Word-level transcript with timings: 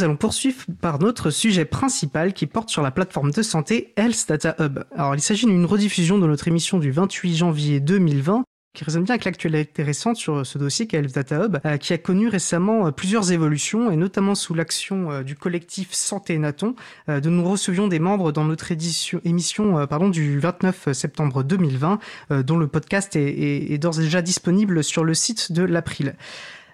nous 0.00 0.04
allons 0.04 0.16
poursuivre 0.16 0.64
par 0.80 0.98
notre 0.98 1.28
sujet 1.28 1.66
principal 1.66 2.32
qui 2.32 2.46
porte 2.46 2.70
sur 2.70 2.80
la 2.80 2.90
plateforme 2.90 3.32
de 3.32 3.42
santé 3.42 3.92
Health 3.96 4.24
Data 4.26 4.56
Hub. 4.58 4.80
Alors, 4.96 5.14
il 5.14 5.20
s'agit 5.20 5.44
d'une 5.44 5.66
rediffusion 5.66 6.16
de 6.16 6.26
notre 6.26 6.48
émission 6.48 6.78
du 6.78 6.90
28 6.90 7.36
janvier 7.36 7.80
2020 7.80 8.44
qui 8.72 8.84
résonne 8.84 9.02
bien 9.02 9.14
avec 9.14 9.24
l'actualité 9.24 9.82
récente 9.82 10.16
sur 10.16 10.46
ce 10.46 10.56
dossier 10.56 10.86
qu'est 10.86 10.98
Health 10.98 11.14
Data 11.14 11.44
Hub, 11.44 11.58
euh, 11.66 11.76
qui 11.76 11.92
a 11.92 11.98
connu 11.98 12.28
récemment 12.28 12.86
euh, 12.86 12.90
plusieurs 12.92 13.32
évolutions, 13.32 13.90
et 13.90 13.96
notamment 13.96 14.36
sous 14.36 14.54
l'action 14.54 15.10
euh, 15.10 15.22
du 15.22 15.34
collectif 15.34 15.92
Santé 15.92 16.38
Naton, 16.38 16.76
de 17.08 17.28
nous 17.28 17.44
recevions 17.44 17.88
des 17.88 17.98
membres 17.98 18.32
dans 18.32 18.44
notre 18.44 18.70
édition, 18.70 19.20
émission 19.24 19.86
pardon, 19.88 20.08
du 20.08 20.38
29 20.38 20.92
septembre 20.92 21.42
2020, 21.42 21.98
dont 22.44 22.56
le 22.56 22.68
podcast 22.68 23.16
est, 23.16 23.28
est, 23.28 23.72
est 23.72 23.78
d'ores 23.78 23.98
et 23.98 24.04
déjà 24.04 24.22
disponible 24.22 24.84
sur 24.84 25.04
le 25.04 25.14
site 25.14 25.52
de 25.52 25.62
l'April. 25.62 26.14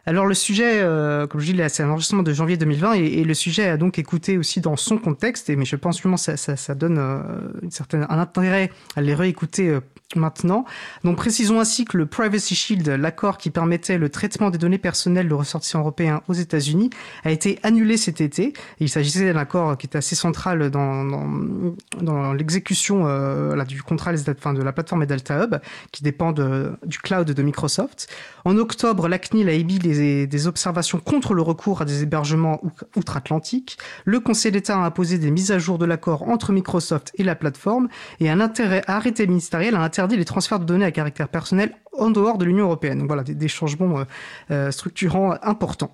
Alors 0.09 0.27
le 0.27 0.35
sujet, 0.35 0.81
euh, 0.83 1.27
comme 1.27 1.41
je 1.41 1.53
dis, 1.53 1.61
c'est 1.69 1.83
un 1.83 1.91
enregistrement 1.91 2.23
de 2.23 2.33
janvier 2.33 2.57
2020 2.57 2.95
et, 2.95 3.05
et, 3.19 3.25
le 3.25 3.35
sujet 3.35 3.67
a 3.67 3.77
donc 3.77 3.99
écouté 3.99 4.39
aussi 4.39 4.61
dans 4.61 4.77
son 4.77 4.99
contexte. 4.99 5.51
Et 5.51 5.57
mais 5.57 5.65
je 5.65 5.75
pense 5.75 6.01
que 6.01 6.17
ça, 6.17 6.75
donne 6.77 6.99
euh, 6.99 7.23
une 7.61 7.73
certaine 7.73 8.07
un 8.09 8.19
intérêt 8.21 8.71
à 8.95 9.01
les 9.01 9.17
réécouter 9.17 9.69
euh, 9.69 9.81
maintenant. 10.15 10.65
Donc 11.03 11.17
précisons 11.17 11.59
ainsi 11.59 11.85
que 11.85 11.97
le 11.97 12.07
Privacy 12.07 12.55
Shield, 12.55 12.89
l'accord 12.89 13.39
qui 13.39 13.51
permettait 13.51 13.99
le 13.99 14.09
traitement 14.09 14.51
des 14.51 14.59
données 14.59 14.79
personnelles 14.79 15.29
de 15.29 15.35
ressortissants 15.35 15.81
européens 15.81 16.23
aux 16.29 16.33
États-Unis, 16.33 16.91
a 17.25 17.33
été 17.33 17.59
annulé 17.65 17.97
cet 17.97 18.21
été. 18.21 18.53
Il 18.79 18.89
s'agissait 18.89 19.33
d'un 19.33 19.39
accord 19.39 19.77
qui 19.77 19.87
était 19.87 19.99
assez 19.99 20.15
central 20.15 20.71
dans, 20.71 21.05
dans, 21.05 21.75
dans 22.01 22.33
l'exécution 22.33 23.07
euh, 23.07 23.65
du 23.65 23.83
contrat 23.83 24.13
enfin, 24.29 24.55
de 24.55 24.63
la 24.63 24.73
plateforme 24.73 25.07
Delta 25.07 25.43
Hub, 25.43 25.57
qui 25.91 26.05
dépend 26.05 26.33
du 26.33 26.99
cloud 26.99 27.29
de 27.29 27.43
Microsoft. 27.43 28.09
En 28.45 28.57
octobre, 28.59 29.09
la 29.09 29.19
CNIL 29.19 29.49
a 29.49 29.53
émis 29.53 29.81
des, 29.81 30.27
des 30.27 30.47
observations 30.47 31.01
contre 31.01 31.35
le 31.35 31.43
recours 31.43 31.83
à 31.83 31.85
des 31.85 32.03
hébergements 32.03 32.61
outre-Atlantique. 32.95 33.79
Le 34.05 34.21
Conseil 34.21 34.53
d'État 34.53 34.77
a 34.77 34.85
imposé 34.85 35.19
des 35.19 35.33
mises 35.33 35.51
à 35.51 35.59
jour 35.59 35.79
de 35.79 35.85
l'accord 35.85 36.29
entre 36.29 36.53
Microsoft 36.53 37.11
et 37.17 37.25
la 37.25 37.35
plateforme 37.35 37.89
et 38.21 38.31
un 38.31 38.41
intérêt 38.41 38.83
arrêté 38.87 39.27
ministériel 39.27 39.75
a 39.75 39.83
interdit 39.97 40.17
les 40.17 40.27
transferts 40.27 40.61
de 40.61 40.67
données 40.67 40.85
à 40.85 40.91
caractère 40.91 41.29
personnel 41.29 41.73
en 41.97 42.11
dehors 42.11 42.37
de 42.37 42.45
l'Union 42.45 42.65
européenne. 42.65 42.99
Donc 42.99 43.07
voilà, 43.07 43.23
des, 43.23 43.49
changements 43.49 44.01
euh, 44.01 44.05
euh, 44.51 44.71
structurants 44.71 45.35
importants. 45.43 45.91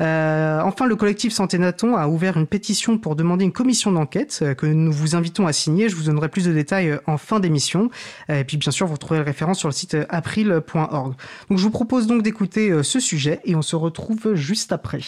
Euh, 0.00 0.62
enfin, 0.62 0.86
le 0.86 0.96
collectif 0.96 1.34
Santé 1.34 1.58
Naton 1.58 1.94
a 1.94 2.08
ouvert 2.08 2.38
une 2.38 2.46
pétition 2.46 2.96
pour 2.96 3.14
demander 3.14 3.44
une 3.44 3.52
commission 3.52 3.92
d'enquête 3.92 4.42
que 4.56 4.64
nous 4.64 4.90
vous 4.90 5.16
invitons 5.16 5.46
à 5.46 5.52
signer. 5.52 5.90
Je 5.90 5.96
vous 5.96 6.04
donnerai 6.04 6.30
plus 6.30 6.46
de 6.46 6.52
détails 6.52 6.98
en 7.06 7.18
fin 7.18 7.40
d'émission. 7.40 7.90
Et 8.30 8.44
puis, 8.44 8.56
bien 8.56 8.72
sûr, 8.72 8.86
vous 8.86 8.96
trouverez 8.96 9.18
la 9.18 9.26
référence 9.26 9.58
sur 9.58 9.68
le 9.68 9.74
site 9.74 9.98
april.org. 10.08 11.14
Donc, 11.50 11.58
je 11.58 11.62
vous 11.62 11.70
propose 11.70 12.06
donc 12.06 12.22
d'écouter 12.22 12.82
ce 12.82 13.00
sujet 13.00 13.40
et 13.44 13.54
on 13.54 13.62
se 13.62 13.76
retrouve 13.76 14.34
juste 14.34 14.72
après. 14.72 15.00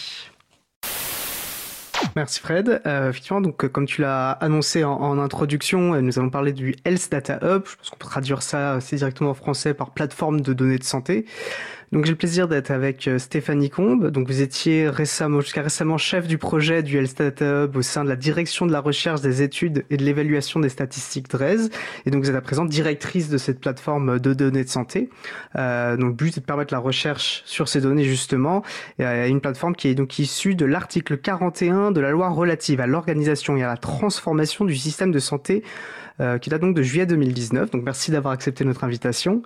Merci 2.15 2.39
Fred. 2.39 2.81
Euh, 2.85 3.09
effectivement, 3.09 3.41
donc 3.41 3.67
comme 3.67 3.85
tu 3.85 4.01
l'as 4.01 4.31
annoncé 4.31 4.85
en, 4.85 4.93
en, 4.93 5.19
introduction, 5.19 6.01
nous 6.01 6.17
allons 6.17 6.29
parler 6.29 6.53
du 6.53 6.75
Health 6.85 7.11
Data 7.11 7.39
Hub. 7.41 7.63
Je 7.65 7.75
pense 7.75 7.89
qu'on 7.89 7.97
peut 7.97 8.07
traduire 8.07 8.41
ça 8.41 8.75
assez 8.75 8.95
directement 8.95 9.31
en 9.31 9.33
français 9.33 9.73
par 9.73 9.91
plateforme 9.91 10.39
de 10.39 10.53
données 10.53 10.77
de 10.77 10.83
santé. 10.85 11.25
Donc 11.95 12.03
j'ai 12.03 12.11
le 12.11 12.17
plaisir 12.17 12.49
d'être 12.49 12.71
avec 12.71 13.07
euh, 13.07 13.17
Stéphanie 13.17 13.69
Combe. 13.69 14.11
Donc 14.11 14.27
vous 14.27 14.41
étiez 14.41 14.89
récemment, 14.89 15.39
jusqu'à 15.39 15.61
récemment 15.61 15.97
chef 15.97 16.27
du 16.27 16.37
projet 16.37 16.83
du 16.83 17.01
Data 17.01 17.63
Hub 17.63 17.77
au 17.77 17.81
sein 17.81 18.03
de 18.03 18.09
la 18.09 18.17
direction 18.17 18.65
de 18.65 18.73
la 18.73 18.81
recherche 18.81 19.21
des 19.21 19.41
études 19.41 19.85
et 19.89 19.95
de 19.95 20.03
l'évaluation 20.03 20.59
des 20.59 20.67
statistiques 20.67 21.29
DRES. 21.29 21.69
Et 22.05 22.11
donc 22.11 22.21
vous 22.21 22.29
êtes 22.29 22.35
à 22.35 22.41
présent 22.41 22.65
directrice 22.65 23.29
de 23.29 23.37
cette 23.37 23.61
plateforme 23.61 24.19
de 24.19 24.33
données 24.33 24.65
de 24.65 24.69
santé. 24.69 25.09
Euh, 25.55 25.95
donc 25.95 26.07
le 26.09 26.15
but 26.15 26.35
est 26.35 26.41
de 26.41 26.45
permettre 26.45 26.73
la 26.73 26.81
recherche 26.81 27.43
sur 27.45 27.69
ces 27.69 27.79
données 27.79 28.03
justement. 28.03 28.61
Et, 28.99 29.05
euh, 29.05 29.29
une 29.29 29.39
plateforme 29.39 29.73
qui 29.73 29.87
est 29.87 29.95
donc 29.95 30.19
issue 30.19 30.53
de 30.53 30.65
l'article 30.65 31.15
41 31.15 31.91
de 31.91 32.01
la 32.01 32.11
loi 32.11 32.27
relative 32.27 32.81
à 32.81 32.87
l'organisation 32.87 33.55
et 33.55 33.63
à 33.63 33.67
la 33.67 33.77
transformation 33.77 34.65
du 34.65 34.75
système 34.75 35.13
de 35.13 35.19
santé 35.19 35.63
euh, 36.21 36.37
qui 36.37 36.49
date 36.49 36.61
donc 36.61 36.75
de 36.75 36.81
juillet 36.81 37.05
2019. 37.05 37.71
Donc 37.71 37.83
merci 37.83 38.11
d'avoir 38.11 38.33
accepté 38.33 38.63
notre 38.65 38.83
invitation. 38.83 39.41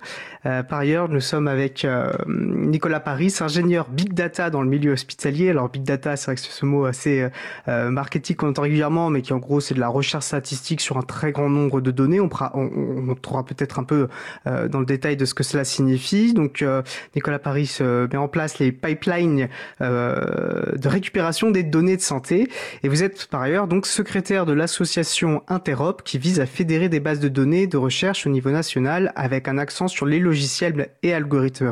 Euh, 0.46 0.62
par 0.62 0.78
ailleurs, 0.78 1.08
nous 1.08 1.20
sommes 1.20 1.48
avec 1.48 1.84
euh, 1.84 2.12
Nicolas 2.28 3.00
Paris, 3.00 3.34
ingénieur 3.40 3.88
Big 3.88 4.12
Data 4.14 4.50
dans 4.50 4.62
le 4.62 4.68
milieu 4.68 4.92
hospitalier. 4.92 5.50
Alors 5.50 5.68
Big 5.68 5.82
Data, 5.82 6.16
c'est 6.16 6.26
vrai 6.26 6.34
que 6.36 6.40
c'est 6.40 6.50
ce 6.50 6.64
mot 6.64 6.84
assez 6.84 7.28
euh, 7.68 7.90
marketing 7.90 8.36
qu'on 8.36 8.48
entend 8.48 8.62
régulièrement, 8.62 9.10
mais 9.10 9.22
qui 9.22 9.32
en 9.32 9.38
gros 9.38 9.60
c'est 9.60 9.74
de 9.74 9.80
la 9.80 9.88
recherche 9.88 10.24
statistique 10.24 10.80
sur 10.80 10.96
un 10.96 11.02
très 11.02 11.32
grand 11.32 11.48
nombre 11.48 11.80
de 11.80 11.90
données. 11.90 12.20
On, 12.20 12.28
pourra, 12.28 12.52
on, 12.54 12.70
on 13.08 13.14
trouvera 13.14 13.44
peut-être 13.44 13.78
un 13.78 13.84
peu 13.84 14.08
euh, 14.46 14.68
dans 14.68 14.80
le 14.80 14.86
détail 14.86 15.16
de 15.16 15.24
ce 15.24 15.34
que 15.34 15.42
cela 15.42 15.64
signifie. 15.64 16.32
Donc 16.34 16.62
euh, 16.62 16.82
Nicolas 17.14 17.38
Paris 17.38 17.78
met 17.80 18.16
en 18.16 18.28
place 18.28 18.58
les 18.58 18.72
pipelines 18.72 19.48
de 19.80 20.88
récupération 20.88 21.50
des 21.50 21.62
données 21.62 21.96
de 21.96 22.02
santé. 22.02 22.48
Et 22.82 22.88
vous 22.88 23.02
êtes 23.02 23.26
par 23.26 23.42
ailleurs 23.42 23.66
donc 23.66 23.86
secrétaire 23.86 24.46
de 24.46 24.52
l'association 24.52 25.42
Interop 25.48 26.02
qui 26.02 26.18
vise 26.18 26.40
à 26.40 26.46
fédérer 26.60 26.90
des 26.90 27.00
bases 27.00 27.20
de 27.20 27.28
données 27.28 27.66
de 27.66 27.78
recherche 27.78 28.26
au 28.26 28.30
niveau 28.30 28.50
national 28.50 29.14
avec 29.16 29.48
un 29.48 29.56
accent 29.56 29.88
sur 29.88 30.04
les 30.04 30.18
logiciels 30.18 30.90
et 31.02 31.14
algorithmes, 31.14 31.70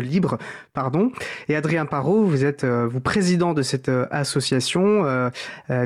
libres. 0.00 0.38
Pardon. 0.72 1.12
Et 1.48 1.54
Adrien 1.54 1.86
Parot, 1.86 2.24
vous 2.24 2.44
êtes 2.44 2.64
euh, 2.64 2.88
vous 2.88 2.98
président 2.98 3.54
de 3.54 3.62
cette 3.62 3.88
euh, 3.88 4.08
association, 4.10 5.04
euh, 5.04 5.30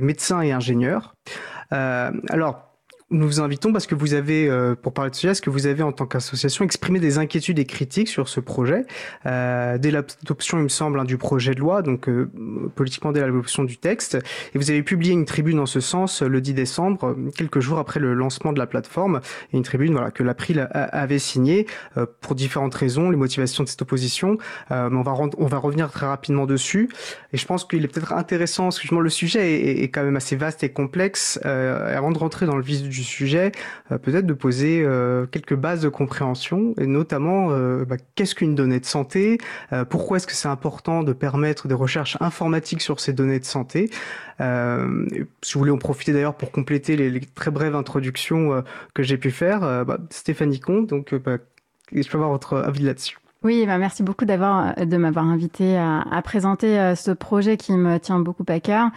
médecin 0.00 0.40
et 0.40 0.50
ingénieur. 0.50 1.14
Alors, 1.70 2.63
nous 3.14 3.26
vous 3.26 3.40
invitons 3.40 3.72
parce 3.72 3.86
que 3.86 3.94
vous 3.94 4.14
avez, 4.14 4.48
euh, 4.48 4.74
pour 4.74 4.92
parler 4.92 5.10
de 5.10 5.16
ce 5.16 5.28
est-ce 5.28 5.42
que 5.42 5.50
vous 5.50 5.66
avez 5.66 5.82
en 5.82 5.92
tant 5.92 6.06
qu'association 6.06 6.64
exprimé 6.64 7.00
des 7.00 7.18
inquiétudes 7.18 7.58
et 7.58 7.64
critiques 7.64 8.08
sur 8.08 8.28
ce 8.28 8.40
projet 8.40 8.84
euh, 9.26 9.78
dès 9.78 9.90
l'adoption, 9.90 10.58
il 10.58 10.64
me 10.64 10.68
semble, 10.68 11.00
hein, 11.00 11.04
du 11.04 11.16
projet 11.16 11.54
de 11.54 11.60
loi, 11.60 11.82
donc 11.82 12.08
euh, 12.08 12.30
politiquement 12.74 13.12
dès 13.12 13.20
l'adoption 13.20 13.64
du 13.64 13.78
texte. 13.78 14.18
Et 14.54 14.58
vous 14.58 14.70
avez 14.70 14.82
publié 14.82 15.12
une 15.12 15.24
tribune 15.24 15.58
en 15.60 15.66
ce 15.66 15.80
sens 15.80 16.22
le 16.22 16.40
10 16.40 16.54
décembre, 16.54 17.16
quelques 17.36 17.60
jours 17.60 17.78
après 17.78 18.00
le 18.00 18.14
lancement 18.14 18.52
de 18.52 18.58
la 18.58 18.66
plateforme, 18.66 19.20
et 19.52 19.56
une 19.56 19.62
tribune 19.62 19.92
voilà 19.92 20.10
que 20.10 20.22
l'April 20.22 20.68
avait 20.72 21.18
signée 21.18 21.66
euh, 21.96 22.06
pour 22.20 22.34
différentes 22.34 22.74
raisons, 22.74 23.10
les 23.10 23.16
motivations 23.16 23.64
de 23.64 23.68
cette 23.68 23.82
opposition. 23.82 24.38
Euh, 24.70 24.88
mais 24.90 24.98
on 24.98 25.02
va 25.02 25.14
on 25.38 25.46
va 25.46 25.58
revenir 25.58 25.90
très 25.90 26.06
rapidement 26.06 26.46
dessus. 26.46 26.88
Et 27.32 27.36
je 27.36 27.46
pense 27.46 27.64
qu'il 27.64 27.84
est 27.84 27.88
peut-être 27.88 28.12
intéressant, 28.12 28.64
parce 28.64 28.80
que 28.80 28.94
le 28.94 29.10
sujet 29.10 29.52
est, 29.52 29.82
est, 29.84 29.88
quand 29.88 30.02
même 30.02 30.16
assez 30.16 30.36
vaste 30.36 30.64
et 30.64 30.70
complexe. 30.70 31.38
Euh, 31.44 31.96
avant 31.96 32.10
de 32.10 32.18
rentrer 32.18 32.46
dans 32.46 32.56
le 32.56 32.62
vif 32.62 32.82
du 32.82 33.03
sujet, 33.04 33.52
euh, 33.92 33.98
peut-être 33.98 34.26
de 34.26 34.34
poser 34.34 34.82
euh, 34.82 35.26
quelques 35.26 35.54
bases 35.54 35.82
de 35.82 35.88
compréhension, 35.88 36.74
et 36.78 36.86
notamment 36.86 37.48
euh, 37.50 37.84
bah, 37.84 37.96
qu'est-ce 38.14 38.34
qu'une 38.34 38.54
donnée 38.54 38.80
de 38.80 38.84
santé, 38.84 39.38
pourquoi 39.90 40.16
est-ce 40.16 40.26
que 40.26 40.32
c'est 40.32 40.48
important 40.48 41.02
de 41.02 41.12
permettre 41.12 41.68
des 41.68 41.74
recherches 41.74 42.16
informatiques 42.20 42.80
sur 42.80 43.00
ces 43.00 43.12
données 43.12 43.38
de 43.38 43.44
santé. 43.44 43.90
Si 44.38 45.54
vous 45.54 45.60
voulez 45.60 45.70
en 45.70 45.78
profiter 45.78 46.12
d'ailleurs 46.12 46.36
pour 46.36 46.50
compléter 46.50 46.96
les, 46.96 47.10
les, 47.10 47.20
très 47.20 47.50
brèves 47.50 47.74
introductions 47.74 48.62
que 48.94 49.02
j'ai 49.02 49.18
pu 49.18 49.30
faire, 49.30 49.84
bah, 49.84 49.98
Stéphanie 50.10 50.60
Comte, 50.60 50.88
donc 50.88 51.14
bah, 51.14 51.38
je 51.92 52.08
peux 52.08 52.16
avoir 52.16 52.30
votre 52.30 52.56
avis 52.58 52.84
là-dessus. 52.84 53.18
Oui, 53.44 53.66
bah 53.66 53.76
merci 53.76 54.02
beaucoup 54.02 54.24
d'avoir 54.24 54.72
euh, 54.78 54.86
de 54.86 54.96
m'avoir 54.96 55.26
invité 55.26 55.76
à, 55.76 56.22
présenter 56.24 56.78
euh, 56.78 56.94
ce 56.94 57.10
projet 57.10 57.58
qui 57.58 57.72
me 57.72 57.98
tient 57.98 58.18
beaucoup 58.18 58.44
à 58.48 58.58
cœur. 58.58 58.88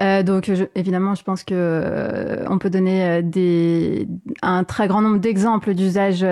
Euh, 0.00 0.22
donc, 0.22 0.50
évidemment, 0.74 1.14
je 1.14 1.22
pense 1.22 1.44
que 1.44 2.42
on 2.48 2.56
peut 2.56 2.70
donner 2.70 3.22
des 3.22 4.08
un 4.40 4.64
très 4.64 4.88
grand 4.88 5.02
nombre 5.02 5.18
d'exemples 5.18 5.74
d'usages 5.74 6.24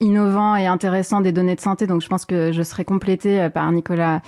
innovants 0.00 0.54
et 0.54 0.66
intéressants 0.66 1.22
des 1.22 1.32
données 1.32 1.54
de 1.54 1.62
santé. 1.62 1.86
Donc, 1.86 2.02
je 2.02 2.08
pense 2.08 2.26
que 2.26 2.52
je 2.52 2.62
serai 2.62 2.84
complétée 2.84 3.48
par 3.48 3.72
Nicolas 3.72 4.20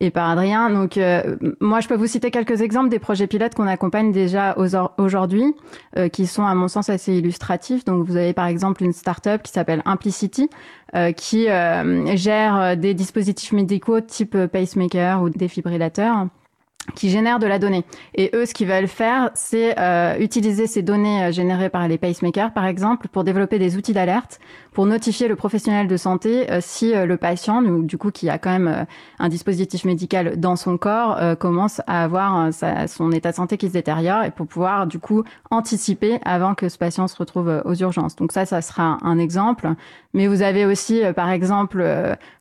et 0.00 0.10
par 0.10 0.28
Adrien. 0.30 0.70
Donc, 0.70 0.96
euh, 0.96 1.36
moi, 1.60 1.80
je 1.80 1.88
peux 1.88 1.96
vous 1.96 2.06
citer 2.06 2.30
quelques 2.30 2.60
exemples 2.60 2.88
des 2.88 2.98
projets 2.98 3.26
pilotes 3.26 3.54
qu'on 3.54 3.66
accompagne 3.66 4.12
déjà 4.12 4.56
aujourd'hui, 4.98 5.54
euh, 5.96 6.08
qui 6.08 6.26
sont, 6.26 6.44
à 6.44 6.54
mon 6.54 6.68
sens, 6.68 6.88
assez 6.88 7.14
illustratifs. 7.14 7.84
Donc, 7.84 8.06
vous 8.06 8.16
avez 8.16 8.32
par 8.32 8.46
exemple 8.46 8.82
une 8.82 8.92
start-up 8.92 9.42
qui 9.42 9.52
s'appelle 9.52 9.82
Implicity, 9.84 10.48
euh, 10.94 11.12
qui 11.12 11.46
gère 12.16 12.76
des 12.76 12.94
dispositifs 12.94 13.52
médicaux 13.52 14.00
type 14.00 14.36
pacemaker 14.46 15.22
ou 15.22 15.30
défibrillateurs 15.30 16.26
qui 16.94 17.10
génèrent 17.10 17.38
de 17.38 17.46
la 17.46 17.58
donnée. 17.58 17.84
Et 18.14 18.30
eux, 18.34 18.46
ce 18.46 18.54
qu'ils 18.54 18.68
veulent 18.68 18.88
faire, 18.88 19.30
c'est 19.34 19.78
euh, 19.78 20.16
utiliser 20.18 20.66
ces 20.66 20.82
données 20.82 21.24
euh, 21.24 21.32
générées 21.32 21.68
par 21.68 21.86
les 21.88 21.98
pacemakers, 21.98 22.52
par 22.52 22.66
exemple, 22.66 23.08
pour 23.08 23.24
développer 23.24 23.58
des 23.58 23.76
outils 23.76 23.92
d'alerte, 23.92 24.40
pour 24.78 24.86
notifier 24.86 25.26
le 25.26 25.34
professionnel 25.34 25.88
de 25.88 25.96
santé 25.96 26.48
euh, 26.52 26.60
si 26.62 26.94
euh, 26.94 27.04
le 27.04 27.16
patient, 27.16 27.62
du 27.62 27.98
coup, 27.98 28.12
qui 28.12 28.30
a 28.30 28.38
quand 28.38 28.50
même 28.50 28.68
euh, 28.68 28.84
un 29.18 29.28
dispositif 29.28 29.84
médical 29.84 30.38
dans 30.38 30.54
son 30.54 30.78
corps, 30.78 31.16
euh, 31.20 31.34
commence 31.34 31.82
à 31.88 32.04
avoir 32.04 32.52
sa, 32.52 32.86
son 32.86 33.10
état 33.10 33.32
de 33.32 33.34
santé 33.34 33.56
qui 33.56 33.66
se 33.66 33.72
détériore, 33.72 34.22
et 34.22 34.30
pour 34.30 34.46
pouvoir, 34.46 34.86
du 34.86 35.00
coup, 35.00 35.24
anticiper 35.50 36.20
avant 36.24 36.54
que 36.54 36.68
ce 36.68 36.78
patient 36.78 37.08
se 37.08 37.16
retrouve 37.16 37.60
aux 37.64 37.74
urgences. 37.74 38.14
Donc 38.14 38.30
ça, 38.30 38.46
ça 38.46 38.62
sera 38.62 38.98
un 39.02 39.18
exemple. 39.18 39.68
Mais 40.14 40.28
vous 40.28 40.42
avez 40.42 40.64
aussi, 40.64 41.02
par 41.16 41.30
exemple, 41.30 41.84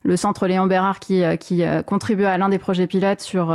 le 0.03 0.15
centre 0.15 0.45
Léon 0.45 0.67
Bérard 0.67 0.99
qui, 0.99 1.23
qui 1.39 1.63
contribue 1.85 2.25
à 2.25 2.37
l'un 2.37 2.49
des 2.49 2.59
projets 2.59 2.87
pilotes 2.87 3.19
sur 3.19 3.53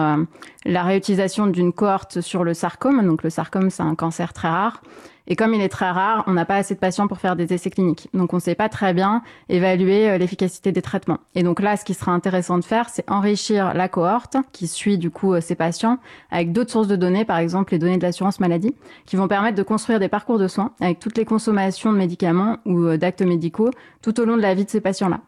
la 0.64 0.82
réutilisation 0.82 1.46
d'une 1.46 1.72
cohorte 1.72 2.20
sur 2.20 2.44
le 2.44 2.52
sarcome. 2.52 3.06
Donc 3.06 3.22
le 3.22 3.30
sarcome, 3.30 3.70
c'est 3.70 3.82
un 3.82 3.94
cancer 3.94 4.32
très 4.32 4.48
rare. 4.48 4.82
Et 5.26 5.36
comme 5.36 5.54
il 5.54 5.60
est 5.60 5.68
très 5.68 5.90
rare, 5.90 6.24
on 6.26 6.32
n'a 6.32 6.44
pas 6.44 6.56
assez 6.56 6.74
de 6.74 6.80
patients 6.80 7.06
pour 7.06 7.18
faire 7.18 7.36
des 7.36 7.52
essais 7.52 7.70
cliniques. 7.70 8.08
Donc 8.12 8.32
on 8.32 8.36
ne 8.36 8.40
sait 8.40 8.54
pas 8.54 8.68
très 8.68 8.92
bien 8.92 9.22
évaluer 9.48 10.10
euh, 10.10 10.18
l'efficacité 10.18 10.72
des 10.72 10.82
traitements. 10.82 11.18
Et 11.34 11.42
donc 11.42 11.60
là, 11.60 11.76
ce 11.76 11.84
qui 11.84 11.94
sera 11.94 12.12
intéressant 12.12 12.58
de 12.58 12.64
faire, 12.64 12.88
c'est 12.88 13.08
enrichir 13.08 13.74
la 13.74 13.88
cohorte 13.88 14.36
qui 14.52 14.66
suit 14.66 14.98
du 14.98 15.10
coup 15.10 15.34
euh, 15.34 15.40
ces 15.40 15.54
patients 15.54 15.98
avec 16.30 16.52
d'autres 16.52 16.70
sources 16.70 16.88
de 16.88 16.96
données, 16.96 17.24
par 17.24 17.38
exemple 17.38 17.72
les 17.72 17.78
données 17.78 17.98
de 17.98 18.02
l'assurance 18.02 18.40
maladie, 18.40 18.74
qui 19.06 19.16
vont 19.16 19.28
permettre 19.28 19.56
de 19.56 19.62
construire 19.62 20.00
des 20.00 20.08
parcours 20.08 20.38
de 20.38 20.48
soins 20.48 20.72
avec 20.80 20.98
toutes 20.98 21.16
les 21.16 21.24
consommations 21.24 21.92
de 21.92 21.98
médicaments 21.98 22.58
ou 22.66 22.82
euh, 22.84 22.96
d'actes 22.96 23.22
médicaux 23.22 23.70
tout 24.02 24.18
au 24.20 24.24
long 24.24 24.36
de 24.36 24.42
la 24.42 24.54
vie 24.54 24.64
de 24.64 24.70
ces 24.70 24.80
patients-là. 24.80 25.20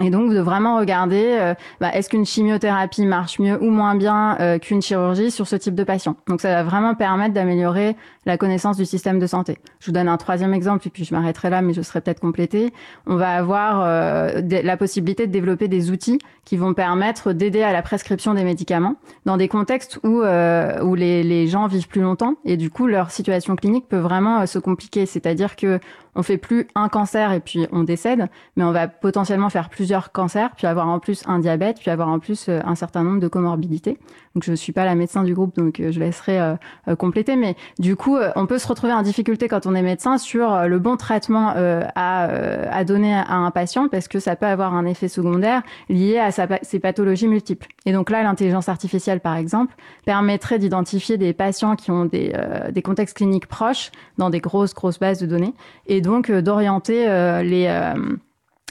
Et 0.00 0.10
donc 0.10 0.30
de 0.30 0.38
vraiment 0.40 0.76
regarder, 0.76 1.54
bah, 1.80 1.90
est-ce 1.94 2.10
qu'une 2.10 2.26
chimiothérapie 2.26 3.06
marche 3.06 3.38
mieux 3.38 3.58
ou 3.62 3.70
moins 3.70 3.94
bien 3.94 4.58
qu'une 4.60 4.82
chirurgie 4.82 5.30
sur 5.30 5.46
ce 5.46 5.56
type 5.56 5.74
de 5.74 5.84
patient. 5.84 6.16
Donc 6.28 6.42
ça 6.42 6.50
va 6.50 6.62
vraiment 6.64 6.94
permettre 6.94 7.32
d'améliorer 7.32 7.96
la 8.26 8.36
connaissance 8.36 8.76
du 8.76 8.84
système 8.84 9.18
de 9.18 9.26
santé. 9.26 9.58
Je 9.80 9.86
vous 9.86 9.92
donne 9.92 10.08
un 10.08 10.16
troisième 10.16 10.52
exemple 10.52 10.86
et 10.86 10.90
puis 10.90 11.04
je 11.04 11.14
m'arrêterai 11.14 11.48
là, 11.50 11.62
mais 11.62 11.72
je 11.72 11.80
serai 11.80 12.00
peut-être 12.00 12.20
complété. 12.20 12.72
On 13.06 13.16
va 13.16 13.30
avoir 13.30 13.82
euh, 13.82 14.42
la 14.42 14.76
possibilité 14.76 15.26
de 15.26 15.32
développer 15.32 15.68
des 15.68 15.90
outils 15.90 16.18
qui 16.44 16.56
vont 16.56 16.74
permettre 16.74 17.32
d'aider 17.32 17.62
à 17.62 17.72
la 17.72 17.82
prescription 17.82 18.34
des 18.34 18.44
médicaments 18.44 18.96
dans 19.24 19.36
des 19.36 19.48
contextes 19.48 19.98
où 20.04 20.16
où 20.16 20.94
les, 20.94 21.22
les 21.22 21.46
gens 21.46 21.66
vivent 21.66 21.88
plus 21.88 22.00
longtemps 22.00 22.34
et 22.44 22.56
du 22.56 22.70
coup 22.70 22.86
leur 22.86 23.10
situation 23.10 23.56
clinique 23.56 23.88
peut 23.88 23.98
vraiment 23.98 24.46
se 24.46 24.58
compliquer. 24.58 25.06
C'est-à-dire 25.06 25.56
que 25.56 25.80
on 26.16 26.22
fait 26.22 26.38
plus 26.38 26.66
un 26.74 26.88
cancer 26.88 27.32
et 27.32 27.40
puis 27.40 27.66
on 27.72 27.84
décède, 27.84 28.28
mais 28.56 28.64
on 28.64 28.72
va 28.72 28.88
potentiellement 28.88 29.50
faire 29.50 29.68
plusieurs 29.68 30.12
cancers, 30.12 30.50
puis 30.56 30.66
avoir 30.66 30.88
en 30.88 30.98
plus 30.98 31.22
un 31.26 31.38
diabète, 31.38 31.78
puis 31.78 31.90
avoir 31.90 32.08
en 32.08 32.18
plus 32.18 32.48
euh, 32.48 32.60
un 32.64 32.74
certain 32.74 33.04
nombre 33.04 33.20
de 33.20 33.28
comorbidités. 33.28 33.98
Donc 34.34 34.42
je 34.42 34.50
ne 34.50 34.56
suis 34.56 34.72
pas 34.72 34.84
la 34.84 34.94
médecin 34.94 35.22
du 35.24 35.34
groupe, 35.34 35.54
donc 35.56 35.78
euh, 35.78 35.92
je 35.92 36.00
laisserai 36.00 36.40
euh, 36.40 36.96
compléter. 36.96 37.36
Mais 37.36 37.54
du 37.78 37.96
coup, 37.96 38.15
on 38.36 38.46
peut 38.46 38.58
se 38.58 38.66
retrouver 38.68 38.92
en 38.92 39.02
difficulté 39.02 39.48
quand 39.48 39.66
on 39.66 39.74
est 39.74 39.82
médecin 39.82 40.18
sur 40.18 40.66
le 40.66 40.78
bon 40.78 40.96
traitement 40.96 41.52
à, 41.56 42.24
à, 42.24 42.84
donner 42.84 43.14
à 43.14 43.34
un 43.34 43.50
patient, 43.50 43.88
parce 43.88 44.08
que 44.08 44.18
ça 44.18 44.36
peut 44.36 44.46
avoir 44.46 44.74
un 44.74 44.86
effet 44.86 45.08
secondaire 45.08 45.62
lié 45.88 46.18
à 46.18 46.30
sa, 46.30 46.46
ses 46.62 46.78
pathologies 46.78 47.28
multiples. 47.28 47.66
Et 47.84 47.92
donc 47.92 48.10
là, 48.10 48.22
l'intelligence 48.22 48.68
artificielle, 48.68 49.20
par 49.20 49.36
exemple, 49.36 49.74
permettrait 50.04 50.58
d'identifier 50.58 51.16
des 51.18 51.32
patients 51.32 51.76
qui 51.76 51.90
ont 51.90 52.04
des, 52.04 52.32
des 52.70 52.82
contextes 52.82 53.16
cliniques 53.16 53.46
proches 53.46 53.90
dans 54.18 54.30
des 54.30 54.40
grosses, 54.40 54.74
grosses 54.74 54.98
bases 54.98 55.18
de 55.18 55.26
données 55.26 55.54
et 55.86 56.00
donc 56.00 56.30
euh, 56.30 56.42
d'orienter 56.42 57.08
euh, 57.08 57.42
les 57.42 57.66
euh, 57.66 57.94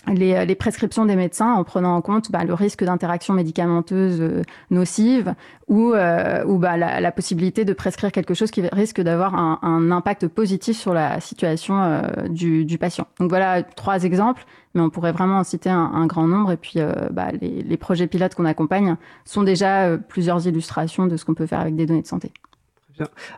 les, 0.08 0.46
les, 0.46 0.56
prescriptions 0.56 1.06
des 1.06 1.16
médecins 1.16 1.54
en 1.54 1.64
prenant 1.64 1.96
en 1.96 2.02
compte 2.02 2.32
bah, 2.32 2.44
le 2.44 2.54
risque 2.54 2.84
d'interaction 2.84 3.34
médicamenteuse 3.34 4.44
nocive 4.70 5.34
ou, 5.68 5.94
ou 5.94 6.58
bah, 6.58 6.78
la, 6.78 7.00
la, 7.02 7.12
possibilité 7.12 7.66
de 7.66 7.74
prescrire 7.74 8.12
quelque 8.12 8.34
chose 8.34 8.52
qui 8.52 8.62
risque 8.68 9.02
d'avoir 9.02 9.36
un, 9.36 9.60
un, 9.62 9.92
impact 9.92 10.28
positif 10.28 10.78
sur 10.78 10.94
la 10.94 11.20
situation 11.20 12.02
du, 12.30 12.66
du, 12.66 12.78
patient. 12.78 13.08
Donc 13.20 13.30
voilà 13.30 13.64
trois 13.64 14.04
exemples, 14.04 14.46
mais 14.74 14.82
on 14.82 14.90
pourrait 14.90 15.12
vraiment 15.12 15.40
en 15.40 15.44
citer 15.44 15.70
un, 15.70 15.92
un 15.94 16.06
grand 16.06 16.28
nombre. 16.28 16.52
Et 16.52 16.58
puis 16.58 16.80
bah, 17.12 17.30
les, 17.42 17.62
les, 17.64 17.78
projets 17.78 18.08
pilotes 18.08 18.36
qu'on 18.36 18.46
accompagne 18.46 18.96
sont 19.24 19.44
déjà 19.44 19.98
plusieurs 19.98 20.46
illustrations 20.48 21.08
de 21.08 21.18
ce 21.18 21.26
qu'on 21.26 21.34
peut 21.34 21.48
faire 21.48 21.62
avec 21.62 21.76
des 21.76 21.86
données 21.86 22.02
de 22.02 22.08
santé. 22.08 22.32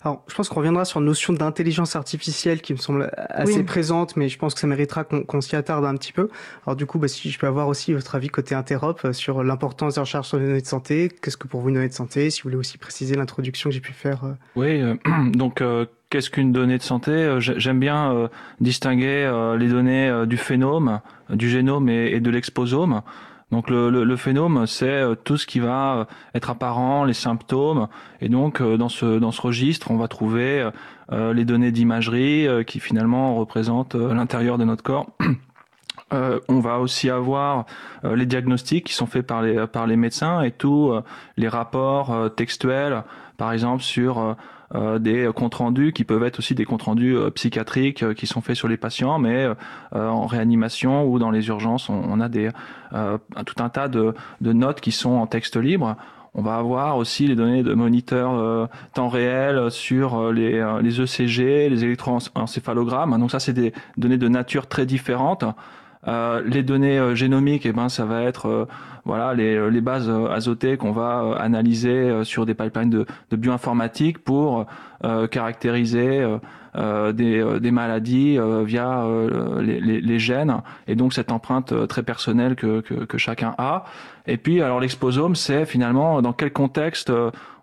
Alors, 0.03 0.23
je 0.27 0.35
pense 0.35 0.49
qu'on 0.49 0.57
reviendra 0.57 0.85
sur 0.85 0.99
une 0.99 1.05
notion 1.05 1.33
d'intelligence 1.33 1.95
artificielle 1.95 2.61
qui 2.61 2.73
me 2.73 2.77
semble 2.77 3.11
assez 3.15 3.63
présente, 3.63 4.15
mais 4.15 4.29
je 4.29 4.37
pense 4.37 4.53
que 4.53 4.59
ça 4.59 4.67
méritera 4.67 5.03
qu'on 5.03 5.41
s'y 5.41 5.55
attarde 5.55 5.85
un 5.85 5.95
petit 5.95 6.13
peu. 6.13 6.29
Alors, 6.65 6.75
du 6.75 6.85
coup, 6.85 6.99
bah, 6.99 7.07
si 7.07 7.31
je 7.31 7.39
peux 7.39 7.47
avoir 7.47 7.67
aussi 7.67 7.93
votre 7.93 8.15
avis 8.15 8.29
côté 8.29 8.55
Interop 8.55 8.99
euh, 9.05 9.13
sur 9.13 9.43
l'importance 9.43 9.95
des 9.95 10.01
recherches 10.01 10.27
sur 10.27 10.37
les 10.37 10.47
données 10.47 10.61
de 10.61 10.67
santé, 10.67 11.09
qu'est-ce 11.21 11.37
que 11.37 11.47
pour 11.47 11.61
vous 11.61 11.69
une 11.69 11.75
donnée 11.75 11.89
de 11.89 11.93
santé 11.93 12.29
Si 12.29 12.41
vous 12.41 12.49
voulez 12.49 12.57
aussi 12.57 12.77
préciser 12.77 13.15
l'introduction 13.15 13.69
que 13.69 13.73
j'ai 13.73 13.81
pu 13.81 13.93
faire. 13.93 14.23
Euh. 14.23 14.33
Oui, 14.55 14.81
euh, 14.81 14.95
donc 15.31 15.63
qu'est-ce 16.09 16.29
qu'une 16.29 16.51
donnée 16.51 16.77
de 16.77 16.83
santé? 16.83 17.37
J'aime 17.39 17.79
bien 17.79 18.29
distinguer 18.61 19.29
les 19.57 19.67
données 19.67 20.23
du 20.25 20.37
phénome, 20.37 21.01
du 21.29 21.49
génome 21.49 21.89
et 21.89 22.19
de 22.19 22.29
l'exposome. 22.29 23.01
Donc 23.51 23.69
le, 23.69 23.89
le, 23.89 24.03
le 24.03 24.15
phénome, 24.17 24.67
c'est 24.67 24.89
euh, 24.89 25.15
tout 25.15 25.37
ce 25.37 25.47
qui 25.47 25.59
va 25.59 25.95
euh, 25.95 26.05
être 26.35 26.49
apparent, 26.49 27.05
les 27.05 27.13
symptômes, 27.13 27.87
et 28.19 28.27
donc 28.27 28.59
euh, 28.59 28.75
dans 28.75 28.89
ce 28.89 29.19
dans 29.19 29.31
ce 29.31 29.41
registre, 29.41 29.89
on 29.91 29.97
va 29.97 30.07
trouver 30.07 30.69
les 31.09 31.45
données 31.45 31.71
d'imagerie 31.71 32.47
qui 32.65 32.81
finalement 32.81 33.35
représentent 33.35 33.95
l'intérieur 33.95 34.57
de 34.57 34.65
notre 34.65 34.83
corps. 34.83 35.07
On 36.11 36.59
va 36.59 36.79
aussi 36.79 37.09
avoir 37.09 37.65
les 38.03 38.25
diagnostics 38.25 38.85
qui 38.85 38.93
sont 38.93 39.05
faits 39.05 39.25
par 39.25 39.41
les 39.41 39.67
par 39.67 39.87
les 39.87 39.95
médecins 39.95 40.41
et 40.41 40.51
tous 40.51 40.93
les 41.37 41.47
rapports 41.47 42.29
textuels, 42.35 43.03
par 43.37 43.53
exemple 43.53 43.83
sur 43.83 44.35
des 44.73 45.29
comptes 45.33 45.55
rendus 45.55 45.93
qui 45.93 46.03
peuvent 46.03 46.23
être 46.23 46.39
aussi 46.39 46.55
des 46.55 46.65
comptes 46.65 46.83
rendus 46.83 47.15
euh, 47.15 47.29
psychiatriques 47.29 48.03
euh, 48.03 48.13
qui 48.13 48.27
sont 48.27 48.41
faits 48.41 48.55
sur 48.55 48.67
les 48.67 48.77
patients, 48.77 49.19
mais 49.19 49.47
en 49.93 50.25
réanimation 50.25 51.05
ou 51.05 51.19
dans 51.19 51.31
les 51.31 51.47
urgences, 51.47 51.89
on, 51.89 52.19
a 52.19 52.29
des 52.29 52.49
tout 52.91 53.63
un 53.63 53.69
tas 53.69 53.87
de, 53.87 54.13
de 54.41 54.53
notes 54.53 54.81
qui 54.81 54.91
sont 54.91 55.11
en 55.11 55.27
texte 55.27 55.57
libre. 55.57 55.95
On 56.33 56.41
va 56.41 56.57
avoir 56.57 56.97
aussi 56.97 57.25
les 57.27 57.35
données 57.35 57.63
de 57.63 57.73
moniteurs 57.73 58.69
temps 58.93 59.07
réel 59.07 59.71
sur 59.71 60.31
les, 60.31 60.63
les 60.81 61.01
ECG, 61.01 61.69
les 61.69 61.83
électroencéphalogrammes. 61.83 63.17
Donc 63.17 63.31
ça, 63.31 63.39
c'est 63.39 63.53
des 63.53 63.73
données 63.97 64.17
de 64.17 64.27
nature 64.27 64.67
très 64.67 64.85
différentes. 64.85 65.45
Euh, 66.07 66.41
les 66.45 66.63
données 66.63 66.99
euh, 66.99 67.15
génomiques, 67.15 67.65
eh 67.65 67.73
ben, 67.73 67.89
ça 67.89 68.05
va 68.05 68.23
être 68.23 68.47
euh, 68.47 68.65
voilà 69.07 69.33
les, 69.33 69.71
les 69.71 69.81
bases 69.81 70.09
azotées 70.09 70.77
qu'on 70.77 70.91
va 70.91 71.37
analyser 71.39 72.23
sur 72.23 72.45
des 72.45 72.53
pipelines 72.53 72.89
de 72.89 73.35
bioinformatique 73.35 74.19
pour 74.19 74.65
caractériser 75.31 76.23
des, 76.75 77.59
des, 77.59 77.71
maladies 77.71 78.37
via 78.65 79.05
les, 79.59 79.79
les, 79.79 80.01
les, 80.01 80.19
gènes 80.19 80.61
et 80.87 80.95
donc 80.95 81.13
cette 81.13 81.31
empreinte 81.31 81.87
très 81.87 82.03
personnelle 82.03 82.55
que, 82.55 82.81
que, 82.81 82.93
que 83.05 83.17
chacun 83.17 83.55
a. 83.57 83.85
Et 84.27 84.37
puis 84.37 84.61
alors 84.61 84.79
l'exposome, 84.79 85.35
c'est 85.35 85.65
finalement 85.65 86.21
dans 86.21 86.33
quel 86.33 86.51
contexte 86.51 87.11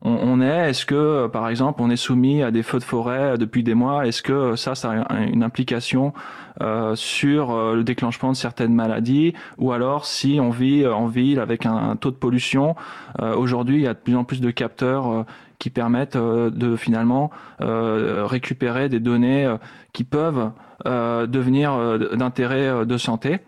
on, 0.03 0.41
est? 0.41 0.71
Est-ce 0.71 0.85
que 0.87 1.27
par 1.29 1.49
exemple 1.49 1.81
on 1.83 1.91
est 1.91 1.97
soumis 1.97 2.43
à 2.43 2.51
des 2.51 2.63
feux 2.63 2.79
de 2.79 2.85
forêt 2.85 3.39
depuis 3.39 3.63
des 3.63 3.75
mois? 3.75 4.07
Est-ce 4.07 4.23
que 4.23 4.57
ça, 4.57 4.75
ça 4.75 4.91
a 5.09 5.21
une 5.21 5.43
implication 5.43 6.13
euh, 6.61 6.95
sur 6.95 7.51
euh, 7.51 7.75
le 7.75 7.83
déclenchement 7.83 8.31
de 8.31 8.37
certaines 8.37 8.73
maladies, 8.73 9.35
ou 9.59 9.73
alors 9.73 10.07
si 10.07 10.39
on 10.41 10.51
vit 10.51 10.85
euh, 10.85 10.95
en 10.95 11.09
ville 11.09 11.41
avec 11.41 11.67
un, 11.67 11.97
taux 11.97 12.13
de 12.13 12.17
pollution. 12.17 12.77
Aujourd'hui, 13.21 13.77
il 13.77 13.83
y 13.83 13.87
a 13.87 13.95
de 13.95 13.99
plus 13.99 14.17
en 14.17 14.25
plus 14.25 14.41
de 14.41 14.51
capteurs 14.51 15.25
qui 15.59 15.71
permettent 15.71 16.17
de 16.17 16.77
finalement 16.77 17.31
récupérer 17.59 18.89
des 18.89 19.01
données 19.01 19.55
qui 19.93 20.05
peuvent 20.05 20.51
devenir 20.85 21.99
d'intérêt 22.17 22.87
de 22.87 22.97
santé. 22.99 23.41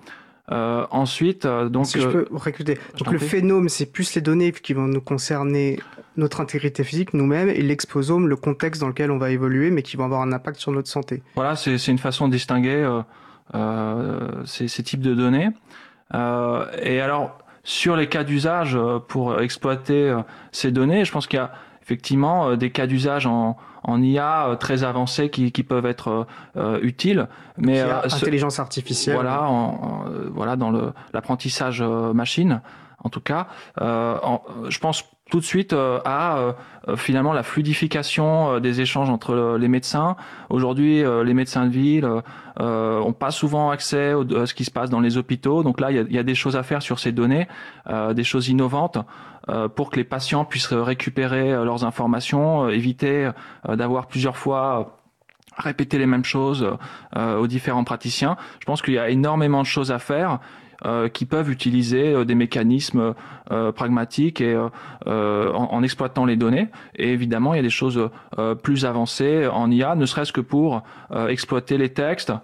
Euh, 0.52 0.86
ensuite, 0.90 1.44
euh, 1.44 1.68
donc. 1.68 1.86
Si 1.86 2.00
je 2.00 2.08
peux 2.08 2.26
recruter. 2.30 2.78
Donc 2.98 3.12
le 3.12 3.18
phénome, 3.18 3.68
c'est 3.68 3.86
plus 3.86 4.14
les 4.14 4.20
données 4.20 4.52
qui 4.52 4.74
vont 4.74 4.86
nous 4.86 5.00
concerner 5.00 5.80
notre 6.16 6.40
intégrité 6.40 6.84
physique, 6.84 7.14
nous-mêmes, 7.14 7.48
et 7.48 7.62
l'exposome, 7.62 8.28
le 8.28 8.36
contexte 8.36 8.80
dans 8.80 8.88
lequel 8.88 9.10
on 9.10 9.18
va 9.18 9.30
évoluer, 9.30 9.70
mais 9.70 9.82
qui 9.82 9.96
vont 9.96 10.04
avoir 10.04 10.22
un 10.22 10.32
impact 10.32 10.58
sur 10.60 10.72
notre 10.72 10.88
santé. 10.88 11.22
Voilà, 11.34 11.56
c'est 11.56 11.88
une 11.88 11.98
façon 11.98 12.28
de 12.28 12.32
distinguer 12.32 12.88
euh, 13.54 14.44
ces, 14.44 14.68
ces, 14.68 14.82
types 14.82 15.02
de 15.02 15.14
données. 15.14 15.50
et 16.14 17.00
alors, 17.00 17.38
sur 17.64 17.96
les 17.96 18.08
cas 18.08 18.22
d'usage 18.22 18.78
pour 19.08 19.40
exploiter 19.40 20.16
ces 20.52 20.70
données, 20.70 21.04
je 21.04 21.12
pense 21.12 21.26
qu'il 21.26 21.38
y 21.38 21.42
a 21.42 21.52
effectivement 21.86 22.56
des 22.56 22.70
cas 22.70 22.86
d'usage 22.86 23.26
en, 23.26 23.56
en 23.86 24.02
IA 24.02 24.48
euh, 24.48 24.56
très 24.56 24.84
avancés 24.84 25.30
qui, 25.30 25.52
qui 25.52 25.62
peuvent 25.62 25.86
être 25.86 26.08
euh, 26.08 26.24
euh, 26.56 26.78
utiles. 26.82 27.28
Mais 27.56 27.80
intelligence 27.80 28.58
artificielle. 28.58 29.14
Voilà, 29.14 29.44
en, 29.44 30.04
voilà 30.30 30.56
dans 30.56 30.70
le 30.70 30.92
l'apprentissage 31.14 31.82
machine. 31.82 32.60
En 33.02 33.08
tout 33.08 33.20
cas, 33.20 33.46
je 33.78 34.78
pense 34.78 35.04
tout 35.30 35.38
de 35.38 35.44
suite 35.44 35.74
à 35.74 36.54
finalement 36.96 37.32
la 37.32 37.42
fluidification 37.42 38.58
des 38.58 38.80
échanges 38.80 39.10
entre 39.10 39.56
les 39.58 39.68
médecins. 39.68 40.16
Aujourd'hui, 40.50 41.02
les 41.24 41.34
médecins 41.34 41.66
de 41.66 41.70
ville 41.70 42.08
ont 42.58 43.12
pas 43.12 43.30
souvent 43.30 43.70
accès 43.70 44.12
à 44.12 44.46
ce 44.46 44.54
qui 44.54 44.64
se 44.64 44.70
passe 44.70 44.90
dans 44.90 45.00
les 45.00 45.16
hôpitaux. 45.16 45.62
Donc 45.62 45.80
là, 45.80 45.90
il 45.92 45.96
y 45.96 46.00
a, 46.00 46.02
y 46.02 46.18
a, 46.18 46.22
des 46.24 46.34
choses 46.34 46.56
à 46.56 46.62
faire 46.62 46.82
sur 46.82 46.98
ces 46.98 47.12
données, 47.12 47.46
des 48.14 48.24
choses 48.24 48.48
innovantes. 48.48 48.98
Euh, 49.48 49.68
pour 49.68 49.90
que 49.90 49.96
les 49.96 50.04
patients 50.04 50.44
puissent 50.44 50.72
récupérer 50.72 51.52
euh, 51.52 51.64
leurs 51.64 51.84
informations, 51.84 52.64
euh, 52.64 52.70
éviter 52.70 53.30
d'avoir 53.68 54.08
plusieurs 54.08 54.36
fois 54.36 54.98
répéter 55.56 55.98
les 55.98 56.06
mêmes 56.06 56.24
choses 56.24 56.76
aux 57.16 57.46
différents 57.46 57.84
praticiens. 57.84 58.36
Je 58.60 58.66
pense 58.66 58.82
qu'il 58.82 58.92
y 58.92 58.98
a 58.98 59.08
énormément 59.08 59.62
de 59.62 59.66
choses 59.66 59.90
à 59.90 59.98
faire. 59.98 60.38
qui 61.14 61.24
peuvent 61.24 61.50
utiliser 61.50 62.26
des 62.26 62.34
mécanismes 62.34 63.14
pragmatiques 63.74 64.42
et 64.42 64.54
en, 65.06 65.82
exploitant 65.82 66.26
les 66.26 66.36
données. 66.36 66.68
Et 66.96 67.10
évidemment, 67.14 67.54
il 67.54 67.56
y 67.56 67.60
a 67.60 67.62
des 67.62 67.70
choses 67.70 68.10
plus 68.62 68.84
avancées 68.84 69.46
en 69.46 69.70
IA, 69.70 69.94
ne 69.94 70.04
serait-ce 70.04 70.34
que 70.34 70.42
pour 70.42 70.82
exploiter 71.28 71.78
les 71.78 71.88
textes, 71.88 72.34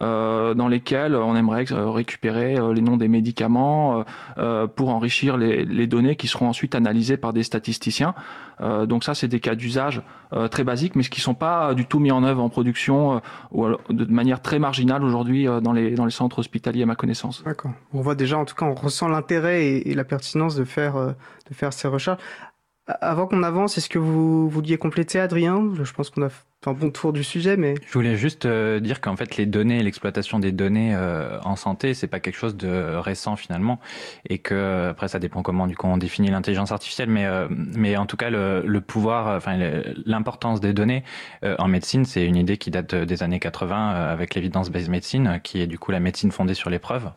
dans 0.00 0.68
lesquels 0.68 1.14
on 1.14 1.36
aimerait 1.36 1.64
récupérer 1.70 2.56
les 2.74 2.80
noms 2.80 2.96
des 2.96 3.08
médicaments 3.08 4.04
pour 4.74 4.88
enrichir 4.88 5.36
les, 5.36 5.86
données 5.86 6.16
qui 6.16 6.26
seront 6.26 6.48
ensuite 6.48 6.74
analysées 6.74 7.16
par 7.16 7.32
des 7.32 7.42
statisticiens. 7.42 8.14
donc 8.60 9.04
ça, 9.04 9.14
c'est 9.14 9.28
des 9.28 9.40
cas 9.40 9.54
d'usage 9.54 10.02
très 10.50 10.64
basiques, 10.64 10.96
mais 10.96 11.02
qui 11.02 11.20
sont 11.20 11.34
pas 11.34 11.74
du 11.74 11.86
tout 11.86 11.98
mis 11.98 12.10
en 12.10 12.24
œuvre 12.24 12.42
en 12.42 12.48
production 12.48 13.20
ou 13.50 13.66
de 13.90 14.04
manière 14.06 14.40
très 14.40 14.58
marginale 14.58 15.04
aujourd'hui 15.04 15.46
dans 15.62 15.72
les 15.72 16.10
centres 16.10 16.38
hospitaliers 16.38 16.84
à 16.84 16.86
ma 16.86 16.96
connaissance. 16.96 17.42
D'accord. 17.44 17.72
On 17.92 18.00
voit 18.00 18.14
déjà, 18.14 18.38
en 18.38 18.44
tout 18.44 18.54
cas, 18.54 18.66
on 18.66 18.74
ressent 18.74 19.08
l'intérêt 19.08 19.64
et, 19.64 19.90
et, 19.90 19.94
la 19.94 20.04
pertinence 20.04 20.54
de 20.54 20.64
faire 20.64 21.14
de 21.50 21.54
faire 21.54 21.72
ces 21.72 21.88
recherches. 21.88 22.20
Avant 22.86 23.26
qu'on 23.26 23.42
avance, 23.42 23.78
est-ce 23.78 23.88
que 23.88 23.98
vous 23.98 24.48
vouliez 24.48 24.78
compléter, 24.78 25.20
Adrien? 25.20 25.70
Je 25.80 25.92
pense 25.92 26.10
qu'on 26.10 26.22
a 26.22 26.30
je 27.86 27.92
voulais 27.94 28.16
juste 28.16 28.44
euh, 28.44 28.80
dire 28.80 29.00
qu'en 29.00 29.16
fait 29.16 29.38
les 29.38 29.46
données, 29.46 29.82
l'exploitation 29.82 30.38
des 30.38 30.52
données 30.52 30.94
euh, 30.94 31.40
en 31.42 31.56
santé, 31.56 31.94
c'est 31.94 32.06
pas 32.06 32.20
quelque 32.20 32.36
chose 32.36 32.54
de 32.54 32.96
récent 32.96 33.34
finalement, 33.34 33.80
et 34.28 34.36
que 34.36 34.90
après 34.90 35.08
ça 35.08 35.18
dépend 35.18 35.42
comment 35.42 35.66
du 35.66 35.74
coup 35.74 35.86
on 35.86 35.96
définit 35.96 36.28
l'intelligence 36.28 36.70
artificielle, 36.70 37.08
mais 37.08 37.24
euh, 37.24 37.48
mais 37.50 37.96
en 37.96 38.04
tout 38.04 38.18
cas 38.18 38.28
le, 38.28 38.62
le 38.66 38.80
pouvoir, 38.82 39.34
enfin 39.38 39.58
l'importance 40.04 40.60
des 40.60 40.74
données 40.74 41.02
en 41.42 41.66
médecine, 41.66 42.04
c'est 42.04 42.26
une 42.26 42.36
idée 42.36 42.58
qui 42.58 42.70
date 42.70 42.94
des 42.94 43.22
années 43.22 43.40
80 43.40 43.92
avec 43.92 44.34
l'évidence-based 44.34 44.90
medicine, 44.90 45.40
qui 45.42 45.62
est 45.62 45.66
du 45.66 45.78
coup 45.78 45.92
la 45.92 46.00
médecine 46.00 46.30
fondée 46.30 46.52
sur 46.52 46.68
les 46.68 46.78
preuves, 46.78 47.10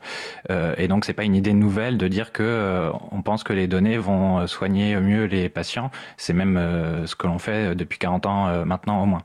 et 0.77 0.87
donc 0.87 1.03
c'est 1.03 1.13
pas 1.13 1.25
une 1.25 1.35
idée 1.35 1.53
nouvelle 1.53 1.97
de 1.97 2.07
dire 2.07 2.31
que 2.31 2.91
on 3.11 3.21
pense 3.21 3.43
que 3.43 3.51
les 3.51 3.67
données 3.67 3.97
vont 3.97 4.47
soigner 4.47 4.95
mieux 5.01 5.25
les 5.25 5.49
patients, 5.49 5.91
c'est 6.15 6.33
même 6.33 7.03
ce 7.05 7.15
que 7.15 7.27
l'on 7.27 7.39
fait 7.39 7.75
depuis 7.75 7.99
40 7.99 8.25
ans 8.25 8.65
maintenant 8.65 9.03
au 9.03 9.05
moins. 9.05 9.23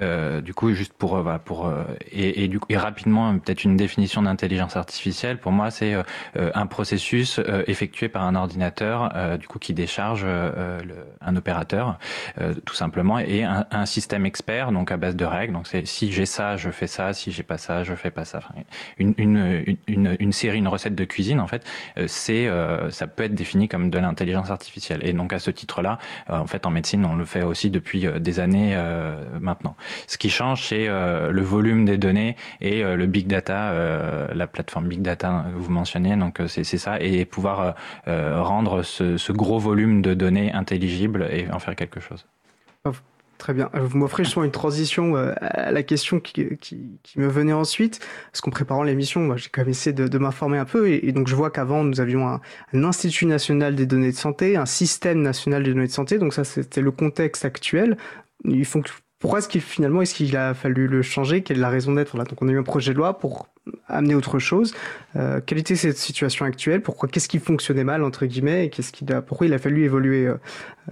Euh, 0.00 0.40
du 0.40 0.54
coup, 0.54 0.72
juste 0.72 0.92
pour 0.92 1.16
euh, 1.16 1.38
pour 1.44 1.66
euh, 1.66 1.84
et, 2.10 2.44
et, 2.44 2.48
du 2.48 2.58
coup, 2.60 2.66
et 2.70 2.76
rapidement 2.76 3.36
peut-être 3.38 3.64
une 3.64 3.76
définition 3.76 4.22
d'intelligence 4.22 4.76
artificielle. 4.76 5.38
Pour 5.38 5.52
moi, 5.52 5.70
c'est 5.70 5.94
un 6.36 6.66
processus 6.66 7.40
effectué 7.66 8.08
par 8.08 8.24
un 8.24 8.34
ordinateur, 8.34 9.12
du 9.38 9.46
coup, 9.46 9.58
qui 9.58 9.74
décharge 9.74 10.24
le, 10.24 10.94
un 11.20 11.36
opérateur, 11.36 11.98
tout 12.64 12.74
simplement, 12.74 13.18
et 13.18 13.44
un, 13.44 13.66
un, 13.70 13.86
système 13.86 14.26
expert, 14.26 14.72
donc 14.72 14.90
à 14.90 14.96
base 14.96 15.16
de 15.16 15.24
règles. 15.24 15.52
Donc, 15.52 15.66
c'est 15.66 15.86
si 15.86 16.12
j'ai 16.12 16.26
ça, 16.26 16.56
je 16.56 16.70
fais 16.70 16.86
ça. 16.86 17.12
Si 17.12 17.32
j'ai 17.32 17.42
pas 17.42 17.58
ça, 17.58 17.84
je 17.84 17.94
fais 17.94 18.10
pas 18.10 18.24
ça. 18.24 18.40
Une, 18.98 19.14
une, 19.18 19.76
une, 19.86 20.16
une, 20.18 20.32
série, 20.32 20.58
une 20.58 20.68
recette 20.68 20.94
de 20.94 21.04
cuisine, 21.04 21.40
en 21.40 21.46
fait, 21.46 21.64
c'est 22.06 22.48
ça 22.90 23.06
peut 23.06 23.24
être 23.24 23.34
défini 23.34 23.68
comme 23.68 23.90
de 23.90 23.98
l'intelligence 23.98 24.50
artificielle. 24.50 25.00
Et 25.02 25.12
donc 25.12 25.32
à 25.32 25.38
ce 25.38 25.50
titre-là, 25.50 25.98
en 26.28 26.46
fait, 26.46 26.66
en 26.66 26.70
médecine, 26.70 27.04
on 27.04 27.16
le 27.16 27.24
fait 27.24 27.42
aussi 27.42 27.70
depuis 27.70 28.06
des 28.20 28.40
années 28.40 28.76
maintenant. 29.40 29.76
Ce 30.06 30.18
qui 30.18 30.30
change, 30.30 30.68
c'est 30.68 30.86
euh, 30.88 31.30
le 31.30 31.42
volume 31.42 31.84
des 31.84 31.98
données 31.98 32.36
et 32.60 32.84
euh, 32.84 32.96
le 32.96 33.06
big 33.06 33.26
data, 33.26 33.70
euh, 33.70 34.28
la 34.34 34.46
plateforme 34.46 34.88
big 34.88 35.02
data 35.02 35.46
que 35.52 35.58
vous 35.58 35.70
mentionnez. 35.70 36.16
Donc 36.16 36.40
c'est 36.46 36.64
ça 36.64 37.00
et 37.00 37.24
pouvoir 37.24 37.74
rendre 38.06 38.82
ce, 38.82 39.32
gros 39.32 39.58
volume 39.58 40.02
de 40.02 40.14
données 40.14 40.52
intelligible 40.52 41.28
et 41.30 41.46
en 41.50 41.58
faire 41.58 41.76
quelque 41.76 42.00
chose. 42.00 42.26
Très 43.38 43.52
bien. 43.52 43.68
Vous 43.74 43.98
m'offrez 43.98 44.24
justement 44.24 44.44
une 44.44 44.52
transition 44.52 45.16
à 45.16 45.72
la 45.72 45.82
question 45.82 46.20
qui, 46.20 46.46
me 47.16 47.26
venait 47.26 47.52
ensuite. 47.52 48.00
Parce 48.30 48.40
qu'en 48.40 48.50
préparant 48.50 48.84
l'émission, 48.84 49.36
j'ai 49.36 49.48
quand 49.50 49.62
même 49.62 49.70
essayé 49.70 49.92
de, 49.92 50.18
m'informer 50.18 50.58
un 50.58 50.64
peu. 50.64 50.88
Et, 50.88 51.12
donc, 51.12 51.26
je 51.28 51.34
vois 51.34 51.50
qu'avant, 51.50 51.84
nous 51.84 52.00
avions 52.00 52.28
un, 52.28 52.40
un, 52.72 52.84
Institut 52.84 53.26
national 53.26 53.74
des 53.74 53.86
données 53.86 54.12
de 54.12 54.16
santé, 54.16 54.56
un 54.56 54.66
système 54.66 55.20
national 55.20 55.62
des 55.64 55.74
données 55.74 55.88
de 55.88 55.92
santé. 55.92 56.18
Donc, 56.18 56.32
ça, 56.32 56.44
c'était 56.44 56.80
le 56.80 56.92
contexte 56.92 57.44
actuel. 57.44 57.96
Il 58.44 58.64
faut 58.64 58.82
pourquoi 59.24 59.38
est-ce 59.38 59.48
qu'il 59.48 59.62
finalement 59.62 60.02
est-ce 60.02 60.14
qu'il 60.14 60.36
a 60.36 60.52
fallu 60.52 60.86
le 60.86 61.00
changer? 61.00 61.42
Quelle 61.42 61.56
est 61.56 61.60
la 61.60 61.70
raison 61.70 61.94
d'être 61.94 62.18
là? 62.18 62.24
Donc 62.24 62.42
on 62.42 62.48
a 62.50 62.52
eu 62.52 62.58
un 62.58 62.62
projet 62.62 62.92
de 62.92 62.98
loi 62.98 63.18
pour 63.18 63.48
amener 63.88 64.14
autre 64.14 64.38
chose. 64.38 64.74
Euh, 65.16 65.40
quelle 65.40 65.56
était 65.56 65.76
cette 65.76 65.96
situation 65.96 66.44
actuelle? 66.44 66.82
Pourquoi 66.82 67.08
Qu'est-ce 67.08 67.30
qui 67.30 67.38
fonctionnait 67.38 67.84
mal 67.84 68.04
entre 68.04 68.26
guillemets 68.26 68.66
Et 68.66 68.68
qu'est-ce 68.68 68.92
qu'il 68.92 69.10
a 69.14 69.22
Pourquoi 69.22 69.46
il 69.46 69.54
a 69.54 69.58
fallu 69.58 69.82
évoluer 69.82 70.26
euh, 70.26 70.36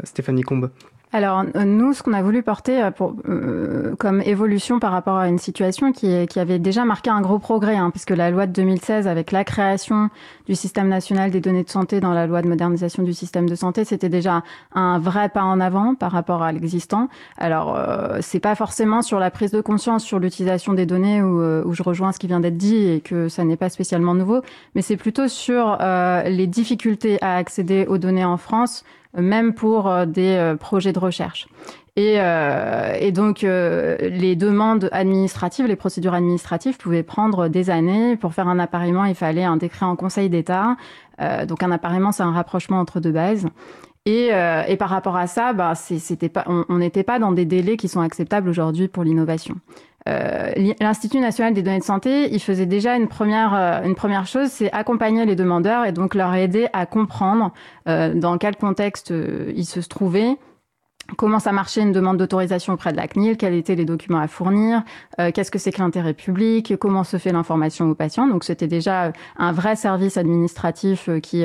Stéphanie 0.04 0.40
Combe? 0.40 0.70
Alors 1.12 1.44
nous, 1.54 1.92
ce 1.92 2.02
qu'on 2.02 2.14
a 2.14 2.22
voulu 2.22 2.42
porter 2.42 2.82
euh, 2.82 2.90
pour, 2.90 3.14
euh, 3.28 3.94
comme 3.98 4.22
évolution 4.22 4.78
par 4.78 4.92
rapport 4.92 5.16
à 5.16 5.28
une 5.28 5.38
situation 5.38 5.92
qui, 5.92 6.26
qui 6.26 6.40
avait 6.40 6.58
déjà 6.58 6.84
marqué 6.84 7.10
un 7.10 7.20
gros 7.20 7.38
progrès, 7.38 7.76
hein, 7.76 7.90
puisque 7.90 8.10
la 8.10 8.30
loi 8.30 8.46
de 8.46 8.52
2016, 8.52 9.06
avec 9.06 9.30
la 9.30 9.44
création 9.44 10.08
du 10.46 10.54
système 10.54 10.88
national 10.88 11.30
des 11.30 11.40
données 11.40 11.64
de 11.64 11.70
santé 11.70 12.00
dans 12.00 12.14
la 12.14 12.26
loi 12.26 12.40
de 12.40 12.48
modernisation 12.48 13.02
du 13.02 13.12
système 13.12 13.48
de 13.48 13.54
santé, 13.54 13.84
c'était 13.84 14.08
déjà 14.08 14.42
un 14.74 14.98
vrai 14.98 15.28
pas 15.28 15.42
en 15.42 15.60
avant 15.60 15.94
par 15.94 16.12
rapport 16.12 16.42
à 16.42 16.50
l'existant. 16.50 17.08
Alors 17.36 17.76
euh, 17.76 18.18
c'est 18.22 18.40
pas 18.40 18.54
forcément 18.54 19.02
sur 19.02 19.18
la 19.18 19.30
prise 19.30 19.50
de 19.50 19.60
conscience 19.60 20.04
sur 20.04 20.18
l'utilisation 20.18 20.72
des 20.72 20.86
données 20.86 21.22
où, 21.22 21.40
euh, 21.40 21.62
où, 21.66 21.74
je 21.74 21.82
rejoins 21.82 22.12
ce 22.12 22.18
qui 22.18 22.26
vient 22.26 22.40
d'être 22.40 22.56
dit 22.56 22.88
et 22.88 23.00
que 23.00 23.28
ça 23.28 23.44
n'est 23.44 23.56
pas 23.56 23.68
spécialement 23.68 24.14
nouveau, 24.14 24.40
mais 24.74 24.82
c'est 24.82 24.96
plutôt 24.96 25.28
sur 25.28 25.78
les 26.24 26.46
difficultés 26.46 27.18
à 27.22 27.36
accéder 27.36 27.86
aux 27.86 27.98
données 27.98 28.24
en 28.24 28.36
France 28.36 28.84
même 29.14 29.54
pour 29.54 29.88
euh, 29.88 30.06
des 30.06 30.36
euh, 30.36 30.56
projets 30.56 30.92
de 30.92 30.98
recherche. 30.98 31.46
Et, 31.96 32.14
euh, 32.16 33.10
donc, 33.10 33.42
les 33.42 34.34
demandes 34.34 34.88
administratives, 34.92 35.66
les 35.66 35.76
procédures 35.76 36.14
administratives 36.14 36.78
pouvaient 36.78 37.02
prendre 37.02 37.48
des 37.48 37.68
années. 37.68 38.16
Pour 38.16 38.32
faire 38.32 38.48
un 38.48 38.58
appareillement, 38.58 39.04
il 39.04 39.14
fallait 39.14 39.44
un 39.44 39.58
décret 39.58 39.84
en 39.84 39.94
Conseil 39.94 40.30
d'État. 40.30 40.76
Donc, 41.46 41.62
un 41.62 41.70
appareillement, 41.70 42.10
c'est 42.10 42.22
un 42.22 42.32
rapprochement 42.32 42.80
entre 42.80 42.98
deux 42.98 43.12
bases. 43.12 43.46
Et, 44.06 44.30
par 44.78 44.88
rapport 44.88 45.16
à 45.16 45.26
ça, 45.26 45.52
bah, 45.52 45.74
on 46.46 46.78
n'était 46.78 47.02
pas 47.02 47.18
dans 47.18 47.32
des 47.32 47.44
délais 47.44 47.76
qui 47.76 47.88
sont 47.88 48.00
acceptables 48.00 48.48
aujourd'hui 48.48 48.88
pour 48.88 49.04
l'innovation. 49.04 49.56
Euh, 50.08 50.52
L'Institut 50.80 51.20
national 51.20 51.54
des 51.54 51.62
données 51.62 51.78
de 51.78 51.84
santé, 51.84 52.32
il 52.32 52.40
faisait 52.40 52.66
déjà 52.66 52.96
une 52.96 53.08
première, 53.08 53.54
euh, 53.54 53.82
une 53.84 53.94
première 53.94 54.26
chose, 54.26 54.48
c'est 54.48 54.72
accompagner 54.72 55.24
les 55.26 55.36
demandeurs 55.36 55.84
et 55.84 55.92
donc 55.92 56.14
leur 56.14 56.34
aider 56.34 56.68
à 56.72 56.86
comprendre 56.86 57.52
euh, 57.88 58.12
dans 58.14 58.38
quel 58.38 58.56
contexte 58.56 59.12
ils 59.54 59.64
se 59.64 59.80
trouvaient, 59.80 60.36
comment 61.16 61.38
ça 61.38 61.52
marchait 61.52 61.82
une 61.82 61.92
demande 61.92 62.16
d'autorisation 62.16 62.72
auprès 62.72 62.92
de 62.92 62.96
la 62.96 63.08
CNIL, 63.08 63.36
quels 63.36 63.54
étaient 63.54 63.74
les 63.74 63.84
documents 63.84 64.20
à 64.20 64.28
fournir, 64.28 64.82
euh, 65.18 65.30
qu'est-ce 65.32 65.50
que 65.50 65.58
c'est 65.58 65.72
que 65.72 65.80
l'intérêt 65.80 66.14
public, 66.14 66.74
comment 66.78 67.04
se 67.04 67.16
fait 67.16 67.32
l'information 67.32 67.90
aux 67.90 67.94
patients? 67.94 68.26
Donc 68.26 68.44
c'était 68.44 68.66
déjà 68.66 69.12
un 69.36 69.52
vrai 69.52 69.76
service 69.76 70.16
administratif 70.16 71.08
qui, 71.22 71.44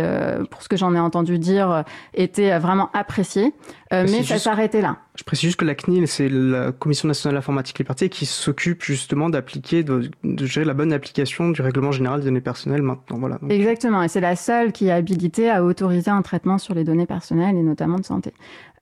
pour 0.50 0.62
ce 0.62 0.70
que 0.70 0.78
j'en 0.78 0.94
ai 0.96 1.00
entendu 1.00 1.40
dire, 1.40 1.84
était 2.14 2.58
vraiment 2.60 2.90
apprécié. 2.94 3.54
mais 3.92 4.24
ça 4.24 4.40
s'arrêtait 4.40 4.82
là. 4.82 4.98
Je 5.18 5.24
précise 5.24 5.50
juste 5.50 5.60
que 5.60 5.66
la 5.66 5.74
CNIL, 5.74 6.08
c'est 6.08 6.30
la 6.30 6.72
Commission 6.72 7.08
nationale 7.08 7.36
d'informatique 7.36 7.80
liberté 7.80 8.08
qui 8.08 8.28
s'occupe 8.28 8.84
justement 8.84 9.30
d'appliquer, 9.30 9.84
de, 9.84 10.12
de, 10.24 10.46
gérer 10.46 10.66
la 10.66 10.76
bonne 10.76 10.94
application 10.94 11.50
du 11.50 11.62
règlement 11.62 11.92
général 11.92 12.20
des 12.20 12.26
données 12.26 12.40
personnelles 12.40 12.84
maintenant. 12.84 13.18
Voilà. 13.18 13.40
Exactement, 13.50 14.04
et 14.04 14.10
c'est 14.10 14.22
la 14.22 14.36
seule 14.36 14.72
qui 14.72 14.88
est 14.88 14.92
habilitée 14.92 15.50
à 15.50 15.64
autoriser 15.64 16.12
un 16.12 16.22
traitement 16.22 16.60
sur 16.60 16.76
les 16.76 16.84
données 16.84 17.08
personnelles 17.08 17.56
et 17.56 17.64
notamment 17.64 17.98
de 17.98 18.06
santé. 18.06 18.34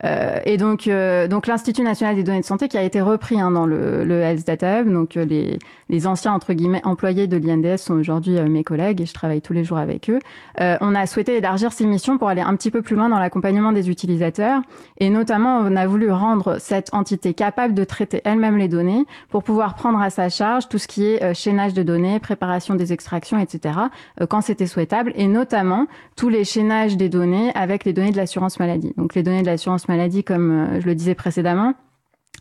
Euh, 0.06 0.40
et 0.46 0.58
donc, 0.58 0.88
euh, 0.88 1.28
donc 1.28 1.48
l'Institut 1.48 1.82
national 1.82 2.16
des 2.16 2.24
données 2.24 2.42
de 2.42 2.46
santé 2.46 2.68
qui 2.68 2.78
a 2.78 2.84
été 2.84 3.02
repris 3.02 3.40
hein, 3.40 3.52
dans 3.52 3.66
le, 3.66 4.04
le, 4.04 4.22
Health 4.22 4.46
Data 4.46 4.82
Hub. 4.82 4.92
Donc, 4.92 5.18
euh, 5.18 5.26
les, 5.26 5.58
les 5.90 6.08
anciens 6.08 6.34
entre 6.34 6.54
guillemets 6.54 6.82
employés 6.84 7.28
de 7.28 7.38
l'INDS 7.38 7.78
sont 7.78 7.96
aujourd'hui 7.96 8.38
euh, 8.38 8.48
mes 8.48 8.64
collègues 8.64 9.02
et 9.02 9.06
je 9.06 9.14
travaille 9.14 9.42
tous 9.42 9.54
les 9.54 9.64
jours 9.64 9.78
avec 9.78 10.10
eux. 10.10 10.20
On 10.60 10.96
a 10.96 11.06
souhaité 11.06 11.38
élargir 11.38 11.72
ces 11.72 11.86
missions 11.86 12.18
pour 12.18 12.30
aller 12.30 12.42
un 12.42 12.56
petit 12.56 12.72
peu 12.72 12.82
plus 12.82 12.96
loin 12.96 13.10
dans 13.10 13.20
l'accompagnement 13.20 13.72
des 13.72 13.90
utilisateurs 13.90 14.62
et 15.00 15.10
notamment 15.10 15.58
on 15.60 15.76
a 15.76 15.86
voulu 15.86 16.12
rendre 16.12 16.58
cette 16.60 16.94
entité 16.94 17.34
capable 17.34 17.74
de 17.74 17.84
traiter 17.84 18.22
elle-même 18.24 18.58
les 18.58 18.68
données 18.68 19.06
pour 19.30 19.44
pouvoir 19.44 19.76
prendre 19.76 20.00
à 20.00 20.10
sa 20.10 20.30
charge 20.30 20.70
tout 20.70 20.78
ce 20.78 20.88
qui 20.88 21.06
est 21.06 21.34
chaînage 21.34 21.74
de 21.74 21.84
données, 21.84 22.20
préparation 22.20 22.76
des 22.76 22.94
extractions, 22.94 23.40
etc. 23.40 23.80
quand 24.30 24.42
c'était 24.42 24.68
souhaitable 24.68 25.12
et 25.16 25.28
notamment 25.28 25.88
tous 26.16 26.30
les 26.30 26.44
chaînages 26.44 26.98
des 26.98 27.10
données 27.10 27.52
avec 27.54 27.86
les 27.86 27.94
données 27.94 28.12
de 28.12 28.18
l'assurance 28.18 28.60
maladie. 28.60 28.94
Donc 28.98 29.16
les 29.16 29.24
données 29.24 29.42
de 29.42 29.48
l'assurance 29.48 29.88
maladie, 29.88 29.95
comme 30.24 30.52
euh, 30.52 30.82
je 30.82 30.86
le 30.86 30.96
disais 30.96 31.16
précédemment, 31.16 31.74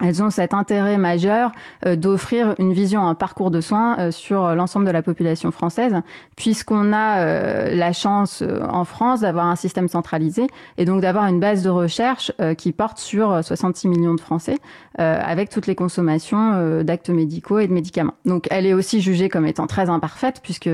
elles 0.02 0.22
ont 0.22 0.30
cet 0.30 0.54
intérêt 0.54 0.98
majeur 0.98 1.52
euh, 1.86 1.94
d'offrir 1.94 2.54
une 2.58 2.72
vision, 2.72 3.06
un 3.06 3.14
parcours 3.14 3.52
de 3.52 3.60
soins 3.60 3.96
euh, 3.98 4.10
sur 4.10 4.54
l'ensemble 4.54 4.86
de 4.86 4.90
la 4.90 5.02
population 5.02 5.52
française, 5.52 5.94
puisqu'on 6.36 6.92
a 6.92 7.20
euh, 7.20 7.74
la 7.74 7.92
chance 7.92 8.42
en 8.68 8.84
France 8.84 9.20
d'avoir 9.20 9.46
un 9.46 9.56
système 9.56 9.86
centralisé 9.86 10.48
et 10.78 10.84
donc 10.84 11.00
d'avoir 11.00 11.26
une 11.26 11.38
base 11.38 11.62
de 11.62 11.70
recherche 11.70 12.32
qui 12.58 12.72
porte 12.72 12.98
sur 12.98 13.42
66 13.42 13.88
millions 13.88 14.14
de 14.14 14.20
Français, 14.20 14.58
avec 14.98 15.50
toutes 15.50 15.66
les 15.66 15.74
consommations 15.74 16.82
d'actes 16.82 17.10
médicaux 17.10 17.58
et 17.58 17.66
de 17.66 17.72
médicaments. 17.72 18.14
Donc 18.24 18.46
elle 18.50 18.66
est 18.66 18.74
aussi 18.74 19.00
jugée 19.00 19.28
comme 19.28 19.46
étant 19.46 19.66
très 19.66 19.88
imparfaite, 19.88 20.40
puisque 20.42 20.68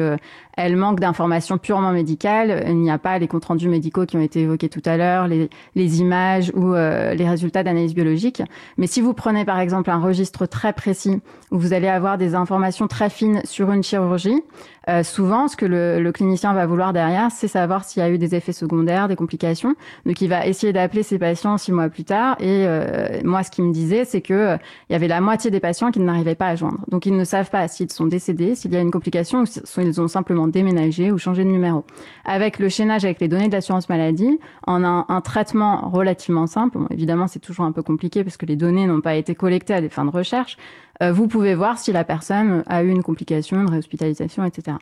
elle 0.57 0.77
manque 0.77 1.01
d'informations 1.01 1.59
purement 1.59 1.93
médicales. 1.93 2.65
Il 2.67 2.77
n'y 2.79 2.91
a 2.91 2.99
pas 2.99 3.19
les 3.19 3.29
comptes 3.29 3.45
rendus 3.45 3.69
médicaux 3.69 4.07
qui 4.07 4.17
ont 4.17 4.23
été 4.23 4.41
évoqués 4.41 4.69
tout 4.69 4.83
à 4.85 4.97
l'heure, 4.97 5.29
les, 5.29 5.49
les, 5.75 6.01
images 6.01 6.53
ou 6.55 6.73
les 6.73 7.29
résultats 7.29 7.63
d'analyse 7.63 7.95
biologique. 7.95 8.43
Mais 8.77 8.87
si 8.87 9.01
vous 9.01 9.10
vous 9.11 9.15
prenez 9.15 9.45
par 9.45 9.59
exemple 9.59 9.91
un 9.91 9.99
registre 9.99 10.47
très 10.47 10.73
précis 10.73 11.21
où 11.51 11.59
vous 11.59 11.73
allez 11.73 11.89
avoir 11.89 12.17
des 12.17 12.37
informations 12.37 12.87
très 12.87 13.11
fines 13.11 13.41
sur 13.45 13.73
une 13.73 13.83
chirurgie, 13.83 14.41
euh, 14.89 15.03
souvent, 15.03 15.47
ce 15.47 15.57
que 15.57 15.67
le, 15.67 16.11
clinicien 16.11 16.53
va 16.55 16.67
vouloir 16.67 16.93
derrière, 16.93 17.31
c'est 17.31 17.49
savoir 17.49 17.85
s'il 17.85 18.03
y 18.03 18.07
a 18.07 18.11
eu 18.11 18.19
des 18.19 18.35
effets 18.35 18.53
secondaires, 18.53 19.09
des 19.09 19.17
complications. 19.17 19.75
Donc, 20.07 20.21
il 20.21 20.29
va 20.29 20.47
essayer 20.47 20.73
d'appeler 20.73 21.03
ses 21.03 21.19
patients 21.19 21.57
six 21.59 21.71
mois 21.71 21.89
plus 21.89 22.05
tard. 22.05 22.37
Et 22.41 22.67
euh, 22.67 23.21
moi, 23.23 23.43
ce 23.43 23.51
qu'il 23.51 23.65
me 23.65 23.73
disait, 23.73 24.05
c'est 24.05 24.21
que 24.21 24.35
euh, 24.35 24.57
il 24.89 24.93
y 24.95 24.97
avait 24.97 25.07
la 25.07 25.21
moitié 25.21 25.51
des 25.51 25.61
patients 25.61 25.91
qui 25.91 26.01
n'arrivaient 26.01 26.35
pas 26.35 26.49
à 26.49 26.57
joindre. 26.57 26.79
Donc, 26.89 27.07
ils 27.07 27.17
ne 27.17 27.25
savent 27.25 27.51
pas 27.51 27.69
s'ils 27.69 27.93
sont 27.93 28.07
décédés, 28.07 28.55
s'il 28.55 28.73
y 28.73 28.77
a 28.77 28.81
une 28.81 28.91
complication, 28.91 29.43
ou 29.43 29.47
s'ils 29.47 30.01
ont 30.01 30.09
simplement 30.09 30.49
déménagé 30.49 31.13
ou 31.13 31.19
changé 31.19 31.45
de 31.45 31.51
numéro. 31.51 31.85
Avec 32.25 32.59
le 32.59 32.69
chaînage 32.69 33.05
avec 33.05 33.21
les 33.21 33.29
données 33.29 33.49
de 33.49 33.53
l'assurance 33.53 33.89
maladie, 33.89 34.41
en 34.67 34.83
un, 34.83 35.05
un 35.09 35.21
traitement 35.21 35.89
relativement 35.91 36.47
simple, 36.47 36.79
évidemment, 36.91 37.29
c'est 37.29 37.39
toujours 37.39 37.65
un 37.65 37.73
peu 37.73 37.83
compliqué 37.83 38.25
parce 38.25 38.37
que 38.37 38.47
les 38.47 38.57
données 38.57 38.87
n'ont 38.87 39.00
pas 39.01 39.15
été 39.15 39.35
collectées 39.35 39.75
à 39.75 39.81
des 39.81 39.89
fins 39.89 40.05
de 40.05 40.11
recherche, 40.11 40.57
vous 41.03 41.29
pouvez 41.29 41.55
voir 41.55 41.79
si 41.79 41.93
la 41.93 42.05
personne 42.05 42.63
a 42.67 42.83
eu 42.83 42.91
une 42.91 43.03
complication, 43.03 43.59
une 43.59 43.71
réhospitalisation, 43.71 44.45
etc. 44.45 44.77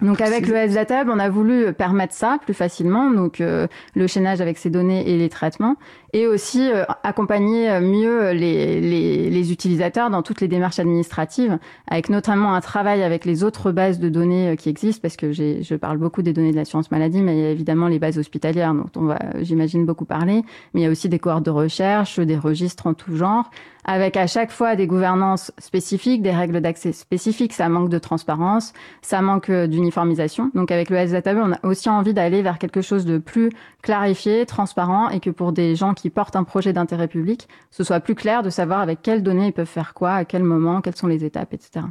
Donc 0.00 0.20
avec 0.20 0.48
le 0.48 0.54
Health 0.54 0.72
Data 0.72 1.04
on 1.06 1.18
a 1.18 1.28
voulu 1.28 1.72
permettre 1.74 2.14
ça 2.14 2.38
plus 2.42 2.54
facilement, 2.54 3.10
donc 3.10 3.40
euh, 3.40 3.66
le 3.94 4.06
chaînage 4.06 4.40
avec 4.40 4.56
ces 4.56 4.70
données 4.70 5.08
et 5.08 5.18
les 5.18 5.28
traitements, 5.28 5.76
et 6.12 6.26
aussi 6.26 6.70
euh, 6.70 6.84
accompagner 7.02 7.70
euh, 7.70 7.80
mieux 7.80 8.32
les, 8.32 8.80
les, 8.80 9.30
les, 9.30 9.52
utilisateurs 9.52 10.10
dans 10.10 10.22
toutes 10.22 10.40
les 10.40 10.48
démarches 10.48 10.78
administratives, 10.78 11.58
avec 11.88 12.10
notamment 12.10 12.54
un 12.54 12.60
travail 12.60 13.02
avec 13.02 13.24
les 13.24 13.44
autres 13.44 13.72
bases 13.72 13.98
de 13.98 14.08
données 14.08 14.56
qui 14.58 14.68
existent, 14.68 15.00
parce 15.00 15.16
que 15.16 15.32
je 15.32 15.74
parle 15.74 15.98
beaucoup 15.98 16.22
des 16.22 16.32
données 16.32 16.50
de 16.50 16.56
l'assurance 16.56 16.90
maladie, 16.90 17.22
mais 17.22 17.36
il 17.36 17.42
y 17.42 17.46
a 17.46 17.50
évidemment 17.50 17.88
les 17.88 17.98
bases 17.98 18.18
hospitalières 18.18 18.74
dont 18.74 18.90
on 18.96 19.04
va, 19.04 19.18
j'imagine, 19.40 19.86
beaucoup 19.86 20.04
parler, 20.04 20.42
mais 20.74 20.80
il 20.80 20.84
y 20.84 20.86
a 20.86 20.90
aussi 20.90 21.08
des 21.08 21.18
cohortes 21.18 21.44
de 21.44 21.50
recherche, 21.50 22.18
des 22.18 22.36
registres 22.36 22.86
en 22.86 22.94
tout 22.94 23.16
genre, 23.16 23.50
avec 23.84 24.16
à 24.16 24.26
chaque 24.26 24.52
fois 24.52 24.76
des 24.76 24.86
gouvernances 24.86 25.52
spécifiques, 25.58 26.22
des 26.22 26.30
règles 26.30 26.60
d'accès 26.60 26.92
spécifiques. 26.92 27.52
Ça 27.52 27.68
manque 27.68 27.88
de 27.88 27.98
transparence, 27.98 28.72
ça 29.00 29.22
manque 29.22 29.50
euh, 29.50 29.66
d'uniformisation. 29.66 30.50
Donc 30.54 30.70
avec 30.70 30.90
le 30.90 30.96
Health 30.96 31.26
on 31.26 31.52
a 31.52 31.58
aussi 31.64 31.88
envie 31.88 32.14
d'aller 32.14 32.42
vers 32.42 32.58
quelque 32.58 32.80
chose 32.80 33.04
de 33.04 33.18
plus 33.18 33.50
clarifié, 33.82 34.46
transparent, 34.46 35.08
et 35.10 35.20
que 35.20 35.30
pour 35.30 35.52
des 35.52 35.74
gens 35.74 35.94
qui 35.94 36.01
portent 36.10 36.36
un 36.36 36.44
projet 36.44 36.72
d'intérêt 36.72 37.08
public, 37.08 37.48
ce 37.70 37.84
soit 37.84 38.00
plus 38.00 38.14
clair 38.14 38.42
de 38.42 38.50
savoir 38.50 38.80
avec 38.80 39.02
quelles 39.02 39.22
données 39.22 39.48
ils 39.48 39.52
peuvent 39.52 39.66
faire 39.66 39.94
quoi, 39.94 40.12
à 40.12 40.24
quel 40.24 40.42
moment, 40.42 40.80
quelles 40.80 40.96
sont 40.96 41.06
les 41.06 41.24
étapes, 41.24 41.54
etc. 41.54 41.86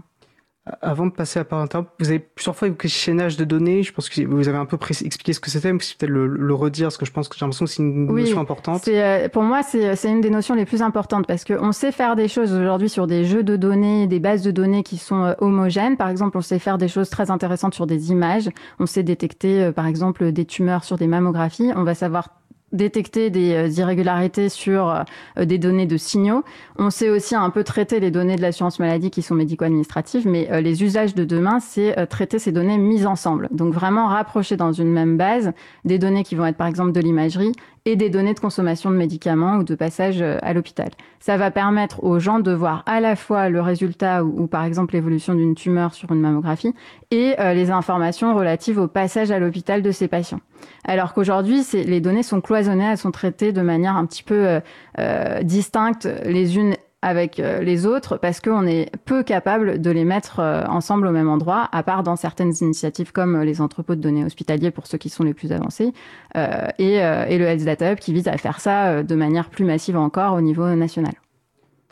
Avant 0.83 1.07
de 1.07 1.11
passer 1.11 1.39
à 1.39 1.43
part 1.43 1.67
vous 1.99 2.09
avez 2.09 2.19
plusieurs 2.19 2.55
fois 2.55 2.67
évoqué 2.67 2.87
chaînage 2.87 3.35
de 3.35 3.43
données. 3.43 3.81
Je 3.81 3.91
pense 3.91 4.09
que 4.09 4.21
vous 4.21 4.47
avez 4.47 4.59
un 4.59 4.67
peu 4.67 4.77
expliqué 5.03 5.33
ce 5.33 5.39
que 5.39 5.49
c'était, 5.49 5.73
mais 5.73 5.79
c'est 5.81 5.97
peut-être 5.97 6.11
le, 6.11 6.53
redire, 6.53 6.85
parce 6.85 6.97
que 6.97 7.05
je 7.05 7.11
pense 7.11 7.27
que 7.27 7.35
j'ai 7.35 7.43
l'impression 7.43 7.65
que 7.65 7.71
c'est 7.71 7.81
une 7.81 8.05
notion 8.05 8.39
importante. 8.39 8.87
Euh, 8.87 9.27
pour 9.27 9.41
moi, 9.41 9.63
c'est 9.63 9.95
une 10.07 10.21
des 10.21 10.29
notions 10.29 10.53
les 10.53 10.65
plus 10.65 10.83
importantes, 10.83 11.25
parce 11.25 11.45
qu'on 11.45 11.71
sait 11.71 11.91
faire 11.91 12.15
des 12.15 12.27
choses 12.27 12.53
aujourd'hui 12.53 12.89
sur 12.89 13.07
des 13.07 13.25
jeux 13.25 13.41
de 13.41 13.55
données, 13.55 14.05
des 14.05 14.19
bases 14.19 14.43
de 14.43 14.51
données 14.51 14.83
qui 14.83 14.97
sont 14.97 15.23
euh, 15.23 15.33
homogènes. 15.39 15.97
Par 15.97 16.09
exemple, 16.09 16.37
on 16.37 16.41
sait 16.41 16.59
faire 16.59 16.77
des 16.77 16.87
choses 16.87 17.09
très 17.09 17.31
intéressantes 17.31 17.73
sur 17.73 17.87
des 17.87 18.11
images. 18.11 18.47
On 18.77 18.85
sait 18.85 19.01
détecter, 19.01 19.63
euh, 19.63 19.71
par 19.71 19.87
exemple, 19.87 20.31
des 20.31 20.45
tumeurs 20.45 20.83
sur 20.83 20.95
des 20.95 21.07
mammographies. 21.07 21.71
On 21.75 21.83
va 21.83 21.95
savoir 21.95 22.40
détecter 22.73 23.29
des 23.29 23.53
euh, 23.53 23.67
irrégularités 23.67 24.49
sur 24.49 24.89
euh, 24.89 25.45
des 25.45 25.57
données 25.57 25.85
de 25.85 25.97
signaux. 25.97 26.43
On 26.77 26.89
sait 26.89 27.09
aussi 27.09 27.35
un 27.35 27.49
peu 27.49 27.63
traiter 27.63 27.99
les 27.99 28.11
données 28.11 28.35
de 28.35 28.41
l'assurance 28.41 28.79
maladie 28.79 29.11
qui 29.11 29.21
sont 29.21 29.35
médico-administratives, 29.35 30.27
mais 30.27 30.49
euh, 30.51 30.61
les 30.61 30.83
usages 30.83 31.15
de 31.15 31.23
demain, 31.23 31.59
c'est 31.59 32.07
traiter 32.07 32.39
ces 32.39 32.51
données 32.51 32.77
mises 32.77 33.05
ensemble. 33.05 33.49
Donc 33.51 33.73
vraiment 33.73 34.07
rapprocher 34.07 34.57
dans 34.57 34.71
une 34.71 34.91
même 34.91 35.17
base 35.17 35.51
des 35.85 35.99
données 35.99 36.23
qui 36.23 36.35
vont 36.35 36.45
être 36.45 36.57
par 36.57 36.67
exemple 36.67 36.91
de 36.91 36.99
l'imagerie 36.99 37.51
et 37.85 37.95
des 37.95 38.09
données 38.09 38.33
de 38.33 38.39
consommation 38.39 38.91
de 38.91 38.95
médicaments 38.95 39.57
ou 39.57 39.63
de 39.63 39.75
passage 39.75 40.21
à 40.21 40.53
l'hôpital. 40.53 40.89
Ça 41.19 41.37
va 41.37 41.51
permettre 41.51 42.03
aux 42.03 42.19
gens 42.19 42.39
de 42.39 42.51
voir 42.51 42.83
à 42.85 42.99
la 42.99 43.15
fois 43.15 43.49
le 43.49 43.61
résultat 43.61 44.23
ou, 44.23 44.47
par 44.47 44.65
exemple 44.65 44.93
l'évolution 44.93 45.33
d'une 45.33 45.55
tumeur 45.55 45.93
sur 45.93 46.11
une 46.11 46.19
mammographie 46.19 46.73
et 47.09 47.35
les 47.39 47.71
informations 47.71 48.35
relatives 48.35 48.77
au 48.77 48.87
passage 48.87 49.31
à 49.31 49.39
l'hôpital 49.39 49.81
de 49.81 49.91
ces 49.91 50.07
patients. 50.07 50.41
Alors 50.83 51.13
qu'aujourd'hui, 51.13 51.63
les 51.73 52.01
données 52.01 52.23
sont 52.23 52.41
cloisonnées, 52.41 52.91
elles 52.91 52.97
sont 52.97 53.11
traitées 53.11 53.51
de 53.51 53.61
manière 53.61 53.95
un 53.95 54.05
petit 54.05 54.23
peu 54.23 54.47
euh, 54.47 54.59
euh, 54.99 55.43
distincte 55.43 56.07
les 56.25 56.57
unes 56.57 56.75
avec 57.01 57.39
euh, 57.39 57.61
les 57.61 57.85
autres 57.85 58.17
parce 58.17 58.39
qu'on 58.41 58.67
est 58.67 58.91
peu 59.05 59.23
capable 59.23 59.81
de 59.81 59.91
les 59.91 60.05
mettre 60.05 60.39
ensemble 60.69 61.07
au 61.07 61.11
même 61.11 61.29
endroit, 61.29 61.69
à 61.71 61.83
part 61.83 62.03
dans 62.03 62.15
certaines 62.15 62.53
initiatives 62.61 63.11
comme 63.11 63.41
les 63.41 63.61
entrepôts 63.61 63.95
de 63.95 64.01
données 64.01 64.25
hospitaliers 64.25 64.71
pour 64.71 64.87
ceux 64.87 64.97
qui 64.97 65.09
sont 65.09 65.23
les 65.23 65.33
plus 65.33 65.51
avancés, 65.51 65.93
et, 66.35 66.95
et, 66.95 67.37
le 67.37 67.45
Health 67.45 67.63
Data 67.63 67.91
Hub 67.91 67.99
qui 67.99 68.13
vise 68.13 68.27
à 68.27 68.37
faire 68.37 68.59
ça 68.59 69.03
de 69.03 69.15
manière 69.15 69.49
plus 69.49 69.65
massive 69.65 69.97
encore 69.97 70.33
au 70.33 70.41
niveau 70.41 70.67
national. 70.75 71.13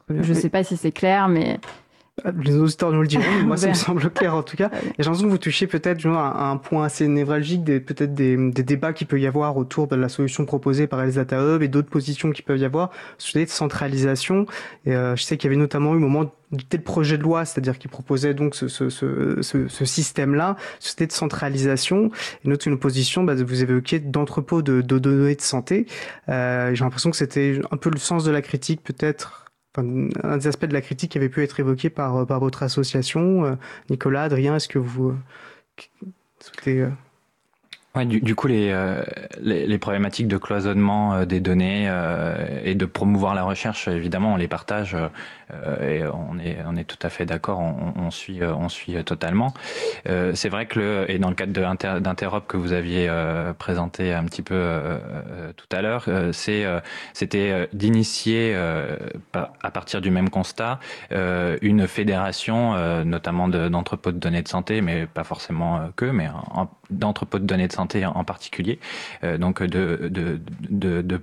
Je 0.09 0.29
ne 0.29 0.37
sais 0.37 0.49
pas 0.49 0.63
si 0.63 0.77
c'est 0.77 0.91
clair, 0.91 1.27
mais 1.27 1.59
les 2.43 2.55
auditeurs 2.55 2.91
nous 2.91 3.01
le 3.01 3.07
diront, 3.07 3.23
mais 3.37 3.43
moi 3.43 3.57
ça 3.57 3.69
me 3.69 3.73
semble 3.73 4.09
clair 4.09 4.35
en 4.35 4.43
tout 4.43 4.57
cas. 4.57 4.69
Et 4.73 4.79
j'ai 4.99 5.03
l'impression 5.03 5.27
que 5.27 5.31
vous 5.31 5.37
touchez 5.37 5.67
peut-être 5.67 6.05
à 6.07 6.49
un 6.49 6.57
point 6.57 6.85
assez 6.85 7.07
névralgique, 7.07 7.63
des, 7.63 7.79
peut-être 7.79 8.13
des, 8.13 8.35
des, 8.51 8.63
débats 8.63 8.93
qu'il 8.93 9.07
peut 9.07 9.19
y 9.19 9.27
avoir 9.27 9.57
autour 9.57 9.87
de 9.87 9.95
la 9.95 10.09
solution 10.09 10.45
proposée 10.45 10.87
par 10.87 11.01
El 11.01 11.13
Data 11.13 11.41
Hub 11.41 11.61
et 11.61 11.67
d'autres 11.67 11.89
positions 11.89 12.31
qui 12.31 12.41
peuvent 12.41 12.59
y 12.59 12.65
avoir 12.65 12.91
sur 13.17 13.39
de 13.39 13.45
centralisation. 13.49 14.45
Et 14.85 14.95
euh, 14.95 15.15
je 15.15 15.23
sais 15.23 15.37
qu'il 15.37 15.49
y 15.49 15.53
avait 15.53 15.59
notamment 15.59 15.93
eu 15.93 15.97
au 15.97 15.99
moment 15.99 16.31
du 16.51 16.65
tel 16.65 16.81
projet 16.81 17.17
de 17.17 17.23
loi, 17.23 17.45
c'est-à-dire 17.45 17.77
qui 17.77 17.87
proposait 17.87 18.33
donc 18.33 18.55
ce, 18.55 18.67
ce, 18.67 18.89
ce, 18.89 19.41
ce 19.41 19.85
système-là, 19.85 20.55
c'était 20.79 21.05
de 21.05 21.11
centralisation. 21.11 22.11
Et 22.43 22.49
notre 22.49 22.67
une 22.67 22.79
position, 22.79 23.23
bah, 23.23 23.35
vous 23.35 23.61
évoquiez 23.61 23.99
d'entrepôt 23.99 24.61
de, 24.61 24.81
de, 24.81 24.97
données 24.97 25.35
de 25.35 25.41
santé. 25.41 25.85
Euh, 26.27 26.73
j'ai 26.73 26.83
l'impression 26.83 27.11
que 27.11 27.17
c'était 27.17 27.59
un 27.71 27.77
peu 27.77 27.89
le 27.89 27.99
sens 27.99 28.23
de 28.23 28.31
la 28.31 28.41
critique 28.41 28.81
peut-être 28.83 29.48
un 29.77 30.37
des 30.37 30.47
aspects 30.47 30.65
de 30.65 30.73
la 30.73 30.81
critique 30.81 31.11
qui 31.11 31.17
avait 31.17 31.29
pu 31.29 31.43
être 31.43 31.59
évoqué 31.59 31.89
par, 31.89 32.17
euh, 32.17 32.25
par 32.25 32.39
votre 32.39 32.63
association. 32.63 33.45
Euh, 33.45 33.55
Nicolas, 33.89 34.23
Adrien, 34.23 34.55
est-ce 34.55 34.67
que 34.67 34.79
vous 34.79 35.09
euh, 35.09 36.07
souhaitez... 36.39 36.87
Du, 38.05 38.35
coup, 38.35 38.47
les, 38.47 38.73
les, 39.41 39.77
problématiques 39.77 40.27
de 40.27 40.37
cloisonnement 40.37 41.25
des 41.25 41.39
données 41.39 41.91
et 42.63 42.75
de 42.75 42.85
promouvoir 42.85 43.35
la 43.35 43.43
recherche, 43.43 43.87
évidemment, 43.87 44.33
on 44.33 44.37
les 44.37 44.47
partage 44.47 44.95
euh, 45.53 45.97
et 45.97 46.03
on 46.05 46.75
est, 46.77 46.83
tout 46.83 46.97
à 47.01 47.09
fait 47.09 47.25
d'accord, 47.25 47.59
on, 47.59 48.11
suit, 48.11 48.41
euh, 48.41 48.53
on 48.55 48.69
suit 48.69 49.03
totalement. 49.03 49.53
Euh, 50.07 50.33
c'est 50.35 50.49
vrai 50.49 50.65
que 50.65 51.05
et 51.07 51.19
dans 51.19 51.29
le 51.29 51.35
cadre 51.35 51.99
d'Interop 51.99 52.47
que 52.47 52.57
vous 52.57 52.73
aviez 52.73 53.09
présenté 53.57 54.13
un 54.13 54.23
petit 54.25 54.41
peu 54.41 54.79
tout 55.55 55.75
à 55.75 55.81
l'heure, 55.81 56.05
c'était 56.33 57.69
d'initier 57.73 58.55
à 59.33 59.71
partir 59.71 60.01
du 60.01 60.11
même 60.11 60.29
constat 60.29 60.79
une 61.11 61.87
fédération, 61.87 63.03
notamment 63.03 63.47
d'entrepôts 63.47 64.11
de, 64.11 64.17
données 64.17 64.41
de 64.41 64.47
santé, 64.47 64.81
mais 64.81 65.05
pas 65.05 65.23
forcément 65.23 65.89
que, 65.95 66.05
mais 66.05 66.29
d'entrepôts 66.89 67.39
de 67.39 67.45
données 67.45 67.67
de 67.67 67.73
santé 67.73 67.88
en, 67.95 68.23
particulier, 68.23 68.79
de 69.23 69.37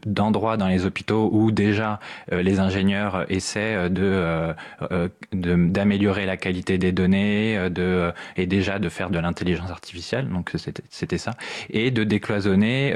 d'endroits 0.06 0.56
de, 0.56 0.60
dans 0.60 0.68
les 0.68 0.84
hôpitaux 0.86 1.30
où 1.32 1.50
déjà 1.50 2.00
les 2.30 2.60
ingénieurs 2.60 3.24
essaient 3.30 3.88
de 3.90 4.02
euh, 4.26 4.52
euh, 4.92 5.08
d'améliorer 5.32 6.26
la 6.26 6.36
qualité 6.36 6.78
des 6.78 6.92
données, 6.92 7.56
euh, 7.56 7.68
de, 7.68 8.12
et 8.36 8.46
déjà 8.46 8.78
de 8.78 8.88
faire 8.88 9.10
de 9.10 9.18
l'intelligence 9.18 9.70
artificielle, 9.70 10.28
donc 10.28 10.52
c'était 10.90 11.18
ça, 11.18 11.32
et 11.70 11.90
de 11.90 12.04
décloisonner 12.04 12.94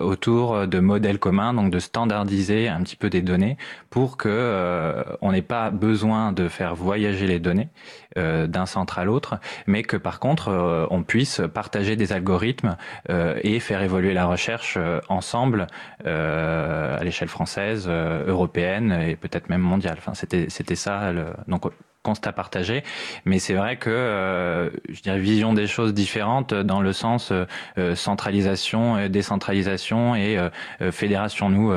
autour 0.00 0.66
de 0.66 0.78
modèles 0.80 1.18
communs, 1.18 1.54
donc 1.54 1.70
de 1.70 1.78
standardiser 1.78 2.68
un 2.68 2.82
petit 2.82 2.96
peu 2.96 3.10
des 3.10 3.22
données 3.22 3.56
pour 3.90 4.16
que 4.16 5.04
on 5.20 5.32
n'ait 5.32 5.42
pas 5.42 5.70
besoin 5.70 6.32
de 6.32 6.48
faire 6.48 6.74
voyager 6.74 7.26
les 7.26 7.38
données 7.38 7.68
d'un 8.16 8.66
centre 8.66 8.98
à 8.98 9.04
l'autre, 9.04 9.38
mais 9.66 9.82
que 9.82 9.96
par 9.96 10.18
contre 10.18 10.86
on 10.90 11.02
puisse 11.02 11.40
partager 11.52 11.94
des 11.96 12.12
algorithmes 12.12 12.76
et 13.08 13.60
faire 13.60 13.82
évoluer 13.82 14.14
la 14.14 14.26
recherche 14.26 14.78
ensemble 15.08 15.66
à 16.04 17.00
l'échelle 17.02 17.28
française, 17.28 17.88
européenne 17.88 18.92
et 18.92 19.16
peut-être 19.16 19.48
même 19.50 19.60
mondiale. 19.60 19.96
Enfin, 19.98 20.14
c'était 20.14 20.46
c'était 20.48 20.76
ça, 20.76 21.12
le, 21.12 21.26
donc 21.46 21.66
constat 22.02 22.32
partagé. 22.32 22.84
Mais 23.24 23.38
c'est 23.38 23.54
vrai 23.54 23.76
que, 23.76 23.90
euh, 23.90 24.70
je 24.88 25.02
dirais, 25.02 25.18
vision 25.18 25.52
des 25.52 25.66
choses 25.66 25.92
différentes 25.92 26.54
dans 26.54 26.80
le 26.80 26.92
sens 26.92 27.32
euh, 27.32 27.94
centralisation, 27.94 29.08
décentralisation 29.08 30.14
et 30.14 30.38
euh, 30.38 30.48
fédération. 30.92 31.50
Nous, 31.50 31.72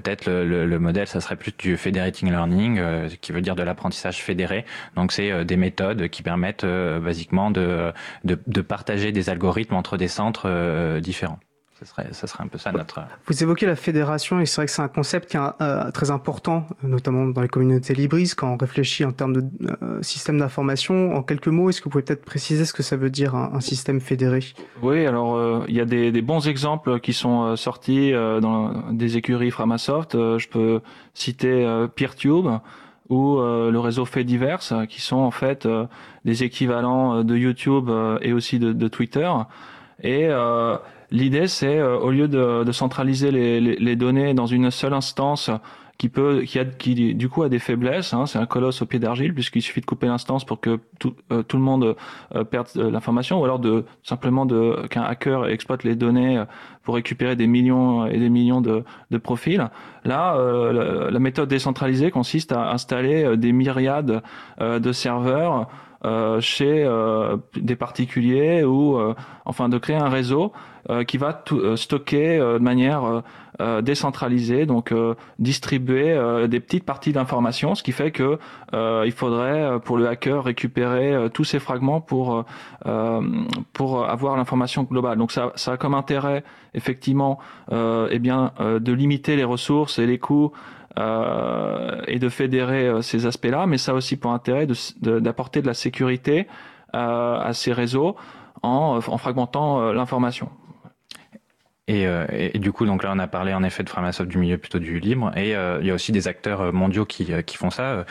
peut-être 0.00 0.26
le, 0.26 0.66
le, 0.66 0.78
modèle, 0.78 1.06
ça 1.06 1.20
serait 1.20 1.36
plus 1.36 1.52
du 1.56 1.76
federating 1.76 2.30
learning, 2.30 2.80
qui 3.20 3.32
veut 3.32 3.40
dire 3.40 3.56
de 3.56 3.62
l'apprentissage 3.62 4.22
fédéré. 4.22 4.64
Donc 4.96 5.12
c'est 5.12 5.44
des 5.44 5.56
méthodes 5.56 6.08
qui 6.08 6.22
permettent 6.22 6.66
basiquement 6.66 7.50
de, 7.50 7.92
de, 8.24 8.38
de, 8.46 8.60
partager 8.60 9.12
des 9.12 9.30
algorithmes 9.30 9.74
entre 9.74 9.96
des 9.96 10.08
centres 10.08 10.98
différents. 11.00 11.40
Ça 11.78 11.86
serait, 11.86 12.08
ça 12.10 12.26
serait 12.26 12.42
un 12.42 12.48
peu 12.48 12.58
ça 12.58 12.72
notre. 12.72 13.00
Vous 13.26 13.42
évoquez 13.42 13.64
la 13.64 13.76
fédération 13.76 14.40
et 14.40 14.46
c'est 14.46 14.56
vrai 14.56 14.66
que 14.66 14.72
c'est 14.72 14.82
un 14.82 14.88
concept 14.88 15.30
qui 15.30 15.36
est 15.36 15.40
euh, 15.60 15.92
très 15.92 16.10
important, 16.10 16.66
notamment 16.82 17.26
dans 17.26 17.40
les 17.40 17.48
communautés 17.48 17.94
libristes, 17.94 18.34
quand 18.34 18.52
on 18.52 18.56
réfléchit 18.56 19.04
en 19.04 19.12
termes 19.12 19.32
de 19.32 19.44
euh, 19.82 20.02
système 20.02 20.38
d'information. 20.38 21.14
En 21.14 21.22
quelques 21.22 21.46
mots, 21.46 21.70
est-ce 21.70 21.80
que 21.80 21.84
vous 21.84 21.90
pouvez 21.90 22.02
peut-être 22.02 22.24
préciser 22.24 22.64
ce 22.64 22.72
que 22.72 22.82
ça 22.82 22.96
veure 22.96 23.10
dire 23.10 23.36
un, 23.36 23.60
système 23.60 24.00
fédéré? 24.00 24.40
Oui, 24.82 25.06
alors 25.06 25.36
euh, 25.36 25.64
il 25.68 25.76
y 25.76 25.80
a 25.80 25.84
des, 25.84 26.10
des, 26.10 26.22
bons 26.22 26.48
exemples 26.48 26.98
qui 26.98 27.12
sont 27.12 27.54
sortis 27.54 28.10
dans 28.12 28.90
des 28.90 29.16
écuries 29.16 29.52
Framasoft. 29.52 30.14
je 30.14 30.48
peux 30.48 30.80
citer 31.14 31.86
PeerTube 31.94 32.46
ou 33.08 33.36
le 33.38 33.78
réseau 33.78 34.04
Fediverse, 34.04 34.74
qui 34.88 35.00
sont 35.00 35.16
en 35.16 35.30
fait 35.30 35.68
des 36.24 36.42
équivalents 36.42 37.22
de 37.22 37.36
YouTube 37.36 37.88
et 38.20 38.32
aussi 38.32 38.58
de, 38.58 38.72
de 38.72 38.88
Twitter. 38.88 39.30
Et 40.02 40.28
L'idée, 41.10 41.46
c'est 41.46 41.78
euh, 41.78 41.98
au 41.98 42.10
lieu 42.10 42.28
de, 42.28 42.70
centraliser 42.72 43.30
les, 43.30 43.96
données 43.96 44.34
dans 44.34 44.46
une 44.46 44.70
seule 44.70 44.92
instance 44.92 45.50
qui 45.96 46.08
peut, 46.08 46.42
qui 46.42 46.60
a, 46.60 46.64
qui 46.64 47.14
du 47.14 47.28
coup 47.28 47.42
a 47.42 47.48
des 47.48 47.58
faiblesses. 47.58 48.12
Hein, 48.12 48.26
c'est 48.26 48.38
un 48.38 48.46
colosse 48.46 48.82
au 48.82 48.86
pied 48.86 48.98
d'argile 48.98 49.34
puisqu'il 49.34 49.62
suffit 49.62 49.80
de 49.80 49.86
couper 49.86 50.06
l'instance 50.06 50.44
pour 50.44 50.60
que 50.60 50.78
tout, 50.98 51.14
euh, 51.32 51.42
tout 51.42 51.56
le 51.56 51.62
monde 51.62 51.96
euh, 52.34 52.44
perde 52.44 52.68
l'information, 52.76 53.40
ou 53.40 53.44
alors 53.44 53.58
de 53.58 53.84
simplement 54.02 54.46
qu'un 54.88 55.02
hacker 55.02 55.48
exploite 55.48 55.82
les 55.82 55.96
données 55.96 56.44
pour 56.82 56.94
récupérer 56.94 57.36
des 57.36 57.46
millions 57.46 58.06
et 58.06 58.18
des 58.18 58.28
millions 58.28 58.60
de, 58.60 58.84
de 59.10 59.18
profils. 59.18 59.66
Là, 60.04 60.36
la, 60.72 61.10
la, 61.10 61.18
méthode 61.18 61.48
décentralisée 61.48 62.10
consiste 62.10 62.52
à 62.52 62.70
installer 62.70 63.36
des 63.36 63.52
myriades 63.52 64.22
de 64.60 64.92
serveurs. 64.92 65.68
Euh, 66.04 66.40
chez 66.40 66.84
euh, 66.84 67.38
des 67.56 67.74
particuliers 67.74 68.62
ou 68.62 68.96
euh, 68.96 69.14
enfin 69.44 69.68
de 69.68 69.78
créer 69.78 69.96
un 69.96 70.08
réseau 70.08 70.52
qui 71.06 71.18
va 71.18 71.34
tout, 71.34 71.76
stocker 71.76 72.38
de 72.38 72.58
manière 72.60 73.22
décentralisée, 73.82 74.64
donc 74.64 74.94
distribuer 75.38 76.16
des 76.48 76.60
petites 76.60 76.86
parties 76.86 77.12
d'informations, 77.12 77.74
ce 77.74 77.82
qui 77.82 77.92
fait 77.92 78.10
que 78.10 78.38
il 78.72 79.12
faudrait 79.12 79.80
pour 79.80 79.98
le 79.98 80.08
hacker 80.08 80.44
récupérer 80.44 81.28
tous 81.34 81.44
ces 81.44 81.58
fragments 81.58 82.00
pour 82.00 82.42
pour 83.74 84.08
avoir 84.08 84.38
l'information 84.38 84.84
globale. 84.84 85.18
Donc 85.18 85.30
ça, 85.30 85.52
ça 85.56 85.72
a 85.72 85.76
comme 85.76 85.92
intérêt 85.92 86.42
effectivement 86.72 87.38
eh 87.70 88.18
bien 88.18 88.52
de 88.58 88.92
limiter 88.94 89.36
les 89.36 89.44
ressources 89.44 89.98
et 89.98 90.06
les 90.06 90.18
coûts 90.18 90.52
et 92.06 92.18
de 92.18 92.28
fédérer 92.28 92.88
euh, 92.88 93.02
ces 93.02 93.26
aspects-là, 93.26 93.66
mais 93.66 93.78
ça 93.78 93.94
aussi 93.94 94.16
pour 94.16 94.32
intérêt 94.32 94.66
d'apporter 94.66 95.60
de, 95.60 95.64
de, 95.64 95.68
la 95.68 95.74
sécurité 95.74 96.46
euh, 96.94 97.38
à 97.38 97.52
ces 97.52 97.72
réseaux 97.72 98.16
en 98.62 99.00
fragmentant 99.00 99.92
l'information. 99.92 100.48
Euh, 101.88 102.26
et, 102.30 102.56
et, 102.56 102.58
du 102.58 102.72
coup, 102.72 102.86
donc 102.86 103.02
là, 103.02 103.10
on 103.14 103.18
a 103.18 103.26
parlé 103.26 103.54
en 103.54 103.62
effet 103.62 103.82
de 103.82 103.88
Framasoft 103.88 104.28
du 104.28 104.38
milieu 104.38 104.58
plutôt 104.58 104.78
du 104.78 104.98
libre, 105.00 105.32
et 105.36 105.56
euh, 105.56 105.78
il 105.80 105.86
y 105.86 105.90
a 105.90 105.94
aussi 105.94 106.12
des 106.12 106.28
acteurs 106.28 106.60
euh, 106.60 106.72
mondiaux 106.72 107.04
qui, 107.04 107.28
qui 107.44 107.56
font 107.56 107.70
ça. 107.70 108.04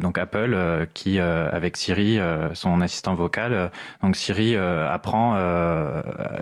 donc 0.00 0.18
Apple, 0.18 0.86
qui 0.94 1.18
avec 1.18 1.76
Siri, 1.76 2.18
son 2.54 2.80
assistant 2.80 3.14
vocal, 3.14 3.70
donc 4.02 4.16
Siri 4.16 4.56
apprend 4.56 5.36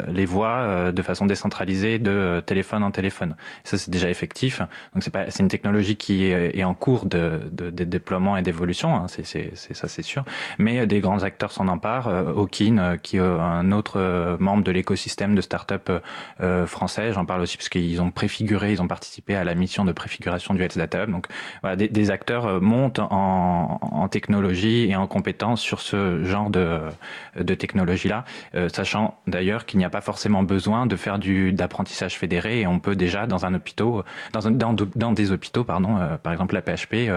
les 0.08 0.24
voix 0.24 0.92
de 0.92 1.02
façon 1.02 1.26
décentralisée 1.26 1.98
de 1.98 2.42
téléphone 2.44 2.82
en 2.82 2.90
téléphone. 2.90 3.36
Ça, 3.64 3.78
c'est 3.78 3.90
déjà 3.90 4.10
effectif. 4.10 4.60
Donc 4.94 5.02
c'est 5.02 5.10
pas, 5.10 5.30
c'est 5.30 5.42
une 5.42 5.48
technologie 5.48 5.96
qui 5.96 6.24
est, 6.24 6.64
en 6.64 6.74
cours 6.74 7.06
de, 7.06 7.40
de, 7.50 7.70
de 7.70 7.84
déploiement 7.84 8.36
et 8.36 8.42
d'évolution. 8.42 8.94
Hein, 8.94 9.06
c'est, 9.08 9.24
c'est, 9.24 9.52
ça, 9.54 9.88
c'est 9.88 10.02
sûr. 10.02 10.24
Mais 10.58 10.86
des 10.86 11.00
grands 11.00 11.22
acteurs 11.22 11.52
s'en 11.52 11.68
emparent. 11.68 12.08
Okin, 12.36 12.96
qui 13.02 13.16
est 13.16 13.20
un 13.20 13.72
autre 13.72 14.36
membre 14.38 14.64
de 14.64 14.72
l'écosystème 14.72 15.34
de 15.34 15.40
start-up 15.40 15.90
euh, 16.42 16.66
français. 16.66 17.12
J'en 17.12 17.24
parle 17.24 17.42
aussi 17.42 17.56
parce 17.56 17.68
qu'ils 17.68 18.00
ont 18.00 18.10
préfiguré, 18.10 18.72
ils 18.72 18.80
ont 18.80 18.88
participé 18.88 19.34
à 19.34 19.44
la 19.44 19.54
mission 19.54 19.84
de 19.84 19.92
préfiguration 19.92 20.54
du 20.54 20.62
Health 20.62 20.78
Data 20.78 21.04
Hub. 21.04 21.10
Donc 21.10 21.26
voilà, 21.60 21.76
des, 21.76 21.88
des 21.88 22.10
acteurs 22.10 22.46
euh, 22.46 22.60
montent 22.60 22.98
en, 22.98 23.78
en, 23.80 24.08
technologie 24.08 24.90
et 24.90 24.96
en 24.96 25.06
compétences 25.06 25.60
sur 25.60 25.80
ce 25.80 26.24
genre 26.24 26.50
de, 26.50 26.80
de 27.38 27.54
technologie-là, 27.54 28.24
euh, 28.54 28.68
sachant 28.68 29.18
d'ailleurs 29.26 29.66
qu'il 29.66 29.78
n'y 29.78 29.84
a 29.84 29.90
pas 29.90 30.00
forcément 30.00 30.42
besoin 30.42 30.86
de 30.86 30.96
faire 30.96 31.18
du 31.18 31.52
d'apprentissage 31.52 32.16
fédéré 32.16 32.60
et 32.60 32.66
on 32.66 32.80
peut 32.80 32.96
déjà 32.96 33.26
dans 33.26 33.44
un 33.44 33.54
hôpital, 33.54 34.02
dans, 34.32 34.48
un, 34.48 34.50
dans, 34.50 34.74
dans 34.96 35.12
des 35.12 35.32
hôpitaux, 35.32 35.64
pardon, 35.64 35.98
par 36.22 36.32
exemple 36.32 36.54
la 36.54 36.62
PHP, 36.62 37.10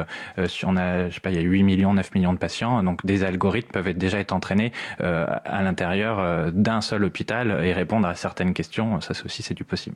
si 0.48 0.66
on 0.66 0.76
a, 0.76 1.10
je 1.10 1.16
sais 1.16 1.20
pas, 1.20 1.32
il 1.32 1.36
y 1.36 1.40
a 1.40 1.42
8 1.42 1.64
millions, 1.64 1.94
9 1.94 2.14
millions 2.14 2.34
de 2.34 2.38
patients, 2.38 2.84
donc 2.84 3.06
des 3.06 3.24
algorithmes 3.24 3.72
peuvent 3.72 3.88
être 3.88 3.98
déjà 3.98 4.20
être 4.20 4.34
entraînés 4.34 4.72
à 5.00 5.64
l'intérieur 5.64 6.52
d'un 6.52 6.82
seul 6.82 7.04
hôpital 7.04 7.64
et 7.64 7.74
répondre 7.74 8.08
à 8.08 8.16
certaines 8.16 8.54
questions. 8.54 9.00
Aussi, 9.26 9.44
c'est 9.44 9.54
du 9.54 9.64
possible. 9.64 9.96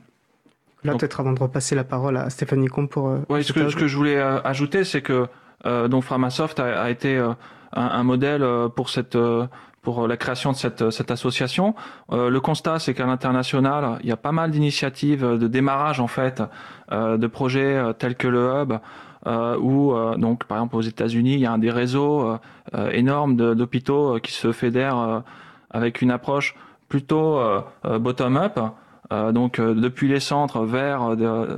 Là, 0.84 0.94
peut-être 0.94 1.20
avant 1.20 1.34
de 1.34 1.40
repasser 1.40 1.76
la 1.76 1.84
parole 1.84 2.18
à 2.18 2.30
Stéphanie 2.30 2.68
Comte 2.68 2.90
pour. 2.90 3.10
Euh, 3.10 3.20
oui, 3.30 3.44
ce 3.44 3.54
que, 3.54 3.70
ce 3.70 3.76
que, 3.76 3.88
je 3.88 3.98
voulais 3.98 4.18
euh, 4.18 4.40
ajouter, 4.44 4.84
c'est 4.84 5.02
que 5.02 5.28
euh, 5.66 5.88
donc 5.88 6.04
Framasoft 6.04 6.60
a, 6.60 6.82
a 6.82 6.90
été 6.90 7.18
un, 7.18 7.36
un, 7.74 8.04
modèle 8.04 8.46
pour 8.76 8.90
cette 8.90 9.18
pour 9.82 10.08
la 10.08 10.18
création 10.18 10.52
de 10.52 10.58
cette, 10.58 10.90
cette 10.90 11.12
association. 11.12 11.74
le 12.12 12.40
constat, 12.40 12.80
c'est 12.80 12.94
qu'à 12.94 13.06
l'international, 13.06 14.00
il 14.04 14.10
y 14.10 14.12
a 14.12 14.18
pas 14.18 14.34
mal 14.34 14.52
d'initiatives 14.52 15.26
de 15.26 15.48
démarrage 15.48 16.02
en 16.02 16.08
fait 16.08 16.44
de 16.92 17.28
projets 17.28 17.82
tels 17.98 18.16
que 18.16 18.28
le 18.28 18.52
hub. 18.54 18.74
Euh, 19.26 19.58
où 19.58 19.94
donc 20.18 20.46
par 20.46 20.60
exemple 20.60 20.76
aux 20.76 20.82
États-Unis 20.82 21.34
il 21.34 21.40
y 21.40 21.46
a 21.46 21.52
un 21.52 21.58
des 21.58 21.72
réseaux 21.72 22.38
énormes 22.92 23.36
d'hôpitaux 23.56 24.20
qui 24.22 24.32
se 24.32 24.52
fédèrent 24.52 25.24
avec 25.72 26.02
une 26.02 26.12
approche 26.12 26.56
plutôt 26.88 27.42
bottom-up 27.84 28.60
euh, 29.12 29.32
donc 29.32 29.60
euh, 29.60 29.74
depuis 29.74 30.08
les 30.08 30.20
centres 30.20 30.66
vers, 30.66 31.04
euh, 31.04 31.58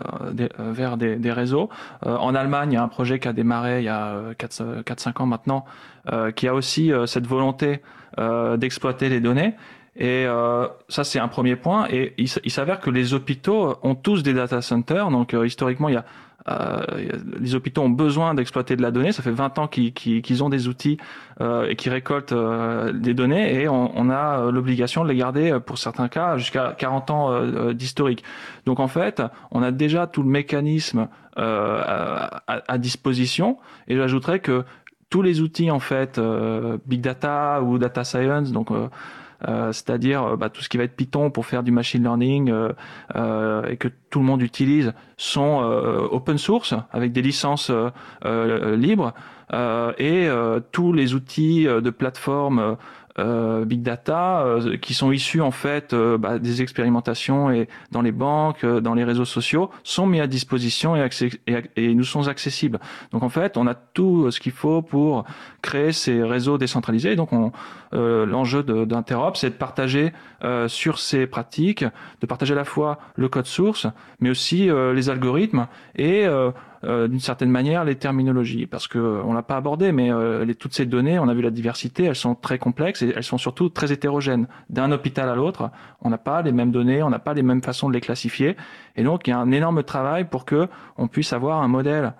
vers 0.59 0.97
des, 0.97 1.15
des 1.15 1.31
réseaux. 1.31 1.69
en 2.05 2.35
Allemagne, 2.35 2.71
il 2.71 2.75
y 2.75 2.77
a 2.77 2.83
un 2.83 2.87
projet 2.87 3.19
qui 3.19 3.27
a 3.27 3.33
démarré 3.33 3.79
il 3.79 3.85
y 3.85 3.89
a 3.89 4.33
4-5 4.39 5.21
ans 5.21 5.25
maintenant, 5.25 5.65
qui 6.35 6.47
a 6.47 6.53
aussi 6.53 6.91
cette 7.05 7.27
volonté 7.27 7.81
d'exploiter 8.57 9.09
les 9.09 9.19
données. 9.19 9.55
Et 9.95 10.25
ça, 10.87 11.03
c'est 11.03 11.19
un 11.19 11.27
premier 11.27 11.55
point. 11.55 11.87
Et 11.89 12.13
il, 12.17 12.51
s'avère 12.51 12.79
que 12.79 12.89
les 12.89 13.13
hôpitaux 13.13 13.75
ont 13.83 13.95
tous 13.95 14.23
des 14.23 14.33
data 14.33 14.61
centers. 14.61 15.09
Donc 15.11 15.35
historiquement, 15.43 15.89
il 15.89 15.95
y 15.95 15.97
a 15.97 15.99
euh, 15.99 16.03
les 16.47 17.55
hôpitaux 17.55 17.81
ont 17.81 17.89
besoin 17.89 18.33
d'exploiter 18.33 18.75
de 18.75 18.81
la 18.81 18.91
donnée. 18.91 19.11
Ça 19.11 19.21
fait 19.21 19.31
20 19.31 19.59
ans 19.59 19.67
qu'ils 19.67 20.43
ont 20.43 20.49
des 20.49 20.67
outils 20.67 20.97
euh, 21.41 21.67
et 21.69 21.75
qui 21.75 21.89
récoltent 21.89 22.31
euh, 22.31 22.91
des 22.91 23.13
données 23.13 23.61
et 23.61 23.67
on, 23.69 24.09
a 24.09 24.49
l'obligation 24.49 25.03
de 25.03 25.09
les 25.09 25.15
garder 25.15 25.57
pour 25.63 25.77
certains 25.77 26.07
cas 26.07 26.37
jusqu'à 26.37 26.73
40 26.77 27.11
ans 27.11 27.71
d'historique. 27.73 28.23
Donc 28.65 28.79
en 28.79 28.87
fait, 28.87 29.21
on 29.51 29.61
a 29.61 29.71
déjà 29.71 30.07
tout 30.07 30.23
le 30.23 30.29
mécanisme 30.29 31.07
à, 31.35 32.41
à, 32.47 32.77
disposition 32.77 33.57
et 33.87 33.95
j'ajouterais 33.95 34.39
que 34.39 34.65
tous 35.09 35.21
les 35.21 35.41
outils 35.41 35.71
en 35.71 35.79
fait 35.79 36.19
big 36.85 37.01
data 37.01 37.61
ou 37.61 37.77
data 37.77 38.03
science 38.03 38.51
donc 38.51 38.71
euh, 38.71 38.87
c'est-à-dire 39.71 40.23
euh, 40.23 40.35
bah, 40.35 40.49
tout 40.49 40.61
ce 40.61 40.69
qui 40.69 40.77
va 40.77 40.83
être 40.83 40.95
Python 40.95 41.31
pour 41.31 41.45
faire 41.45 41.63
du 41.63 41.71
machine 41.71 42.03
learning 42.03 42.51
euh, 43.15 43.67
et 43.67 43.77
que 43.77 43.87
tout 44.09 44.19
le 44.19 44.25
monde 44.25 44.41
utilise 44.41 44.93
sont 45.17 45.59
open 46.11 46.37
source 46.37 46.73
avec 46.91 47.11
des 47.11 47.21
licences 47.21 47.71
libres 48.25 49.13
et 49.53 50.29
tous 50.71 50.93
les 50.93 51.13
outils 51.13 51.65
de 51.65 51.89
plateforme 51.89 52.77
euh, 53.19 53.65
big 53.65 53.81
data 53.81 54.41
euh, 54.41 54.77
qui 54.77 54.93
sont 54.93 55.11
issus 55.11 55.41
en 55.41 55.51
fait 55.51 55.93
euh, 55.93 56.17
bah, 56.17 56.39
des 56.39 56.61
expérimentations 56.61 57.51
et 57.51 57.67
dans 57.91 58.01
les 58.01 58.11
banques, 58.11 58.65
dans 58.65 58.93
les 58.93 59.03
réseaux 59.03 59.25
sociaux, 59.25 59.69
sont 59.83 60.07
mis 60.07 60.21
à 60.21 60.27
disposition 60.27 60.95
et, 60.95 61.09
et, 61.75 61.93
nous 61.93 62.03
sont 62.03 62.27
accessibles. 62.27 62.79
Donc 63.11 63.23
en 63.23 63.29
fait, 63.29 63.57
on 63.57 63.67
a 63.67 63.73
tout 63.75 64.31
ce 64.31 64.39
qu'il 64.39 64.53
faut 64.53 64.81
pour 64.81 65.25
créer 65.61 65.91
ces 65.91 66.23
réseaux 66.23 66.57
décentralisés. 66.57 67.15
Donc 67.15 67.31
l'enjeu 67.91 68.63
d'Interop, 68.63 69.35
c'est 69.35 69.49
de 69.49 69.55
partager 69.55 70.13
sur 70.67 70.99
ces 70.99 71.27
pratiques, 71.27 71.83
de 72.21 72.25
partager 72.25 72.53
à 72.53 72.57
la 72.57 72.65
fois 72.65 72.99
le 73.15 73.27
code 73.27 73.45
source, 73.45 73.87
mais 74.19 74.29
aussi 74.29 74.69
les 74.93 75.09
algorithmes 75.09 75.67
et 75.97 76.25
euh, 76.83 77.07
d'une 77.07 77.19
certaine 77.19 77.49
manière 77.49 77.83
les 77.83 77.95
terminologies, 77.95 78.65
parce 78.65 78.87
que 78.87 78.97
euh, 78.97 79.21
on 79.23 79.33
l'a 79.33 79.41
pas 79.41 79.57
abordé, 79.57 79.91
mais 79.91 80.11
euh, 80.11 80.45
toutes 80.53 80.73
ces 80.73 80.85
données, 80.85 81.19
on 81.19 81.27
a 81.27 81.33
vu 81.33 81.41
la 81.41 81.51
diversité, 81.51 82.05
elles 82.05 82.15
sont 82.15 82.35
très 82.35 82.57
complexes 82.57 83.01
et 83.01 83.13
elles 83.15 83.23
sont 83.23 83.37
surtout 83.37 83.69
très 83.69 83.91
hétérogènes. 83.91 84.47
D'un 84.69 84.91
hôpital 84.91 85.27
à 85.29 85.35
l'autre, 85.35 85.71
on 86.01 86.09
n'a 86.09 86.17
pas 86.17 86.41
les 86.41 86.51
mêmes 86.51 86.71
données, 86.71 87.03
on 87.03 87.09
n'a 87.09 87.19
pas 87.19 87.33
les 87.33 87.43
mêmes 87.43 87.61
façons 87.61 87.89
de 87.89 87.93
les 87.93 88.01
classifier, 88.01 88.55
et 88.95 89.03
donc 89.03 89.27
il 89.27 89.31
y 89.31 89.33
a 89.33 89.37
un 89.39 89.51
énorme 89.51 89.83
travail 89.83 90.25
pour 90.25 90.45
que 90.45 90.67
on 90.97 91.07
puisse 91.07 91.33
avoir 91.33 91.61
un 91.61 91.67
modèle 91.67 92.13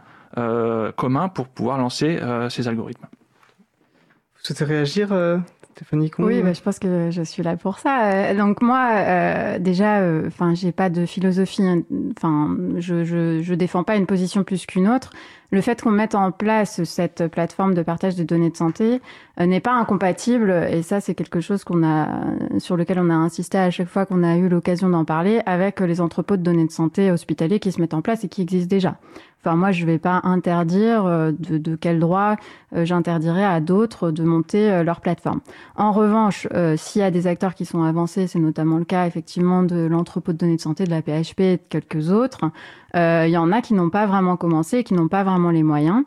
commun 0.95 1.27
pour 1.27 1.47
pouvoir 1.47 1.79
lancer 1.79 2.19
ces 2.49 2.67
algorithmes. 2.67 3.07
Vous 4.35 4.43
souhaitez 4.43 4.63
réagir 4.63 5.09
Stéphanie 5.79 6.11
Oui, 6.19 6.41
bah, 6.41 6.51
je 6.51 6.61
pense 6.61 6.77
que 6.77 7.09
je 7.09 7.21
suis 7.21 7.41
là 7.41 7.55
pour 7.55 7.79
ça. 7.79 8.11
Euh, 8.11 8.35
donc 8.35 8.61
moi, 8.61 8.89
euh, 8.95 9.59
déjà, 9.59 10.01
enfin, 10.27 10.53
j'ai 10.53 10.73
pas 10.73 10.89
de 10.89 11.05
philosophie. 11.05 11.63
Enfin, 12.17 12.57
je, 12.77 13.05
je, 13.05 13.41
je 13.41 13.53
défends 13.53 13.85
pas 13.85 13.95
une 13.95 14.05
position 14.05 14.43
plus 14.43 14.65
qu'une 14.65 14.89
autre. 14.89 15.11
Le 15.51 15.61
fait 15.61 15.81
qu'on 15.81 15.91
mette 15.91 16.13
en 16.13 16.31
place 16.31 16.83
cette 16.83 17.27
plateforme 17.27 17.73
de 17.73 17.81
partage 17.81 18.15
des 18.15 18.23
données 18.23 18.51
de 18.51 18.57
santé 18.57 19.01
n'est 19.39 19.59
pas 19.59 19.73
incompatible, 19.73 20.51
et 20.69 20.83
ça, 20.83 21.01
c'est 21.01 21.15
quelque 21.15 21.39
chose 21.39 21.63
qu'on 21.63 21.83
a, 21.83 22.07
sur 22.59 22.77
lequel 22.77 22.99
on 22.99 23.09
a 23.09 23.15
insisté 23.15 23.57
à 23.57 23.71
chaque 23.71 23.87
fois 23.87 24.05
qu'on 24.05 24.21
a 24.21 24.37
eu 24.37 24.47
l'occasion 24.47 24.89
d'en 24.89 25.05
parler, 25.05 25.41
avec 25.47 25.79
les 25.79 26.01
entrepôts 26.01 26.37
de 26.37 26.43
données 26.43 26.67
de 26.67 26.71
santé 26.71 27.09
hospitaliers 27.09 27.59
qui 27.59 27.71
se 27.71 27.81
mettent 27.81 27.95
en 27.95 28.01
place 28.01 28.23
et 28.23 28.29
qui 28.29 28.43
existent 28.43 28.69
déjà. 28.69 28.97
Enfin, 29.41 29.55
moi, 29.55 29.71
je 29.71 29.85
ne 29.85 29.91
vais 29.91 29.99
pas 29.99 30.19
interdire 30.23 31.05
euh, 31.05 31.31
de, 31.31 31.75
quel 31.77 31.99
droit 31.99 32.35
euh, 32.75 32.83
j'interdirais 32.83 33.45
à 33.45 33.61
d'autres 33.61 34.11
de 34.11 34.23
monter 34.23 34.69
euh, 34.69 34.83
leur 34.83 34.99
plateforme. 34.99 35.39
En 35.77 35.93
revanche, 35.93 36.47
s'il 36.75 37.01
y 37.01 37.05
a 37.05 37.11
des 37.11 37.25
acteurs 37.25 37.55
qui 37.55 37.65
sont 37.65 37.83
avancés, 37.83 38.27
c'est 38.27 38.39
notamment 38.39 38.77
le 38.77 38.85
cas 38.85 39.07
effectivement 39.07 39.63
de 39.63 39.85
l'entrepôt 39.85 40.33
de 40.33 40.37
données 40.37 40.57
de 40.57 40.61
santé, 40.61 40.83
de 40.83 40.89
la 40.89 41.01
PHP 41.01 41.39
et 41.39 41.57
de 41.57 41.61
quelques 41.69 42.09
autres, 42.11 42.51
il 42.93 43.29
y 43.29 43.37
en 43.37 43.51
a 43.51 43.61
qui 43.61 43.73
n'ont 43.73 43.89
pas 43.89 44.05
vraiment 44.05 44.37
commencé, 44.37 44.83
qui 44.83 44.93
n'ont 44.93 45.07
pas 45.07 45.23
vraiment 45.23 45.51
les 45.51 45.63
moyens. 45.63 46.03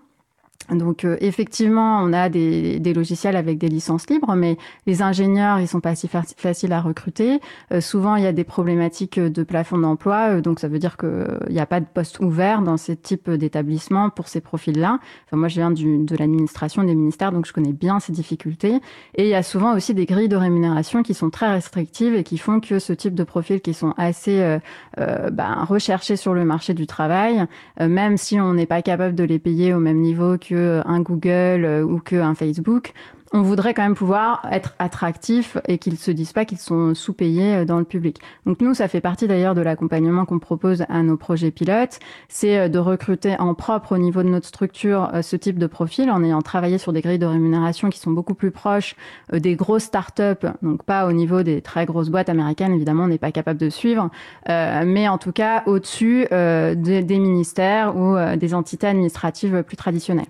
Donc 0.71 1.05
euh, 1.05 1.17
effectivement, 1.21 2.01
on 2.03 2.13
a 2.13 2.29
des, 2.29 2.79
des, 2.79 2.95
logiciels 2.95 3.37
avec 3.37 3.59
des 3.59 3.69
licences 3.69 4.09
libres, 4.09 4.35
mais 4.35 4.57
les 4.87 5.03
ingénieurs, 5.03 5.59
ils 5.59 5.69
sont 5.69 5.81
pas 5.81 5.95
si 5.95 6.09
faciles 6.09 6.73
à 6.73 6.81
recruter. 6.81 7.41
Euh, 7.73 7.81
souvent, 7.81 8.17
il 8.17 8.23
y 8.23 8.27
a 8.27 8.33
des 8.33 8.45
problématiques 8.45 9.19
de 9.19 9.43
plafond 9.43 9.79
d'emploi, 9.79 10.37
euh, 10.37 10.41
donc 10.41 10.61
ça 10.61 10.69
veut 10.69 10.79
dire 10.79 10.97
qu'il 10.97 11.51
n'y 11.51 11.61
a 11.61 11.67
pas 11.67 11.81
de 11.81 11.87
poste 11.87 12.21
ouvert 12.21 12.63
dans 12.63 12.77
ce 12.77 12.93
type 12.93 13.31
d'établissement 13.31 14.11
pour 14.11 14.29
ces 14.29 14.41
profils-là. 14.41 14.99
Enfin, 15.27 15.37
moi, 15.37 15.49
je 15.49 15.57
viens 15.57 15.71
du, 15.71 16.05
de 16.05 16.17
l'administration 16.17 16.85
des 16.85 16.95
ministères, 16.95 17.33
donc 17.33 17.47
je 17.47 17.53
connais 17.53 17.73
bien 17.73 17.99
ces 18.01 18.13
difficultés. 18.13 18.81
Et 19.17 19.25
il 19.25 19.29
y 19.29 19.35
a 19.35 19.43
souvent 19.43 19.75
aussi 19.75 19.95
des 19.95 20.07
grilles 20.07 20.29
de 20.29 20.37
rémunération 20.37 21.03
qui 21.03 21.15
sont 21.15 21.31
très 21.31 21.51
restrictives 21.51 22.15
et 22.15 22.23
qui 22.23 22.39
font 22.39 22.61
que 22.61 22.79
ce 22.79 22.93
type 22.93 23.15
de 23.15 23.25
profils 23.25 23.61
qui 23.61 23.75
sont 23.75 23.95
assez 23.97 24.59
ben, 24.97 25.65
recherchés 25.69 26.17
sur 26.17 26.35
le 26.35 26.45
marché 26.45 26.75
du 26.75 26.87
travail, 26.87 27.47
même 27.81 28.17
si 28.17 28.41
on 28.41 28.55
n'est 28.55 28.67
pas 28.67 28.83
capable 28.83 29.15
de 29.15 29.25
les 29.25 29.39
payer 29.39 29.75
au 29.75 29.81
même 29.81 29.99
niveau 29.99 30.37
que 30.39 30.52
un 30.57 31.01
Google 31.01 31.65
euh, 31.65 31.83
ou 31.83 31.99
qu'un 31.99 32.35
Facebook 32.35 32.93
on 33.35 33.43
voudrait 33.43 33.73
quand 33.75 33.83
même 33.83 33.95
pouvoir 33.95 34.47
être 34.51 34.75
attractif 34.79 35.57
et 35.67 35.79
qu'ils 35.79 35.99
se 35.99 36.11
disent 36.11 36.33
pas 36.33 36.45
qu'ils 36.45 36.59
sont 36.59 36.95
sous-payés 36.95 37.57
euh, 37.57 37.65
dans 37.65 37.79
le 37.79 37.85
public. 37.85 38.19
Donc 38.47 38.61
nous, 38.61 38.75
ça 38.75 38.89
fait 38.89 39.01
partie 39.01 39.27
d'ailleurs 39.27 39.55
de 39.55 39.63
l'accompagnement 39.63 40.25
qu'on 40.25 40.39
propose 40.39 40.85
à 40.89 41.03
nos 41.03 41.17
projets 41.17 41.51
pilotes, 41.51 41.99
c'est 42.29 42.59
euh, 42.59 42.69
de 42.69 42.79
recruter 42.79 43.37
en 43.39 43.55
propre 43.55 43.93
au 43.93 43.99
niveau 43.99 44.23
de 44.23 44.29
notre 44.29 44.47
structure 44.47 45.11
ce 45.23 45.37
type 45.37 45.59
de 45.59 45.67
profil 45.67 46.11
en 46.11 46.23
ayant 46.23 46.43
travaillé 46.43 46.79
sur 46.79 46.93
des 46.93 47.01
grilles 47.01 47.19
de 47.19 47.27
rémunération 47.27 47.91
qui 47.91 47.99
sont 47.99 48.11
beaucoup 48.11 48.35
plus 48.35 48.51
proches 48.51 48.97
des 49.33 49.57
grosses 49.57 49.85
startups, 49.85 50.47
donc 50.63 50.83
pas 50.85 51.07
au 51.07 51.13
niveau 51.13 51.43
des 51.43 51.63
très 51.63 51.87
grosses 51.87 52.11
boîtes 52.11 52.29
américaines, 52.29 52.75
évidemment, 52.75 53.05
on 53.05 53.09
n'est 53.09 53.19
pas 53.19 53.33
capable 53.33 53.59
de 53.59 53.71
suivre, 53.71 54.11
mais 54.47 55.09
en 55.09 55.19
tout 55.19 55.33
cas 55.33 55.63
au-dessus 55.67 56.27
des 56.31 57.19
ministères 57.19 57.97
ou 57.97 58.17
des 58.37 58.55
entités 58.55 58.87
administratives 58.87 59.63
plus 59.63 59.77
traditionnelles. 59.77 60.27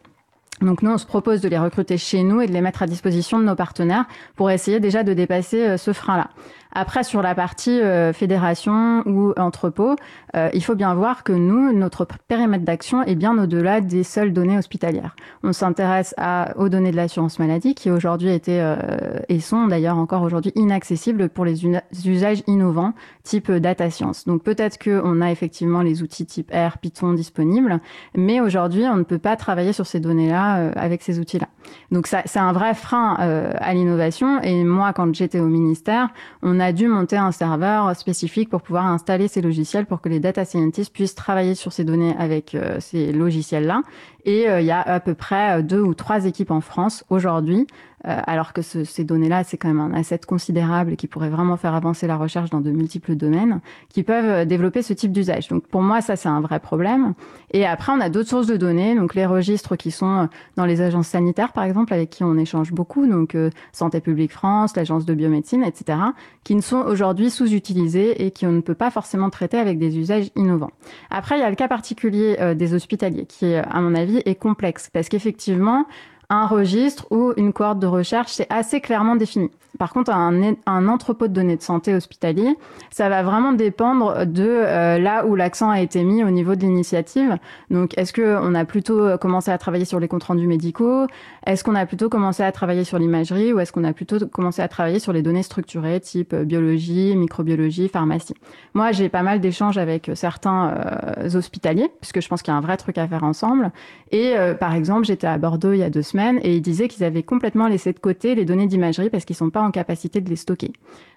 Donc 0.63 0.83
nous, 0.83 0.91
on 0.91 0.99
se 0.99 1.07
propose 1.07 1.41
de 1.41 1.49
les 1.49 1.59
recruter 1.59 1.99
chez 1.99 2.23
nous 2.23 2.41
et 2.41 2.47
de 2.47 2.53
les 2.53 2.61
mettre 2.61 2.83
à 2.83 2.87
disposition 2.87 3.39
de 3.39 3.45
nos 3.45 3.57
partenaires 3.57 4.07
pour 4.37 4.51
essayer 4.51 4.81
déjà 4.81 5.03
de 5.03 5.13
dépasser 5.13 5.63
euh, 5.63 5.77
ce 5.77 5.93
frein-là. 5.93 6.31
Après, 6.75 7.05
sur 7.05 7.21
la 7.21 7.35
partie 7.35 7.81
euh, 7.81 8.15
fédération 8.15 9.03
ou 9.05 9.33
entrepôt, 9.37 9.95
euh, 10.35 10.49
il 10.55 10.65
faut 10.65 10.75
bien 10.75 10.95
voir 10.95 11.23
que 11.23 11.33
nous, 11.33 11.73
notre 11.73 12.07
périmètre 12.29 12.65
d'action 12.65 13.03
est 13.03 13.15
bien 13.15 13.37
au-delà 13.37 13.83
des 13.83 14.03
seules 14.03 14.33
données 14.33 14.57
hospitalières. 14.57 15.15
On 15.43 15.53
s'intéresse 15.53 16.15
aux 16.57 16.69
données 16.71 16.91
de 16.91 16.97
l'assurance 16.97 17.39
maladie 17.39 17.75
qui 17.75 17.91
aujourd'hui 17.91 18.31
étaient 18.31 18.61
euh, 18.61 19.19
et 19.29 19.41
sont 19.41 19.67
d'ailleurs 19.67 19.99
encore 19.99 20.23
aujourd'hui 20.23 20.53
inaccessibles 20.55 21.29
pour 21.29 21.45
les 21.45 21.67
usages 22.07 22.43
innovants 22.47 22.95
type 23.23 23.53
data 23.53 23.91
science. 23.91 24.25
Donc 24.25 24.43
peut-être 24.43 24.83
qu'on 24.83 25.21
a 25.21 25.31
effectivement 25.31 25.83
les 25.83 26.03
outils 26.03 26.25
type 26.25 26.51
R, 26.53 26.79
Python 26.79 27.13
disponibles, 27.13 27.81
mais 28.17 28.41
aujourd'hui, 28.41 28.85
on 28.85 28.97
ne 28.97 29.03
peut 29.03 29.19
pas 29.19 29.37
travailler 29.37 29.73
sur 29.73 29.87
ces 29.87 30.01
données-là 30.01 30.73
avec 30.75 31.03
ces 31.03 31.21
outils-là. 31.21 31.47
Donc 31.91 32.07
c'est 32.07 32.39
un 32.39 32.53
vrai 32.53 32.75
frein 32.75 33.15
à 33.15 33.75
l'innovation. 33.75 34.41
Et 34.43 34.65
moi, 34.65 34.93
quand 34.93 35.15
j'étais 35.15 35.39
au 35.39 35.47
ministère, 35.47 36.09
on 36.43 36.59
a 36.59 36.62
dû 36.71 36.87
monter 36.87 37.17
un 37.17 37.33
serveur 37.33 37.97
spécifique 37.97 38.49
pour 38.49 38.63
pouvoir 38.63 38.87
installer 38.87 39.27
ces 39.27 39.41
logiciels 39.41 39.87
pour 39.87 40.01
que 40.01 40.09
les 40.09 40.21
data 40.21 40.45
scientists 40.45 40.93
puissent 40.93 41.17
travailler 41.17 41.57
sur 41.57 41.73
ces 41.73 41.83
données 41.83 42.15
avec 42.17 42.55
euh, 42.55 42.77
ces 42.79 43.11
logiciels-là. 43.13 43.83
Et 44.25 44.49
euh, 44.49 44.61
il 44.61 44.67
y 44.67 44.71
a 44.71 44.81
à 44.81 45.01
peu 45.01 45.15
près 45.15 45.59
euh, 45.59 45.63
deux 45.63 45.81
ou 45.81 45.95
trois 45.95 46.27
équipes 46.27 46.51
en 46.51 46.61
France 46.61 47.05
aujourd'hui 47.11 47.67
euh, 48.05 48.19
alors 48.27 48.53
que 48.53 48.63
ces 48.63 49.05
données-là, 49.05 49.45
c'est 49.45 49.57
quand 49.57 49.69
même 49.69 49.79
un 49.79 49.95
asset 49.95 50.19
considérable 50.27 50.97
qui 50.97 51.07
pourrait 51.07 51.29
vraiment 51.29 51.57
faire 51.57 51.73
avancer 51.75 52.09
la 52.09 52.17
recherche 52.17 52.51
dans 52.51 52.61
de 52.61 52.73
multiples 52.73 53.15
domaines, 53.15 53.61
qui 53.91 54.03
peuvent 54.03 54.45
développer 54.45 54.83
ce 54.83 54.93
type 54.93 55.13
d'usage. 55.13 55.47
Donc 55.47 55.69
pour 55.69 55.83
moi, 55.83 56.01
ça, 56.01 56.17
c'est 56.17 56.29
un 56.29 56.41
vrai 56.41 56.59
problème. 56.59 57.15
Et 57.53 57.65
après, 57.65 57.93
on 57.93 58.01
a 58.01 58.09
d'autres 58.09 58.31
sources 58.31 58.49
de 58.49 58.57
données, 58.57 58.97
donc 58.97 59.15
les 59.15 59.25
registres 59.25 59.77
qui 59.77 59.93
sont 59.93 60.29
dans 60.57 60.65
les 60.65 60.81
agences 60.81 61.07
sanitaires, 61.07 61.53
par 61.53 61.63
exemple, 61.63 61.95
avec 61.95 62.11
qui 62.11 62.25
on 62.25 62.37
échange 62.39 62.73
beaucoup, 62.73 63.07
donc 63.07 63.37
Santé 63.71 64.01
publique 64.01 64.33
France, 64.33 64.75
l'agence 64.75 65.05
de 65.05 65.15
biomédecine, 65.15 65.63
etc., 65.63 65.99
qui 66.43 66.57
ne 66.57 66.61
sont 66.61 66.81
aujourd'hui 66.81 67.31
sous-utilisés 67.31 68.25
et 68.27 68.33
qui 68.33 68.47
on 68.47 68.53
ne 68.53 68.63
peut 68.63 68.75
pas 68.75 68.91
forcément 68.91 69.31
traiter 69.31 69.59
avec 69.59 69.79
des 69.79 69.97
usages 69.97 70.31
innovants. 70.35 70.73
Après, 71.11 71.39
il 71.39 71.41
y 71.41 71.45
a 71.45 71.51
le 71.51 71.57
cas 71.57 71.69
particulier 71.69 72.55
des 72.57 72.75
hospitaliers, 72.75 73.27
qui, 73.27 73.55
à 73.55 73.81
mon 73.81 73.95
avis, 73.95 74.12
est 74.19 74.35
complexe, 74.35 74.91
parce 74.93 75.09
qu'effectivement, 75.09 75.87
un 76.33 76.47
registre 76.47 77.07
ou 77.11 77.33
une 77.37 77.53
cohorte 77.53 77.79
de 77.79 77.87
recherche, 77.87 78.33
c'est 78.33 78.51
assez 78.51 78.81
clairement 78.81 79.17
défini. 79.17 79.51
Par 79.79 79.93
contre, 79.93 80.13
un, 80.13 80.89
entrepôt 80.89 81.29
de 81.29 81.33
données 81.33 81.57
de 81.57 81.63
santé 81.63 81.95
hospitalier, 81.95 82.57
ça 82.91 83.09
va 83.09 83.23
vraiment 83.23 83.53
dépendre 83.53 84.27
de 84.27 84.45
euh, 84.47 84.99
là 84.99 85.25
où 85.27 85.35
l'accent 85.35 85.71
a 85.71 85.81
été 85.81 86.05
mis 86.05 86.23
au 86.23 86.31
niveau 86.31 86.55
de 86.55 86.61
l'initiative. 86.61 87.39
Donc, 87.71 87.97
est-ce 87.97 88.13
qu'on 88.13 88.55
a 88.55 88.65
plutôt 88.65 89.17
commencé 89.19 89.51
à 89.51 89.57
travailler 89.57 89.87
sur 89.87 89.99
les 89.99 90.09
comptes 90.09 90.25
rendus 90.25 90.47
médicaux? 90.47 91.07
Est-ce 91.47 91.65
qu'on 91.65 91.75
a 91.75 91.87
plutôt 91.87 92.11
commencé 92.11 92.43
à 92.43 92.53
travailler 92.53 92.85
sur 92.85 92.99
l'imagerie? 92.99 93.53
Ou 93.53 93.61
est-ce 93.61 93.73
qu'on 93.73 93.85
a 93.85 93.95
plutôt 93.95 94.19
commencé 94.27 94.61
à 94.61 94.69
travailler 94.69 94.99
sur 94.99 95.13
les 95.13 95.23
données 95.23 95.43
structurées, 95.43 96.01
type 96.01 96.35
euh, 96.35 96.45
biologie, 96.45 97.17
microbiologie, 97.17 97.89
pharmacie? 97.89 98.35
Moi, 98.75 98.93
j'ai 98.93 99.09
pas 99.09 99.23
mal 99.23 99.41
d'échanges 99.41 99.79
avec 99.79 100.11
certains 100.15 100.75
euh, 101.17 101.35
hospitaliers, 101.35 101.91
puisque 102.01 102.21
je 102.21 102.29
pense 102.29 102.43
qu'il 102.43 102.53
y 102.53 102.55
a 102.55 102.59
un 102.59 102.63
vrai 102.63 102.77
truc 102.77 102.99
à 102.99 103.09
faire 103.09 103.25
ensemble. 103.25 103.73
Et 104.11 104.35
par 104.61 104.75
exemple, 104.75 105.07
j'étais 105.07 105.27
à 105.27 105.39
Bordeaux 105.39 105.73
il 105.73 105.79
y 105.79 105.83
a 105.83 105.89
deux 105.89 106.03
semaines 106.03 106.22
et 106.43 106.57
ils 106.57 106.63
disaient 106.63 106.89
qu'ils 106.89 107.05
avaient 107.05 107.23
complètement 107.23 107.69
laissé 107.69 107.93
de 107.93 107.99
côté 107.99 108.35
les 108.35 108.45
données 108.45 108.67
d'imagerie 108.67 109.11
parce 109.11 109.25
qu'ils 109.25 109.37
sont 109.37 109.51
pas 109.51 109.63
en 109.63 109.71
capacité 109.71 110.21
de 110.21 110.29
les 110.29 110.37
stocker. 110.37 110.73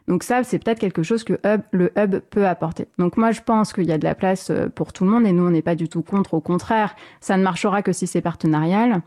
Donc 0.07 0.23
ça, 0.23 0.43
c'est 0.43 0.59
peut-être 0.59 0.79
quelque 0.79 1.03
chose 1.03 1.23
que 1.23 1.39
le 1.71 1.91
hub 1.97 2.19
peut 2.29 2.47
apporter. 2.47 2.87
Donc 2.99 3.17
moi, 3.17 3.31
je 3.31 3.41
pense 3.41 3.73
qu'il 3.73 3.85
y 3.85 3.91
a 3.91 3.97
de 3.97 4.03
la 4.03 4.15
place 4.15 4.49
euh, 4.49 4.67
pour 4.67 4.93
tout 4.93 5.03
le 5.03 5.09
monde 5.09 5.25
et 5.25 5.31
nous, 5.31 5.45
on 5.45 5.49
n'est 5.49 5.61
pas 5.61 5.75
du 5.75 5.89
tout 5.89 6.01
contre. 6.01 6.33
Au 6.33 6.41
contraire, 6.41 6.95
ça 7.21 7.37
ne 7.37 7.43
marchera 7.43 7.81
que 7.81 7.91
si 7.91 8.07
c'est 8.07 8.21
partenarial. 8.21 9.01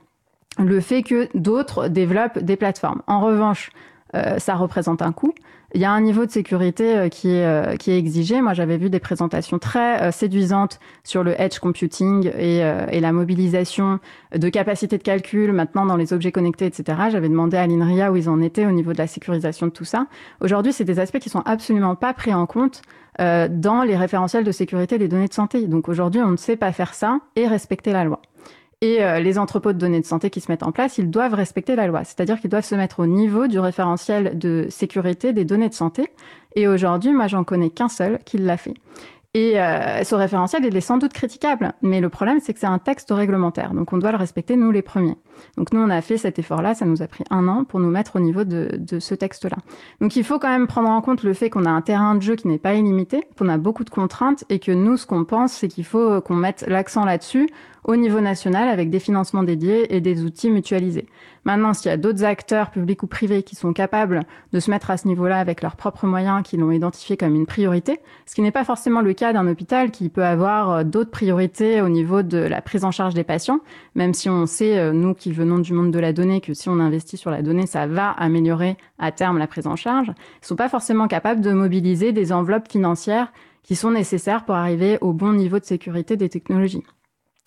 Le 0.59 0.81
fait 0.81 1.03
que 1.03 1.29
d'autres 1.37 1.89
développent 1.89 2.39
des 2.39 2.57
plateformes. 2.57 3.03
En 3.07 3.21
revanche, 3.21 3.71
euh, 4.14 4.38
ça 4.38 4.55
représente 4.55 5.03
un 5.03 5.12
coût. 5.12 5.35
Il 5.75 5.81
y 5.83 5.85
a 5.85 5.92
un 5.92 6.01
niveau 6.01 6.25
de 6.25 6.31
sécurité 6.31 6.97
euh, 6.97 7.09
qui 7.09 7.29
est, 7.29 7.44
euh, 7.44 7.77
qui 7.77 7.90
est 7.90 7.99
exigé. 7.99 8.40
Moi, 8.40 8.55
j'avais 8.55 8.79
vu 8.79 8.88
des 8.88 9.01
présentations 9.01 9.59
très 9.59 10.11
séduisantes 10.12 10.81
sur 11.05 11.23
le 11.23 11.38
edge 11.40 11.59
computing 11.59 12.31
et, 12.38 12.59
et, 12.90 13.01
la 13.01 13.12
mobilisation 13.12 14.01
de 14.35 14.49
capacités 14.49 14.97
de 14.99 15.03
calcul 15.03 15.53
maintenant 15.53 15.85
dans 15.85 15.97
les 15.97 16.12
objets 16.12 16.33
connectés, 16.33 16.66
etc. 16.66 16.99
J'avais 17.11 17.29
demandé 17.29 17.57
à 17.57 17.66
l'INRIA 17.66 18.11
où 18.11 18.16
ils 18.16 18.29
en 18.29 18.40
étaient 18.40 18.66
au 18.66 18.71
niveau 18.71 18.92
de 18.92 18.99
la 18.99 19.07
sécurisation 19.07 19.66
de 19.66 19.73
tout 19.73 19.85
ça. 19.85 20.07
Aujourd'hui, 20.40 20.73
c'est 20.73 20.85
des 20.85 21.01
aspects 21.01 21.18
qui 21.18 21.29
sont 21.29 21.42
absolument 21.44 21.94
pas 21.94 22.14
pris 22.14 22.33
en 22.33 22.47
compte 22.47 22.83
dans 23.18 23.83
les 23.85 23.97
référentiels 23.97 24.44
de 24.44 24.53
sécurité 24.53 24.97
des 24.97 25.09
données 25.09 25.29
de 25.29 25.35
santé. 25.35 25.66
Donc 25.66 25.88
aujourd'hui, 25.88 26.21
on 26.23 26.31
ne 26.31 26.37
sait 26.37 26.57
pas 26.57 26.73
faire 26.73 26.94
ça 26.94 27.18
et 27.37 27.47
respecter 27.49 27.92
la 27.92 28.05
loi. 28.05 28.23
Et 28.81 29.03
euh, 29.03 29.19
les 29.19 29.38
entrepôts 29.38 29.73
de 29.73 29.79
données 29.79 30.01
de 30.01 30.07
santé 30.07 30.31
qui 30.31 30.41
se 30.41 30.51
mettent 30.51 30.62
en 30.62 30.71
place, 30.71 30.99
ils 30.99 31.11
doivent 31.11 31.35
respecter 31.35 31.75
la 31.75 31.88
loi. 31.88 32.05
C'est-à-dire 32.05 32.41
qu'ils 32.41 32.51
doivent 32.51 32.64
se 32.64 32.77
mettre 32.77 33.01
au 33.01 33.07
niveau 33.07 33.49
du 33.49 33.59
référentiel 33.59 34.38
de 34.38 34.67
sécurité 34.71 35.33
des 35.33 35.45
données 35.45 35.69
de 35.69 35.75
santé. 35.75 36.07
Et 36.55 36.69
aujourd'hui, 36.69 37.12
moi, 37.12 37.27
j'en 37.27 37.43
connais 37.43 37.71
qu'un 37.71 37.88
seul 37.88 38.21
qui 38.25 38.38
l'a 38.38 38.57
fait. 38.57 38.75
Et 39.35 39.61
euh, 39.61 40.05
ce 40.05 40.14
référentiel, 40.14 40.64
il 40.64 40.75
est 40.75 40.81
sans 40.81 40.97
doute 40.97 41.12
critiquable, 41.12 41.75
mais 41.83 42.01
le 42.01 42.09
problème, 42.09 42.38
c'est 42.41 42.55
que 42.55 42.61
c'est 42.61 42.67
un 42.67 42.79
texte 42.79 43.11
réglementaire, 43.11 43.75
donc 43.75 43.93
on 43.93 43.99
doit 43.99 44.11
le 44.11 44.17
respecter, 44.17 44.57
nous 44.57 44.71
les 44.71 44.81
premiers. 44.81 45.17
Donc 45.59 45.73
nous, 45.73 45.81
on 45.81 45.91
a 45.91 46.01
fait 46.01 46.17
cet 46.17 46.38
effort-là, 46.38 46.75
ça 46.75 46.87
nous 46.87 47.03
a 47.03 47.07
pris 47.07 47.25
un 47.31 47.47
an 47.47 47.64
pour 47.64 47.79
nous 47.79 47.91
mettre 47.91 48.17
au 48.17 48.21
niveau 48.21 48.45
de, 48.45 48.71
de 48.79 48.99
ce 48.99 49.14
texte-là. 49.14 49.59
Donc 50.01 50.17
il 50.17 50.25
faut 50.25 50.38
quand 50.38 50.49
même 50.49 50.67
prendre 50.67 50.88
en 50.88 51.03
compte 51.03 51.23
le 51.25 51.35
fait 51.35 51.51
qu'on 51.51 51.67
a 51.67 51.71
un 51.71 51.83
terrain 51.83 52.14
de 52.14 52.23
jeu 52.23 52.37
qui 52.37 52.49
n'est 52.49 52.59
pas 52.59 52.73
illimité, 52.75 53.23
qu'on 53.38 53.51
a 53.51 53.59
beaucoup 53.59 53.85
de 53.85 53.91
contraintes, 53.91 54.45
et 54.49 54.59
que 54.61 54.73
nous, 54.73 54.97
ce 54.97 55.07
qu'on 55.07 55.25
pense, 55.25 55.53
c'est 55.53 55.69
qu'il 55.69 55.85
faut 55.85 56.23
qu'on 56.23 56.37
mette 56.37 56.64
l'accent 56.67 57.05
là-dessus 57.05 57.51
au 57.85 57.97
niveau 57.97 58.21
national 58.21 58.69
avec 58.69 58.91
des 58.91 59.01
financements 59.01 59.43
dédiés 59.43 59.95
et 59.95 60.01
des 60.01 60.25
outils 60.25 60.51
mutualisés. 60.51 61.07
Maintenant, 61.45 61.73
s'il 61.73 61.91
y 61.91 61.95
a 61.95 61.97
d'autres 61.97 62.25
acteurs, 62.25 62.71
publics 62.71 63.03
ou 63.03 63.07
privés, 63.07 63.43
qui 63.43 63.57
sont 63.57 63.73
capables 63.73 64.25
de 64.53 64.61
se 64.61 64.71
mettre 64.71 64.91
à 64.91 64.97
ce 64.97 65.09
niveau-là 65.09 65.38
avec 65.38 65.62
leurs 65.62 65.77
propres 65.77 66.07
moyens, 66.07 66.43
qui 66.43 66.57
l'ont 66.57 66.71
identifié 66.71 67.17
comme 67.17 67.35
une 67.35 67.47
priorité, 67.47 68.01
ce 68.27 68.35
qui 68.35 68.43
n'est 68.43 68.51
pas 68.51 68.64
forcément 68.64 69.01
le 69.01 69.14
cas 69.14 69.33
d'un 69.33 69.47
hôpital 69.47 69.91
qui 69.91 70.09
peut 70.11 70.25
avoir 70.25 70.71
euh, 70.71 70.85
d'autres 70.85 71.11
priorités 71.11 71.81
au 71.81 71.88
niveau 71.88 72.23
de 72.23 72.38
la 72.38 72.61
prise 72.61 72.85
en 72.85 72.91
charge 72.91 73.14
des 73.14 73.25
patients, 73.25 73.61
même 73.95 74.12
si 74.12 74.29
on 74.29 74.45
sait, 74.47 74.79
euh, 74.79 74.93
nous 74.93 75.14
qui 75.14 75.33
venons 75.33 75.59
du 75.59 75.73
monde 75.73 75.91
de 75.91 75.99
la 75.99 76.12
donnée, 76.12 76.41
que 76.41 76.55
si 76.55 76.69
on 76.69 76.81
investit 76.81 77.17
sur 77.17 77.31
la 77.31 77.41
donnée, 77.41 77.67
ça 77.67 77.87
va 77.87 78.11
améliorer 78.11 78.77
à 78.99 79.12
terme 79.12 79.38
la 79.38 79.47
prise 79.47 79.67
en 79.67 79.77
charge, 79.77 80.12
ils 80.43 80.47
sont 80.47 80.57
pas 80.57 80.69
forcément 80.69 81.09
capables 81.09 81.41
de 81.41 81.53
mobiliser 81.53 82.12
des 82.12 82.33
enveloppes 82.33 82.71
financières 82.71 83.33
qui 83.62 83.77
sont 83.77 83.91
nécessaires 83.91 84.45
pour 84.45 84.55
arriver 84.55 84.99
au 85.01 85.12
bon 85.12 85.33
niveau 85.33 85.59
de 85.59 85.64
sécurité 85.64 86.17
des 86.17 86.29
technologies 86.29 86.85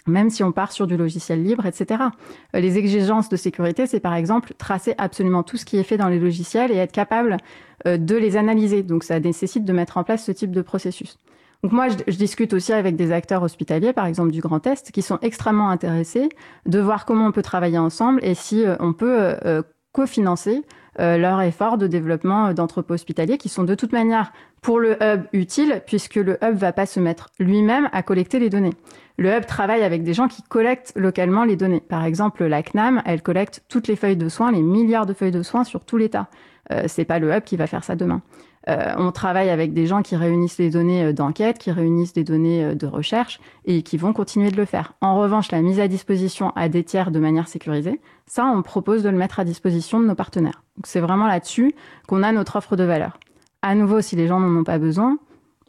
même 0.08 0.30
si 0.30 0.44
on 0.44 0.52
part 0.52 0.72
sur 0.72 0.88
du 0.88 0.98
logiciel 0.98 1.44
libre, 1.44 1.66
etc. 1.66 2.04
Euh, 2.56 2.60
les 2.60 2.78
exigences 2.78 3.30
de 3.30 3.36
sécurité, 3.36 3.88
c'est 3.88 4.00
par 4.00 4.14
exemple 4.14 4.54
tracer 4.58 4.96
absolument 4.98 5.44
tout 5.44 5.58
ce 5.58 5.66
qui 5.66 5.78
est 5.78 5.84
fait 5.84 5.98
dans 5.98 6.10
les 6.10 6.20
logiciels 6.20 6.72
et 6.72 6.76
être 6.76 6.92
capable 6.92 7.38
euh, 7.88 7.98
de 7.98 8.16
les 8.16 8.38
analyser. 8.38 8.84
Donc 8.84 9.04
ça 9.04 9.20
nécessite 9.20 9.66
de 9.66 9.74
mettre 9.74 9.98
en 9.98 10.04
place 10.04 10.26
ce 10.26 10.32
type 10.32 10.52
de 10.52 10.62
processus. 10.62 11.18
Donc 11.64 11.74
moi, 11.74 11.88
je, 11.90 12.16
discute 12.16 12.54
aussi 12.54 12.74
avec 12.74 12.96
des 12.96 13.12
acteurs 13.12 13.44
hospitaliers, 13.44 13.94
par 13.94 14.08
exemple 14.08 14.32
du 14.32 14.42
Grand 14.42 14.66
Est, 14.66 14.92
qui 14.92 15.04
sont 15.04 15.20
extrêmement 15.22 15.70
intéressés 15.70 16.30
de 16.66 16.80
voir 16.80 17.06
comment 17.06 17.28
on 17.28 17.32
peut 17.32 17.44
travailler 17.44 17.78
ensemble 17.78 18.20
et 18.24 18.34
si 18.34 18.66
euh, 18.66 18.76
on 18.80 18.94
peut 18.94 19.36
cofinancer 19.92 20.64
leur 20.98 21.42
effort 21.42 21.78
de 21.78 21.88
développement 21.88 22.54
d'entrepôts 22.54 22.94
hospitaliers 22.94 23.38
qui 23.38 23.50
sont 23.50 23.64
de 23.64 23.76
toute 23.76 23.92
manière 23.92 24.32
pour 24.62 24.80
le 24.80 25.02
hub 25.04 25.24
utile 25.34 25.82
puisque 25.86 26.16
le 26.16 26.38
hub 26.44 26.56
va 26.56 26.72
pas 26.72 26.86
se 26.86 27.00
mettre 27.00 27.30
lui-même 27.40 27.90
à 27.92 28.04
collecter 28.04 28.40
les 28.40 28.50
données. 28.50 28.74
Le 29.22 29.38
hub 29.38 29.46
travaille 29.46 29.84
avec 29.84 30.02
des 30.02 30.16
gens 30.16 30.28
qui 30.28 30.42
collectent 30.42 30.94
localement 30.96 31.44
les 31.44 31.56
données. 31.56 31.80
Par 31.80 32.06
exemple, 32.06 32.44
la 32.44 32.64
CNAM, 32.64 33.04
elle 33.06 33.22
collecte 33.22 33.64
toutes 33.70 33.88
les 33.88 33.96
feuilles 33.96 34.18
de 34.18 34.30
soins, 34.30 34.52
les 34.52 34.64
milliards 34.64 35.06
de 35.06 35.14
feuilles 35.14 35.30
de 35.30 35.44
soins 35.44 35.64
sur 35.64 35.86
tout 35.86 35.96
l'État. 35.96 36.28
Euh, 36.72 36.86
c'est 36.88 37.06
pas 37.06 37.20
le 37.20 37.32
hub 37.32 37.44
qui 37.44 37.56
va 37.56 37.68
faire 37.68 37.84
ça 37.84 37.96
demain. 37.96 38.24
Euh, 38.68 38.94
on 38.98 39.12
travaille 39.12 39.52
avec 39.52 39.74
des 39.74 39.86
gens 39.86 40.02
qui 40.02 40.16
réunissent 40.16 40.58
les 40.58 40.72
données 40.72 41.04
euh, 41.04 41.14
d'enquête, 41.14 41.60
qui 41.60 41.70
réunissent 41.70 42.14
des 42.14 42.24
données 42.24 42.64
euh, 42.64 42.74
de 42.74 42.88
recherche 42.88 43.40
et 43.66 43.84
qui 43.84 43.96
vont 43.96 44.12
continuer 44.12 44.50
de 44.50 44.58
le 44.58 44.66
faire. 44.66 44.94
En 45.02 45.20
revanche, 45.20 45.52
la 45.52 45.62
mise 45.62 45.80
à 45.80 45.88
disposition 45.88 46.52
à 46.56 46.68
des 46.68 46.84
tiers 46.84 47.12
de 47.12 47.20
manière 47.20 47.48
sécurisée, 47.48 48.02
ça, 48.26 48.46
on 48.46 48.64
propose 48.64 49.04
de 49.04 49.10
le 49.10 49.18
mettre 49.18 49.40
à 49.40 49.46
disposition 49.46 50.00
de 50.00 50.08
nos 50.08 50.16
partenaires. 50.16 50.64
Donc 50.78 50.88
c'est 50.88 51.00
vraiment 51.00 51.28
là-dessus 51.28 51.76
qu'on 52.08 52.24
a 52.24 52.32
notre 52.32 52.56
offre 52.56 52.76
de 52.76 52.86
valeur. 52.86 53.20
À 53.62 53.76
nouveau, 53.76 54.02
si 54.02 54.16
les 54.16 54.26
gens 54.26 54.40
n'en 54.40 54.62
ont 54.62 54.64
pas 54.64 54.80
besoin, 54.80 55.20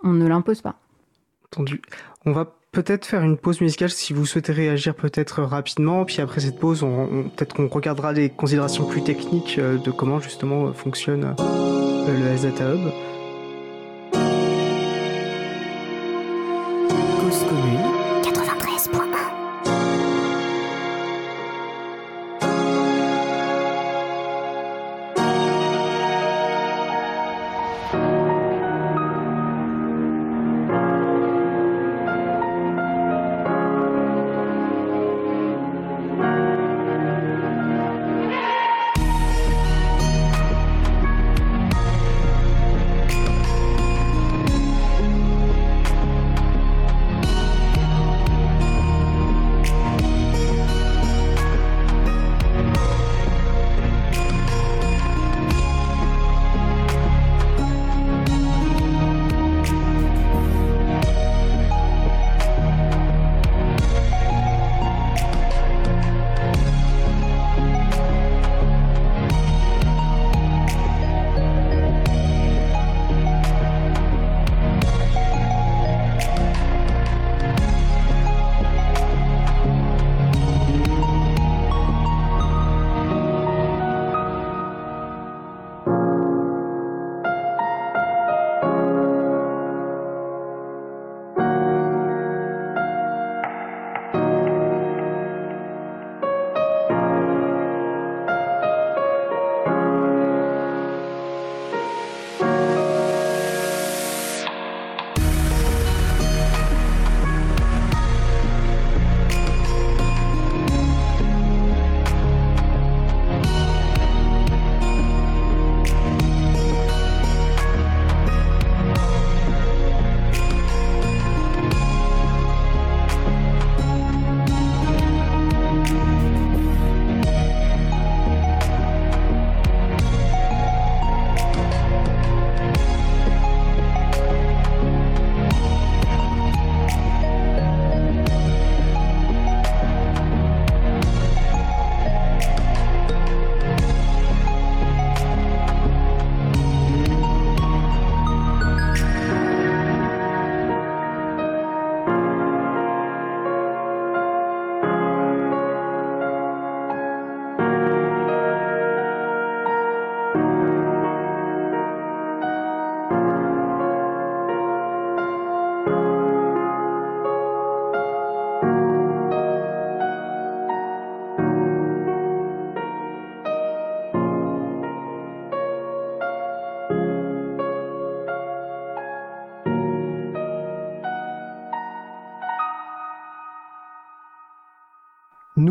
on 0.02 0.14
ne 0.14 0.26
l'impose 0.26 0.62
pas. 0.62 0.76
Entendu. 1.44 1.82
On 2.24 2.32
va 2.32 2.56
peut-être 2.72 3.04
faire 3.04 3.22
une 3.22 3.36
pause 3.36 3.60
musicale 3.60 3.90
si 3.90 4.14
vous 4.14 4.24
souhaitez 4.24 4.52
réagir 4.52 4.94
peut-être 4.94 5.42
rapidement. 5.42 6.06
Puis 6.06 6.20
après 6.20 6.40
cette 6.40 6.58
pause, 6.58 6.82
on, 6.82 7.28
peut-être 7.36 7.54
qu'on 7.54 7.68
regardera 7.68 8.12
les 8.12 8.30
considérations 8.30 8.86
plus 8.86 9.04
techniques 9.04 9.56
euh, 9.58 9.76
de 9.76 9.90
comment 9.90 10.20
justement 10.20 10.72
fonctionne 10.72 11.34
euh, 11.38 12.18
le 12.18 12.36
SData 12.36 12.74
Hub. 12.74 12.92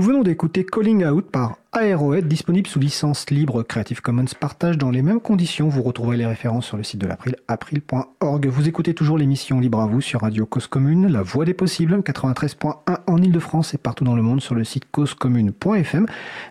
Nous 0.02 0.08
venons 0.08 0.24
d'écouter 0.24 0.66
Calling 0.66 1.06
Out 1.06 1.30
par 1.30 1.58
Aerohead, 1.80 2.28
disponible 2.28 2.68
sous 2.68 2.80
licence 2.80 3.30
libre 3.30 3.62
Creative 3.62 4.02
Commons 4.02 4.26
partage 4.40 4.80
dans 4.80 4.90
les 4.90 5.04
mêmes 5.04 5.20
conditions. 5.20 5.70
Vous 5.70 5.84
retrouverez 5.84 6.18
les 6.18 6.26
références 6.26 6.66
sur 6.66 6.76
le 6.76 6.82
site 6.82 7.00
de 7.00 7.06
l'April, 7.06 7.36
april.org. 7.48 8.48
Vous 8.48 8.68
écoutez 8.68 8.96
toujours 8.96 9.20
l'émission 9.20 9.60
Libre 9.60 9.80
à 9.80 9.86
vous 9.86 10.02
sur 10.02 10.22
Radio 10.22 10.48
Cause 10.48 10.66
Commune, 10.66 11.06
la 11.06 11.22
voix 11.22 11.46
des 11.46 11.54
possibles, 11.54 12.00
93.1 12.00 12.98
en 13.06 13.18
Ile-de-France 13.18 13.76
et 13.76 13.78
partout 13.78 14.04
dans 14.04 14.16
le 14.16 14.24
monde 14.24 14.42
sur 14.42 14.56
le 14.56 14.64
site 14.64 14.86
causecommune.fm. 14.92 16.08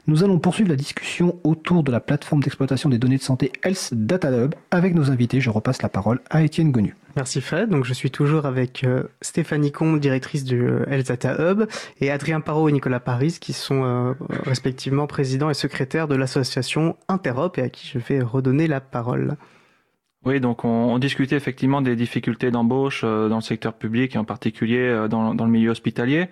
Nous 0.07 0.23
allons 0.23 0.39
poursuivre 0.39 0.71
la 0.71 0.77
discussion 0.77 1.35
autour 1.43 1.83
de 1.83 1.91
la 1.91 1.99
plateforme 1.99 2.45
d'exploitation 2.45 2.89
des 2.89 2.99
données 2.99 3.19
de 3.19 3.23
santé 3.23 3.51
Health 3.65 3.89
Data 3.91 4.31
Hub 4.31 4.55
avec 4.71 4.95
nos 4.95 5.11
invités. 5.11 5.41
Je 5.41 5.51
repasse 5.51 5.83
la 5.83 5.89
parole 5.89 6.21
à 6.31 6.45
Étienne 6.45 6.71
Gonu. 6.71 6.95
Merci 7.17 7.41
Fred. 7.41 7.69
Donc 7.71 7.85
je 7.85 7.93
suis 7.93 8.11
toujours 8.11 8.47
avec 8.47 8.85
euh, 8.85 9.05
Stéphanie 9.21 9.73
Combe, 9.73 9.99
directrice 9.99 10.45
du 10.45 10.63
euh, 10.63 10.85
Health 10.89 11.09
Data 11.09 11.37
Hub, 11.39 11.65
et 12.01 12.11
Adrien 12.11 12.41
Parot 12.41 12.69
et 12.69 12.73
Nicolas 12.73 13.01
Paris, 13.01 13.39
qui 13.41 13.53
sont 13.53 13.83
euh, 13.85 14.13
respectivement 14.45 15.07
présidents 15.07 15.51
et 15.51 15.55
secrétaires 15.55 16.09
de 16.09 16.15
l'association 16.15 16.97
Interop, 17.09 17.59
et 17.59 17.63
à 17.63 17.69
qui 17.69 17.89
je 17.89 17.99
vais 17.99 18.21
redonner 18.21 18.69
la 18.69 18.81
parole. 18.81 19.37
Oui, 20.25 20.39
donc 20.39 20.65
on, 20.65 20.99
discutait 20.99 21.37
effectivement 21.37 21.81
des 21.81 21.97
difficultés 21.97 22.51
d'embauche 22.51 23.03
dans 23.03 23.37
le 23.37 23.41
secteur 23.41 23.73
public, 23.73 24.15
et 24.15 24.19
en 24.19 24.25
particulier 24.25 25.07
dans, 25.09 25.33
le 25.33 25.51
milieu 25.51 25.71
hospitalier. 25.71 26.29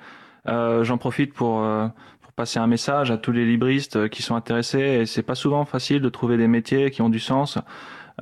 J'en 0.47 0.99
profite 0.99 1.33
pour, 1.33 1.67
passer 2.37 2.59
un 2.59 2.67
message 2.67 3.11
à 3.11 3.17
tous 3.17 3.33
les 3.33 3.47
libristes 3.47 4.11
qui 4.11 4.23
sont 4.23 4.37
intéressés. 4.37 5.07
C'est 5.07 5.23
pas 5.23 5.35
souvent 5.35 5.65
facile 5.65 6.03
de 6.03 6.09
trouver 6.11 6.37
des 6.37 6.47
métiers 6.47 6.91
qui 6.91 7.01
ont 7.01 7.09
du 7.09 7.19
sens. 7.19 7.59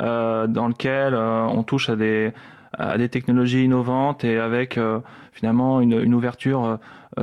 Euh, 0.02 0.46
dans 0.46 0.68
lequel 0.68 1.14
euh, 1.14 1.44
on 1.44 1.62
touche 1.62 1.88
à 1.88 1.96
des, 1.96 2.32
à 2.74 2.98
des 2.98 3.08
technologies 3.08 3.64
innovantes 3.64 4.24
et 4.24 4.38
avec 4.38 4.76
euh, 4.76 5.00
finalement 5.32 5.80
une, 5.80 5.98
une 5.98 6.14
ouverture 6.14 6.78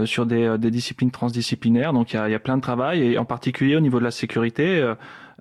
sur 0.05 0.25
des, 0.25 0.57
des, 0.57 0.71
disciplines 0.71 1.11
transdisciplinaires. 1.11 1.93
Donc 1.93 2.13
il 2.13 2.15
y 2.15 2.19
a, 2.19 2.27
y 2.29 2.33
a, 2.33 2.39
plein 2.39 2.57
de 2.57 2.63
travail 2.63 3.03
et 3.03 3.17
en 3.19 3.25
particulier 3.25 3.75
au 3.75 3.79
niveau 3.79 3.99
de 3.99 4.03
la 4.03 4.11
sécurité. 4.11 4.81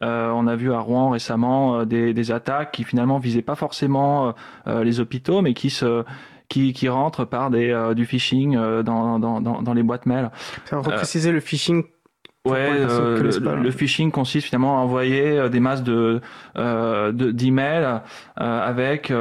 Euh, 0.02 0.30
on 0.30 0.46
a 0.46 0.56
vu 0.56 0.74
à 0.74 0.80
Rouen 0.80 1.08
récemment 1.10 1.86
des, 1.86 2.12
des, 2.12 2.32
attaques 2.32 2.72
qui 2.72 2.84
finalement 2.84 3.18
visaient 3.18 3.40
pas 3.40 3.54
forcément 3.54 4.34
les 4.66 5.00
hôpitaux, 5.00 5.40
mais 5.40 5.54
qui 5.54 5.70
se 5.70 6.04
qui, 6.50 6.74
qui 6.74 6.90
rentrent 6.90 7.24
par 7.24 7.48
des, 7.48 7.92
du 7.96 8.04
phishing 8.04 8.56
dans, 8.82 9.18
dans, 9.18 9.40
dans, 9.40 9.62
dans, 9.62 9.72
les 9.72 9.82
boîtes 9.82 10.04
mail. 10.04 10.30
Repréciser 10.70 11.32
le 11.32 11.40
phishing 11.40 11.84
Ouais, 12.44 12.58
euh, 12.58 13.22
le, 13.62 13.70
phishing 13.70 14.10
consiste 14.10 14.48
finalement 14.48 14.78
à 14.78 14.80
envoyer 14.80 15.38
euh, 15.38 15.48
des 15.48 15.60
masses 15.60 15.84
de 15.84 16.20
euh, 16.58 17.12
d'emails 17.12 17.84
euh, 17.84 18.00
avec 18.36 19.12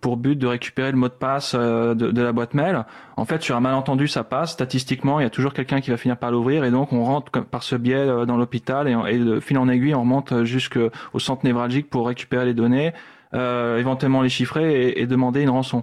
pour 0.00 0.16
but 0.16 0.36
de 0.36 0.46
récupérer 0.46 0.92
le 0.92 0.96
mot 0.96 1.08
de 1.08 1.14
passe 1.14 1.56
de, 1.56 1.94
de, 1.94 2.22
la 2.22 2.30
boîte 2.30 2.54
mail. 2.54 2.84
En 3.16 3.24
fait, 3.24 3.42
sur 3.42 3.56
un 3.56 3.60
malentendu, 3.60 4.06
ça 4.06 4.22
passe. 4.22 4.52
Statistiquement, 4.52 5.18
il 5.18 5.24
y 5.24 5.26
a 5.26 5.30
toujours 5.30 5.52
quelqu'un 5.52 5.80
qui 5.80 5.90
va 5.90 5.96
finir 5.96 6.16
par 6.16 6.30
l'ouvrir 6.30 6.64
et 6.64 6.70
donc 6.70 6.92
on 6.92 7.02
rentre 7.02 7.32
par 7.42 7.64
ce 7.64 7.74
biais 7.74 8.06
dans 8.06 8.36
l'hôpital 8.36 8.86
et, 8.86 8.96
et, 9.12 9.18
de 9.18 9.40
fil 9.40 9.58
en 9.58 9.68
aiguille, 9.68 9.96
on 9.96 10.02
remonte 10.02 10.44
jusqu'au 10.44 10.90
centre 11.18 11.44
névralgique 11.44 11.90
pour 11.90 12.06
récupérer 12.06 12.44
les 12.44 12.54
données, 12.54 12.92
éventuellement 13.32 14.22
les 14.22 14.28
chiffrer 14.28 14.90
et, 14.90 15.02
et 15.02 15.08
demander 15.08 15.42
une 15.42 15.50
rançon. 15.50 15.82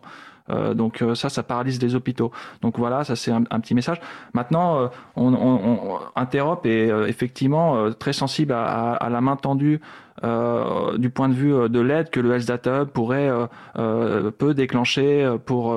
Euh, 0.51 0.73
donc 0.73 1.01
euh, 1.01 1.15
ça, 1.15 1.29
ça 1.29 1.43
paralyse 1.43 1.81
les 1.81 1.95
hôpitaux. 1.95 2.31
Donc 2.61 2.77
voilà, 2.77 3.03
ça 3.03 3.15
c'est 3.15 3.31
un, 3.31 3.43
petit 3.43 3.75
message. 3.75 3.99
Maintenant, 4.33 4.79
euh, 4.79 4.87
on, 5.15 5.33
on, 5.33 5.99
Interop 6.15 6.65
est 6.65 6.89
effectivement 7.07 7.91
très 7.93 8.13
sensible 8.13 8.53
à, 8.53 8.93
à, 8.93 9.09
la 9.09 9.21
main 9.21 9.35
tendue 9.35 9.79
euh, 10.23 10.97
du 10.97 11.09
point 11.09 11.29
de 11.29 11.33
vue 11.33 11.69
de 11.69 11.79
l'aide 11.79 12.09
que 12.09 12.19
le 12.19 12.33
Health 12.33 12.67
Hub 12.67 12.89
pourrait 12.89 13.31
euh, 13.77 14.31
peut 14.31 14.53
déclencher 14.53 15.35
pour 15.45 15.75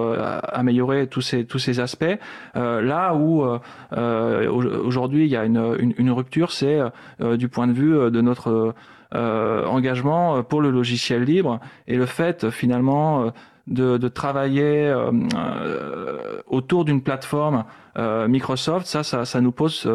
améliorer 0.53 1.07
tous 1.07 1.21
ces 1.21 1.47
tous 1.47 1.59
ces 1.59 1.81
aspects. 1.81 2.19
là 2.55 3.15
où 3.15 3.45
aujourd'hui 3.93 5.25
il 5.25 5.31
y 5.31 5.37
a 5.37 5.45
une, 5.45 5.77
une, 5.79 5.95
une 5.97 6.11
rupture, 6.11 6.53
c'est 6.53 6.81
du 7.21 7.49
point 7.49 7.67
de 7.67 7.73
vue 7.73 8.11
de 8.11 8.21
notre 8.21 8.75
engagement 9.13 10.43
pour 10.43 10.61
le 10.61 10.71
logiciel 10.71 11.23
libre 11.25 11.61
et 11.87 11.97
le 11.97 12.07
fait 12.07 12.51
finalement 12.51 13.33
de, 13.67 14.09
travailler 14.09 14.89
euh, 14.89 15.11
euh, 15.37 16.43
autour 16.47 16.85
d'une 16.85 17.03
plateforme 17.03 17.65
euh, 17.97 18.29
Microsoft, 18.29 18.87
ça, 18.87 19.03
ça, 19.03 19.41
nous 19.41 19.53
pose 19.53 19.89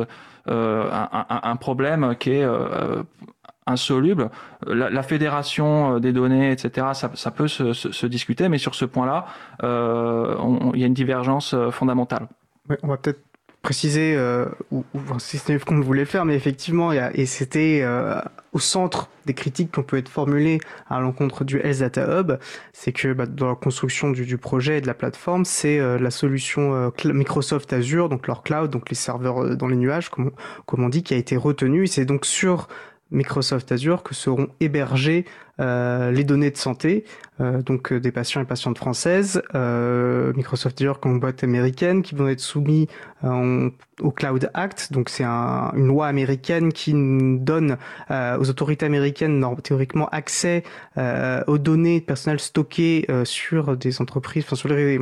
un, 0.47 1.55
problème 1.57 2.15
qui 2.19 2.31
est 2.31 2.47
insoluble. 3.65 4.31
La, 4.65 5.03
fédération 5.03 5.99
des 5.99 6.11
données, 6.11 6.51
etc., 6.51 6.87
ça, 6.93 7.31
peut 7.31 7.47
se, 7.47 8.05
discuter, 8.05 8.49
mais 8.49 8.57
sur 8.57 8.75
ce 8.75 8.85
point-là, 8.85 9.25
il 9.61 10.79
y 10.79 10.83
a 10.83 10.87
une 10.87 10.93
divergence 10.93 11.55
fondamentale. 11.71 12.27
on 12.83 12.87
va 12.87 12.97
peut-être 12.97 13.28
préciser, 13.61 14.15
euh, 14.15 14.45
ou, 14.71 14.85
ou 14.93 14.99
si 15.19 15.37
ce 15.37 15.65
qu'on 15.65 15.81
voulait 15.81 16.05
faire, 16.05 16.25
mais 16.25 16.35
effectivement, 16.35 16.91
y 16.93 16.99
a, 16.99 17.11
et 17.15 17.25
c'était 17.25 17.81
euh, 17.83 18.21
au 18.53 18.59
centre 18.59 19.09
des 19.25 19.33
critiques 19.33 19.71
qu'on 19.73 19.83
peut 19.83 19.97
être 19.97 20.09
formulées 20.09 20.59
à 20.89 20.99
l'encontre 20.99 21.43
du 21.43 21.59
Health 21.59 21.79
Data 21.79 22.19
Hub, 22.19 22.33
c'est 22.73 22.91
que 22.91 23.13
bah, 23.13 23.25
dans 23.25 23.49
la 23.49 23.55
construction 23.55 24.09
du, 24.09 24.25
du, 24.25 24.37
projet 24.37 24.79
et 24.79 24.81
de 24.81 24.87
la 24.87 24.93
plateforme, 24.93 25.45
c'est 25.45 25.79
euh, 25.79 25.99
la 25.99 26.09
solution 26.09 26.73
euh, 26.73 26.89
Microsoft 27.05 27.71
Azure, 27.73 28.09
donc 28.09 28.27
leur 28.27 28.41
cloud, 28.43 28.71
donc 28.71 28.89
les 28.89 28.95
serveurs 28.95 29.43
euh, 29.43 29.55
dans 29.55 29.67
les 29.67 29.75
nuages, 29.75 30.09
comme, 30.09 30.31
comme 30.65 30.83
on 30.83 30.89
dit, 30.89 31.03
qui 31.03 31.13
a 31.13 31.17
été 31.17 31.37
retenu. 31.37 31.85
C'est 31.85 32.05
donc 32.05 32.25
sur 32.25 32.67
Microsoft 33.11 33.71
Azure 33.71 34.03
que 34.03 34.13
seront 34.13 34.49
hébergées 34.59 35.25
euh, 35.59 36.11
les 36.11 36.23
données 36.23 36.51
de 36.51 36.57
santé, 36.57 37.03
euh, 37.41 37.61
donc 37.61 37.91
euh, 37.91 37.99
des 37.99 38.13
patients 38.13 38.39
et 38.41 38.45
patientes 38.45 38.77
françaises, 38.77 39.41
euh, 39.55 40.31
Microsoft 40.35 40.79
Azure 40.79 41.01
comme 41.01 41.19
boîte 41.19 41.43
américaine, 41.43 42.01
qui 42.01 42.15
vont 42.15 42.29
être 42.29 42.39
soumis 42.39 42.87
euh, 43.25 43.69
au 43.99 44.11
Cloud 44.11 44.49
Act. 44.53 44.93
Donc 44.93 45.09
c'est 45.09 45.25
un, 45.25 45.73
une 45.75 45.87
loi 45.87 46.07
américaine 46.07 46.71
qui 46.71 46.93
donne 46.93 47.77
aux 48.09 48.49
autorités 48.49 48.85
américaines 48.85 49.45
théoriquement 49.61 50.07
accès 50.09 50.63
aux 50.95 51.57
données 51.57 51.99
personnelles 51.99 52.39
stockées 52.39 53.05
sur 53.25 53.75
des 53.75 54.01
entreprises, 54.01 54.45
enfin 54.45 54.55
sur 54.55 54.69
les 54.69 54.99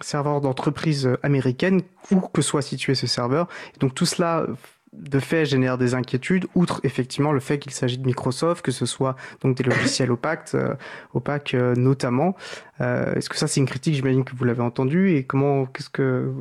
serveurs 0.00 0.40
d'entreprises 0.40 1.10
américaines, 1.22 1.82
où 2.10 2.20
que 2.20 2.40
soit 2.40 2.62
situé 2.62 2.94
ce 2.94 3.06
serveur. 3.06 3.48
Et 3.74 3.78
donc 3.80 3.94
tout 3.94 4.06
cela 4.06 4.46
de 4.92 5.18
fait 5.18 5.44
génère 5.44 5.78
des 5.78 5.94
inquiétudes, 5.94 6.46
outre 6.54 6.80
effectivement 6.84 7.32
le 7.32 7.40
fait 7.40 7.58
qu'il 7.58 7.72
s'agit 7.72 7.98
de 7.98 8.06
Microsoft, 8.06 8.64
que 8.64 8.72
ce 8.72 8.86
soit 8.86 9.16
donc 9.40 9.56
des 9.56 9.64
logiciels 9.64 10.10
opaques, 10.10 10.54
euh, 10.54 10.74
euh, 11.54 11.74
notamment. 11.74 12.36
Euh, 12.80 13.14
Est-ce 13.14 13.28
que 13.28 13.36
ça 13.36 13.46
c'est 13.46 13.60
une 13.60 13.66
critique, 13.66 13.94
j'imagine 13.94 14.24
que 14.24 14.34
vous 14.34 14.44
l'avez 14.44 14.62
entendu, 14.62 15.10
et 15.14 15.24
comment, 15.24 15.66
qu'est-ce 15.66 15.90
que 15.90 16.32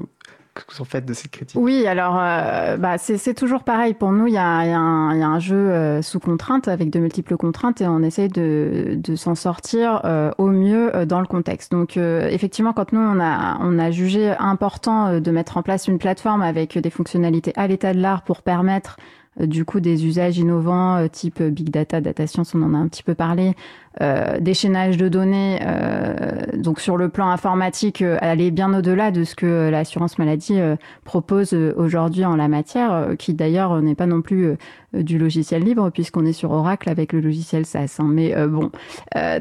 que 0.66 0.74
vous 0.74 0.82
en 0.82 0.86
faites 0.86 1.06
de 1.06 1.14
cette 1.14 1.32
critique 1.32 1.60
Oui, 1.60 1.88
alors 1.88 2.18
euh, 2.20 2.78
bah, 2.78 2.98
c'est 2.98 3.34
toujours 3.34 3.64
pareil. 3.64 3.94
Pour 3.94 4.12
nous, 4.12 4.28
il 4.28 4.34
y 4.34 4.38
a, 4.38 4.66
y, 4.66 4.70
y 4.70 4.74
a, 4.74 4.78
un 4.78 5.40
jeu 5.40 5.56
euh, 5.56 6.02
sous 6.02 6.20
contrainte, 6.20 6.68
avec 6.68 6.90
de 6.90 7.00
multiples 7.00 7.38
contraintes, 7.38 7.82
et 7.82 7.88
on 7.88 8.02
essaye 8.02 8.30
de, 8.30 8.98
de 8.98 9.16
s'en 9.16 9.36
sortir 9.36 10.02
euh, 10.06 10.32
au 10.38 10.48
mieux 10.48 10.96
euh, 10.96 11.06
dans 11.06 11.20
le 11.20 11.28
contexte. 11.28 11.72
Donc 11.72 11.98
euh, 11.98 12.28
effectivement, 12.30 12.74
quand 12.74 12.94
nous, 12.94 13.02
on 13.02 13.20
a, 13.20 13.58
on 13.62 13.80
a 13.80 13.92
jugé 13.92 14.34
important 14.40 15.20
de 15.20 15.32
mettre 15.32 15.58
en 15.58 15.64
place 15.64 15.88
une 15.88 15.98
plateforme 15.98 16.42
avec 16.42 16.78
des 16.78 16.90
fonctionnalités 16.90 17.54
à 17.56 17.68
l'état 17.68 17.94
de 17.94 18.00
l'art 18.00 18.24
pour 18.24 18.42
permettre 18.42 18.98
du 19.40 19.66
coup 19.66 19.80
des 19.80 20.06
usages 20.06 20.40
innovants 20.40 21.08
type 21.10 21.44
big 21.44 21.70
data, 21.70 22.02
data 22.02 22.26
science, 22.26 22.56
on 22.56 22.64
en 22.64 22.74
a 22.74 22.78
un 22.78 22.88
petit 22.88 23.04
peu 23.04 23.14
parlé, 23.14 23.54
euh, 24.02 24.40
d'échaînage 24.40 24.98
de 24.98 25.10
données, 25.10 25.60
euh, 25.62 26.38
donc 26.56 26.80
sur 26.80 26.98
le 26.98 27.10
plan 27.10 27.30
informatique, 27.30 28.02
euh, 28.02 28.18
aller 28.22 28.52
bien 28.52 28.74
au-delà 28.74 29.12
de 29.12 29.24
ce 29.24 29.36
que 29.36 29.70
l'assurance 29.70 30.20
maladie 30.20 30.60
euh, 30.60 30.76
propose 31.04 31.54
euh, 31.54 31.74
aujourd'hui 31.78 32.26
en 32.26 32.36
la 32.36 32.48
matière, 32.48 33.10
qui 33.18 33.34
d'ailleurs 33.34 33.82
n'est 33.82 33.96
pas 33.96 34.06
non 34.06 34.22
plus 34.22 34.56
du 34.94 35.18
logiciel 35.18 35.64
libre 35.64 35.90
puisqu'on 35.90 36.26
est 36.26 36.34
sur 36.34 36.52
Oracle 36.52 36.90
avec 36.90 37.12
le 37.14 37.20
logiciel 37.20 37.66
SaaS. 37.66 37.98
Hein. 38.00 38.08
Mais 38.08 38.34
bon, 38.48 38.72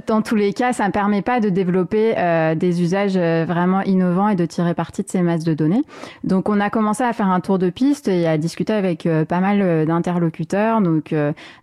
dans 0.07 0.21
tous 0.23 0.35
les 0.35 0.53
cas, 0.53 0.73
ça 0.73 0.87
ne 0.87 0.93
permet 0.93 1.23
pas 1.23 1.39
de 1.41 1.49
développer 1.49 2.15
des 2.57 2.83
usages 2.83 3.17
vraiment 3.17 3.83
innovants 3.83 4.29
et 4.29 4.35
de 4.35 4.45
tirer 4.45 4.75
parti 4.75 5.03
de 5.03 5.09
ces 5.09 5.23
masses 5.23 5.45
de 5.45 5.55
données. 5.55 5.83
Donc 6.25 6.49
on 6.49 6.59
a 6.61 6.69
commencé 6.69 7.05
à 7.05 7.13
faire 7.13 7.29
un 7.29 7.41
tour 7.41 7.59
de 7.59 7.71
piste 7.71 8.09
et 8.09 8.27
à 8.27 8.39
discuter 8.39 8.73
avec 8.73 9.09
pas 9.29 9.41
mal 9.41 9.87
d'interlocuteurs, 9.87 10.81
donc 10.81 11.15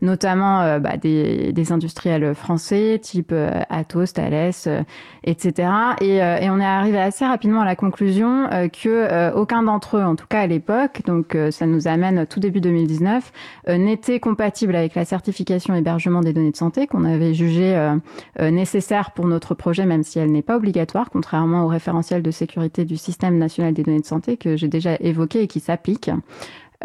notamment 0.02 0.80
bah, 0.80 0.98
des, 0.98 1.52
des 1.52 1.72
industriels 1.72 2.34
français 2.36 2.83
type 3.02 3.32
euh, 3.32 3.62
Atos, 3.70 4.14
Thales, 4.14 4.52
euh, 4.68 4.84
etc. 5.24 5.70
Et, 6.02 6.22
euh, 6.22 6.38
et, 6.38 6.50
on 6.50 6.60
est 6.60 6.66
arrivé 6.66 7.00
assez 7.00 7.26
rapidement 7.26 7.62
à 7.62 7.66
la 7.66 7.76
conclusion 7.76 8.50
que 8.72 9.34
aucun 9.36 9.64
d'entre 9.64 9.98
eux, 9.98 10.04
en 10.04 10.16
tout 10.16 10.28
cas 10.28 10.42
à 10.42 10.48
l'époque, 10.48 11.02
donc 11.06 11.38
ça 11.52 11.66
nous 11.66 11.88
amène 11.88 12.26
tout 12.28 12.40
début 12.40 12.62
2019, 12.62 13.32
n'était 13.70 14.20
compatible 14.20 14.76
avec 14.76 14.96
la 14.96 15.06
certification 15.06 15.74
hébergement 15.76 16.22
des 16.22 16.34
données 16.34 16.52
de 16.52 16.58
santé 16.58 16.88
qu'on 16.88 17.06
avait 17.06 17.34
jugé 17.34 17.94
nécessaire 18.40 19.12
pour 19.12 19.28
notre 19.28 19.56
projet, 19.56 19.86
même 19.86 20.04
si 20.04 20.20
elle 20.20 20.32
n'est 20.32 20.42
pas 20.42 20.58
obligatoire, 20.58 21.10
contrairement 21.10 21.64
au 21.64 21.68
référentiel 21.68 22.22
de 22.22 22.32
sécurité 22.32 22.86
du 22.86 22.98
système 22.98 23.38
national 23.38 23.74
des 23.74 23.84
données 23.84 24.02
de 24.02 24.06
santé 24.06 24.38
que 24.38 24.58
j'ai 24.58 24.68
déjà 24.68 24.96
évoqué 25.00 25.44
et 25.44 25.48
qui 25.48 25.60
s'applique. 25.60 26.12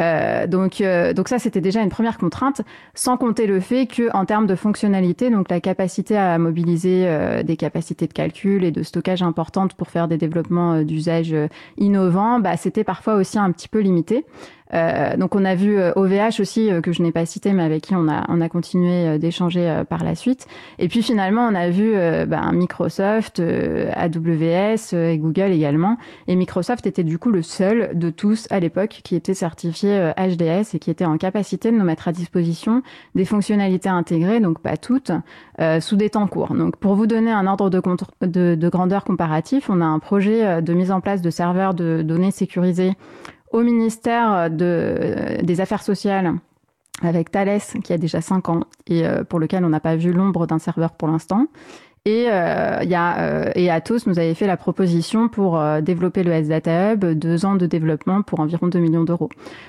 Euh, 0.01 0.47
donc, 0.47 0.81
euh, 0.81 1.13
donc 1.13 1.29
ça, 1.29 1.39
c'était 1.39 1.61
déjà 1.61 1.83
une 1.83 1.89
première 1.89 2.19
contrainte, 2.19 2.63
sans 2.95 3.17
compter 3.17 3.47
le 3.47 3.61
fait 3.61 3.87
que, 3.87 4.15
en 4.15 4.25
termes 4.25 4.47
de 4.47 4.55
fonctionnalité, 4.55 5.31
donc 5.31 5.51
la 5.51 5.61
capacité 5.61 6.17
à 6.17 6.39
mobiliser 6.39 7.05
euh, 7.07 7.43
des 7.43 7.57
capacités 7.57 8.07
de 8.07 8.13
calcul 8.13 8.65
et 8.65 8.71
de 8.71 8.83
stockage 8.83 9.23
importantes 9.23 9.75
pour 9.75 9.89
faire 9.89 10.09
des 10.09 10.17
développements 10.19 10.75
euh, 10.75 10.85
d'usage 10.85 11.35
innovants, 11.77 12.41
bah, 12.41 12.57
c'était 12.57 12.85
parfois 12.85 13.15
aussi 13.15 13.39
un 13.39 13.51
petit 13.53 13.69
peu 13.69 13.81
limité. 13.81 14.25
Euh, 14.75 15.17
donc 15.17 15.35
on 15.35 15.45
a 15.45 15.55
vu 15.55 15.79
OVH 15.79 16.13
euh, 16.13 16.29
aussi 16.41 16.71
que 16.83 16.93
je 16.93 17.03
n'ai 17.03 17.13
pas 17.13 17.27
cité, 17.27 17.53
mais 17.53 17.63
avec 17.63 17.83
qui 17.83 17.95
on 17.95 18.09
a 18.09 18.25
on 18.29 18.41
a 18.41 18.49
continué 18.49 19.19
d'échanger 19.19 19.83
par 19.89 20.05
la 20.05 20.15
suite. 20.15 20.47
Et 20.79 20.89
puis 20.89 21.03
finalement 21.03 21.49
on 21.51 21.55
a 21.55 21.71
vu 21.71 21.93
ben, 22.27 22.53
Microsoft, 22.53 23.41
AWS 23.41 24.95
et 24.95 25.19
Google 25.19 25.53
également. 25.53 25.97
Et 26.27 26.37
Microsoft 26.37 26.87
était 26.87 27.05
du 27.05 27.19
coup 27.19 27.31
le 27.31 27.43
seul 27.43 27.91
de 27.95 28.11
tous 28.11 28.47
à 28.51 28.61
l'époque 28.61 29.01
qui 29.03 29.15
était 29.17 29.35
certifié 29.35 30.13
HDS 30.17 30.75
et 30.75 30.79
qui 30.79 30.91
était 30.91 31.05
en 31.05 31.17
capacité 31.17 31.71
de 31.71 31.77
nous 31.77 31.85
mettre 31.85 32.09
à 32.09 32.13
disposition 32.13 32.83
des 33.15 33.25
fonctionnalités 33.25 33.89
intégrées, 33.89 34.41
donc 34.41 34.61
pas 34.61 34.77
toutes, 34.77 35.13
sous 35.81 35.97
des 35.97 36.11
temps 36.11 36.27
courts. 36.27 36.55
Donc 36.55 36.77
pour 36.77 36.95
vous 36.95 37.07
donner 37.07 37.31
un 37.31 37.47
ordre 37.47 37.71
de, 37.71 37.81
de, 38.27 38.55
de 38.55 38.69
grandeur 38.69 39.05
comparatif, 39.05 39.71
on 39.71 39.81
a 39.81 39.87
un 39.87 39.99
projet 39.99 40.63
de 40.63 40.73
mise 40.75 40.91
en 40.91 41.01
place 41.01 41.23
de 41.23 41.31
serveurs 41.31 41.75
de 41.75 42.03
données 42.03 42.31
sécurisés 42.31 42.93
au 43.51 43.63
ministère 43.63 44.51
de, 44.51 45.43
des 45.43 45.61
Affaires 45.61 45.83
sociales 45.83 46.35
avec 47.03 47.31
Thales, 47.31 47.61
qui 47.83 47.93
a 47.93 47.99
déjà 47.99 48.21
5 48.21 48.49
ans 48.49 48.61
et 48.87 49.07
euh, 49.07 49.25
pour 49.25 49.39
lequel 49.39 49.65
on 49.65 49.69
n'a 49.69 49.81
pas 49.81 49.97
vu 49.97 50.13
l'ombre 50.13 50.47
d'un 50.47 50.59
serveur 50.59 50.93
pour 50.93 51.09
l'instant. 51.09 51.47
Et, 52.05 52.27
euh, 52.31 52.83
y 52.85 52.95
a, 52.95 53.19
euh, 53.21 53.51
et 53.55 53.71
Atos 53.71 54.07
nous 54.07 54.19
avait 54.19 54.35
fait 54.35 54.47
la 54.47 54.57
proposition 54.57 55.29
pour 55.29 55.59
euh, 55.59 55.81
développer 55.81 56.23
le 56.23 56.33
S-Data 56.33 56.93
Hub, 56.95 57.05
deux 57.05 57.45
ans 57.45 57.57
de 57.57 57.67
développement 57.67 58.23
pour 58.23 58.41
environ 58.41 58.69
2 58.69 58.79
millions 58.79 59.05
d'euros. 59.05 59.29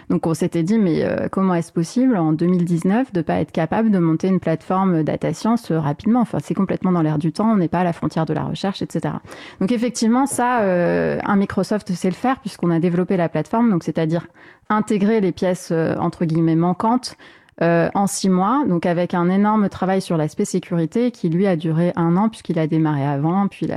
Donc 0.09 0.27
on 0.27 0.33
s'était 0.33 0.63
dit, 0.63 0.77
mais 0.77 1.05
comment 1.31 1.53
est-ce 1.55 1.71
possible 1.71 2.15
en 2.17 2.31
2019 2.33 3.13
de 3.13 3.21
pas 3.21 3.41
être 3.41 3.51
capable 3.51 3.91
de 3.91 3.99
monter 3.99 4.27
une 4.27 4.39
plateforme 4.39 5.03
data 5.03 5.33
science 5.33 5.71
rapidement? 5.71 6.21
Enfin, 6.21 6.39
c'est 6.41 6.53
complètement 6.53 6.91
dans 6.91 7.01
l'air 7.01 7.17
du 7.17 7.31
temps, 7.31 7.51
on 7.51 7.57
n'est 7.57 7.67
pas 7.67 7.79
à 7.79 7.83
la 7.83 7.93
frontière 7.93 8.25
de 8.25 8.33
la 8.33 8.43
recherche, 8.43 8.81
etc. 8.81 9.15
Donc 9.59 9.71
effectivement, 9.71 10.25
ça, 10.25 10.59
un 10.61 11.35
Microsoft 11.35 11.91
sait 11.91 12.09
le 12.09 12.15
faire 12.15 12.39
puisqu'on 12.39 12.71
a 12.71 12.79
développé 12.79 13.17
la 13.17 13.29
plateforme, 13.29 13.69
donc 13.69 13.83
c'est-à-dire 13.83 14.27
intégrer 14.69 15.21
les 15.21 15.31
pièces 15.31 15.71
entre 15.99 16.25
guillemets 16.25 16.55
manquantes 16.55 17.15
euh, 17.61 17.89
en 17.93 18.07
six 18.07 18.29
mois, 18.29 18.63
donc 18.67 18.85
avec 18.85 19.13
un 19.13 19.29
énorme 19.29 19.69
travail 19.69 20.01
sur 20.01 20.15
l'aspect 20.17 20.45
sécurité 20.45 21.11
qui 21.11 21.29
lui 21.29 21.45
a 21.45 21.55
duré 21.55 21.91
un 21.95 22.15
an 22.15 22.29
puisqu'il 22.29 22.57
a 22.57 22.67
démarré 22.67 23.05
avant, 23.05 23.47
puis 23.47 23.67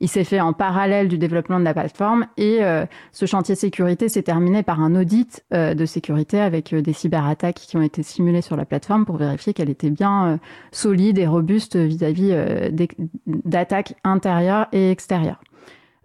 il, 0.00 0.08
s'est 0.08 0.24
fait 0.24 0.40
en 0.40 0.52
parallèle 0.52 1.08
du 1.08 1.16
développement 1.16 1.58
de 1.58 1.64
la 1.64 1.72
plateforme 1.72 2.26
et 2.36 2.58
euh, 2.62 2.84
ce 3.12 3.26
chantier 3.26 3.54
sécurité 3.54 4.08
s'est 4.08 4.22
terminé 4.22 4.62
par 4.62 4.80
un 4.80 4.94
audit 4.94 5.44
euh, 5.54 5.74
de 5.74 5.86
sécurité 5.86 6.40
avec 6.40 6.74
des 6.74 6.92
cyberattaques 6.92 7.56
qui 7.56 7.76
ont 7.76 7.82
été 7.82 8.02
simulées 8.02 8.42
sur 8.42 8.56
la 8.56 8.64
plateforme 8.64 9.06
pour 9.06 9.16
vérifier 9.16 9.54
qu'elle 9.54 9.70
était 9.70 9.90
bien 9.90 10.38
solide 10.70 11.18
et 11.18 11.26
robuste 11.26 11.76
vis-à-vis 11.76 12.34
d'attaques 13.26 13.94
intérieures 14.04 14.66
et 14.72 14.90
extérieures. 14.90 15.40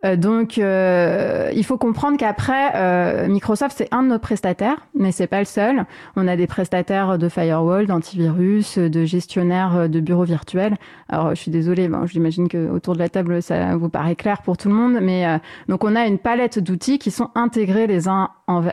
Euh, 0.04 0.16
donc, 0.16 0.58
euh, 0.58 1.52
il 1.54 1.64
faut 1.64 1.78
comprendre 1.78 2.18
qu'après, 2.18 2.72
euh, 2.76 3.28
Microsoft, 3.28 3.76
c'est 3.78 3.88
un 3.94 4.04
de 4.04 4.08
nos 4.10 4.20
prestataires, 4.20 4.88
mais 4.96 5.12
c'est 5.12 5.28
pas 5.28 5.40
le 5.40 5.46
seul. 5.46 5.86
On 6.16 6.28
a 6.28 6.36
des 6.36 6.48
prestataires 6.48 7.18
de 7.18 7.30
firewall, 7.30 7.86
d'antivirus, 7.86 8.78
de 8.78 9.06
gestionnaires 9.06 9.88
de 9.88 10.00
bureaux 10.00 10.24
virtuels. 10.24 10.76
Alors, 11.10 11.30
je 11.32 11.36
suis 11.36 11.52
désolée, 11.52 11.88
bon, 11.88 12.06
j'imagine 12.08 12.48
que 12.48 12.70
autour 12.70 12.96
de 12.96 13.00
la 13.00 13.10
table, 13.10 13.42
ça 13.42 13.76
vous 13.78 13.90
paraît 13.90 14.16
clair 14.16 14.42
pour 14.42 14.58
tout 14.58 14.70
le 14.70 14.76
monde, 14.76 14.98
mais 15.02 15.40
donc 15.68 15.84
on 15.84 15.96
a 15.96 16.06
une 16.06 16.18
palette 16.18 16.60
d'outils 16.60 17.00
qui 17.00 17.12
sont 17.12 17.30
intégrés 17.36 17.88
les 17.88 18.08
uns 18.08 18.30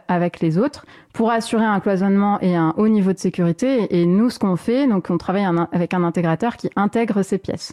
avec 0.09 0.41
les 0.41 0.59
autres 0.59 0.87
pour 1.12 1.31
assurer 1.31 1.64
un 1.64 1.81
cloisonnement 1.81 2.39
et 2.41 2.57
un 2.57 2.74
haut 2.76 2.89
niveau 2.89 3.12
de 3.12 3.18
sécurité. 3.18 3.99
Et 3.99 4.07
nous, 4.07 4.31
ce 4.31 4.39
qu'on 4.39 4.57
fait, 4.57 4.87
donc 4.87 5.09
on 5.11 5.18
travaille 5.18 5.47
avec 5.72 5.95
un 5.95 6.05
intégrateur 6.05 6.57
qui 6.57 6.70
intègre 6.76 7.22
ces 7.22 7.39
pièces. 7.39 7.72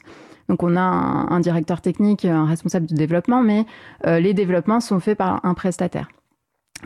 Donc 0.50 0.64
on 0.64 0.76
a 0.76 0.82
un, 0.82 1.40
directeur 1.40 1.82
technique, 1.82 2.26
un 2.26 2.46
responsable 2.46 2.86
de 2.86 2.96
développement, 2.96 3.42
mais 3.42 3.66
euh, 4.06 4.20
les 4.20 4.34
développements 4.34 4.80
sont 4.80 5.00
faits 5.00 5.18
par 5.18 5.44
un 5.44 5.54
prestataire. 5.54 6.08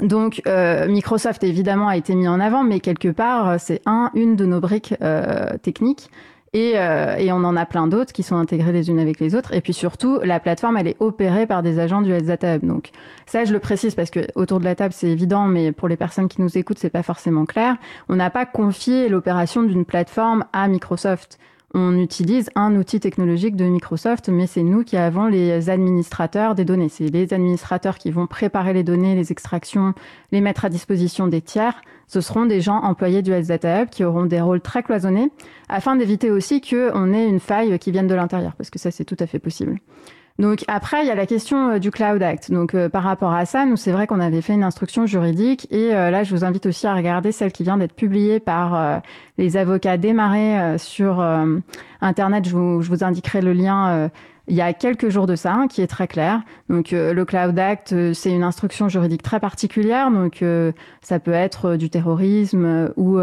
Donc 0.02 0.42
euh, 0.48 0.88
Microsoft 0.88 1.44
évidemment 1.44 1.88
a 1.88 1.98
été 1.98 2.16
mis 2.16 2.28
en 2.28 2.40
avant, 2.40 2.64
mais 2.64 2.80
quelque 2.80 3.10
part 3.10 3.60
c'est 3.60 3.82
un, 3.86 4.12
une 4.14 4.36
de 4.36 4.46
nos 4.46 4.60
briques 4.60 4.96
euh, 5.02 5.58
techniques. 5.62 6.10
Et, 6.52 6.72
et, 6.72 7.32
on 7.32 7.44
en 7.44 7.56
a 7.56 7.68
plein 7.68 7.86
d'autres 7.86 8.12
qui 8.12 8.24
sont 8.24 8.36
intégrées 8.36 8.72
les 8.72 8.90
unes 8.90 8.98
avec 8.98 9.20
les 9.20 9.36
autres. 9.36 9.54
Et 9.54 9.62
puis 9.62 9.72
surtout, 9.72 10.20
la 10.24 10.40
plateforme, 10.40 10.78
elle 10.78 10.88
est 10.88 10.98
opérée 11.00 11.46
par 11.46 11.62
des 11.62 11.78
agents 11.78 12.02
du 12.02 12.12
Health 12.12 12.26
Data 12.26 12.56
Hub. 12.56 12.66
Donc 12.66 12.90
ça, 13.28 13.46
je 13.46 13.54
le 13.54 13.60
précise 13.60 13.94
parce 13.94 14.10
que 14.10 14.22
autour 14.34 14.60
de 14.60 14.66
la 14.66 14.74
table, 14.74 14.92
c'est 14.92 15.10
évident, 15.10 15.46
mais 15.46 15.72
pour 15.72 15.88
les 15.88 15.96
personnes 15.96 16.28
qui 16.28 16.42
nous 16.42 16.58
écoutent, 16.58 16.80
c'est 16.80 16.90
pas 16.90 17.04
forcément 17.04 17.46
clair. 17.46 17.76
On 18.08 18.16
n'a 18.16 18.32
pas 18.32 18.48
confié 18.48 19.10
l'opération 19.10 19.62
d'une 19.62 19.86
plateforme 19.86 20.44
à 20.52 20.68
Microsoft 20.68 21.38
on 21.74 21.98
utilise 21.98 22.50
un 22.56 22.76
outil 22.76 23.00
technologique 23.00 23.56
de 23.56 23.66
Microsoft, 23.66 24.30
mais 24.30 24.48
c'est 24.48 24.64
nous 24.64 24.84
qui 24.84 24.98
avons 24.98 25.28
les 25.28 25.70
administrateurs 25.70 26.56
des 26.56 26.66
données. 26.66 26.90
C'est 26.90 27.08
les 27.08 27.34
administrateurs 27.34 27.98
qui 27.98 28.10
vont 28.10 28.26
préparer 28.26 28.74
les 28.74 28.84
données, 28.84 29.16
les 29.16 29.32
extractions, 29.32 29.94
les 30.32 30.42
mettre 30.42 30.66
à 30.66 30.70
disposition 30.70 31.28
des 31.28 31.42
tiers. 31.42 31.82
Ce 32.08 32.22
seront 32.22 32.48
des 32.48 32.60
gens 32.60 32.78
employés 32.78 33.22
du 33.22 33.32
Health 33.32 33.48
Data 33.48 33.84
Hub 33.84 33.90
qui 33.90 34.04
auront 34.04 34.26
des 34.26 34.42
rôles 34.42 34.62
très 34.62 34.82
cloisonnés, 34.82 35.30
afin 35.68 35.96
d'éviter 35.96 36.32
aussi 36.32 36.60
qu'on 36.60 37.14
ait 37.14 37.28
une 37.28 37.40
faille 37.40 37.78
qui 37.78 37.92
vienne 37.92 38.08
de 38.08 38.16
l'intérieur, 38.16 38.56
parce 38.56 38.72
que 38.72 38.80
ça, 38.80 38.90
c'est 38.90 39.06
tout 39.06 39.18
à 39.20 39.28
fait 39.28 39.40
possible. 39.40 39.80
Donc 40.40 40.64
après, 40.70 41.04
il 41.04 41.08
y 41.08 41.12
a 41.12 41.16
la 41.16 41.26
question 41.26 41.72
euh, 41.72 41.80
du 41.80 41.92
Cloud 41.92 42.24
Act. 42.24 42.50
Donc 42.50 42.74
euh, 42.74 42.88
par 42.88 43.04
rapport 43.04 43.34
à 43.34 43.46
ça, 43.46 43.66
nous 43.66 43.76
c'est 43.76 43.92
vrai 43.92 44.08
qu'on 44.08 44.22
avait 44.22 44.42
fait 44.42 44.54
une 44.54 44.64
instruction 44.64 45.06
juridique 45.06 45.68
et 45.70 45.94
euh, 45.94 46.10
là 46.10 46.24
je 46.24 46.34
vous 46.34 46.46
invite 46.46 46.66
aussi 46.66 46.88
à 46.88 46.96
regarder 46.96 47.34
celle 47.34 47.52
qui 47.52 47.64
vient 47.64 47.78
d'être 47.78 47.94
publiée 47.94 48.40
par 48.40 49.02
les 49.38 49.58
avocats 49.58 49.98
démarrés 49.98 50.78
sur 50.78 51.22
internet. 52.02 52.46
Je 52.48 52.56
vous, 52.56 52.82
je 52.82 52.90
vous, 52.90 53.04
indiquerai 53.04 53.42
le 53.42 53.52
lien. 53.52 54.10
il 54.48 54.56
y 54.56 54.62
a 54.62 54.72
quelques 54.74 55.10
jours 55.10 55.28
de 55.28 55.36
ça, 55.36 55.54
hein, 55.54 55.68
qui 55.68 55.82
est 55.82 55.88
très 55.88 56.08
clair. 56.08 56.42
Donc, 56.70 56.92
le 56.92 57.24
Cloud 57.24 57.58
Act, 57.58 58.14
c'est 58.14 58.32
une 58.32 58.44
instruction 58.44 58.88
juridique 58.88 59.24
très 59.24 59.40
particulière. 59.40 60.12
Donc, 60.12 60.44
ça 61.02 61.20
peut 61.20 61.34
être 61.34 61.76
du 61.76 61.90
terrorisme 61.90 62.92
ou 62.96 63.20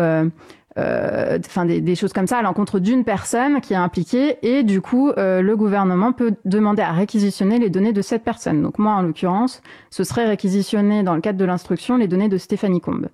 enfin 0.78 1.64
des, 1.64 1.80
des, 1.80 1.94
choses 1.94 2.12
comme 2.12 2.26
ça 2.26 2.38
à 2.38 2.42
l'encontre 2.42 2.78
d'une 2.78 3.04
personne 3.04 3.60
qui 3.60 3.72
est 3.72 3.76
impliquée 3.76 4.36
et 4.42 4.62
du 4.62 4.80
coup 4.80 5.10
euh, 5.10 5.40
le 5.40 5.56
gouvernement 5.56 6.12
peut 6.12 6.34
demander 6.44 6.82
à 6.82 6.92
réquisitionner 6.92 7.58
les 7.58 7.70
données 7.70 7.92
de 7.92 8.02
cette 8.02 8.24
personne. 8.24 8.62
Donc 8.62 8.78
moi 8.78 8.92
en 8.92 9.02
l'occurrence, 9.02 9.62
ce 9.90 10.04
serait 10.04 10.26
réquisitionner 10.26 11.02
dans 11.02 11.14
le 11.14 11.20
cadre 11.20 11.38
de 11.38 11.44
l'instruction 11.44 11.96
les 11.96 12.08
données 12.08 12.28
de 12.28 12.38
Stéphanie 12.38 12.80
Combe. 12.80 13.08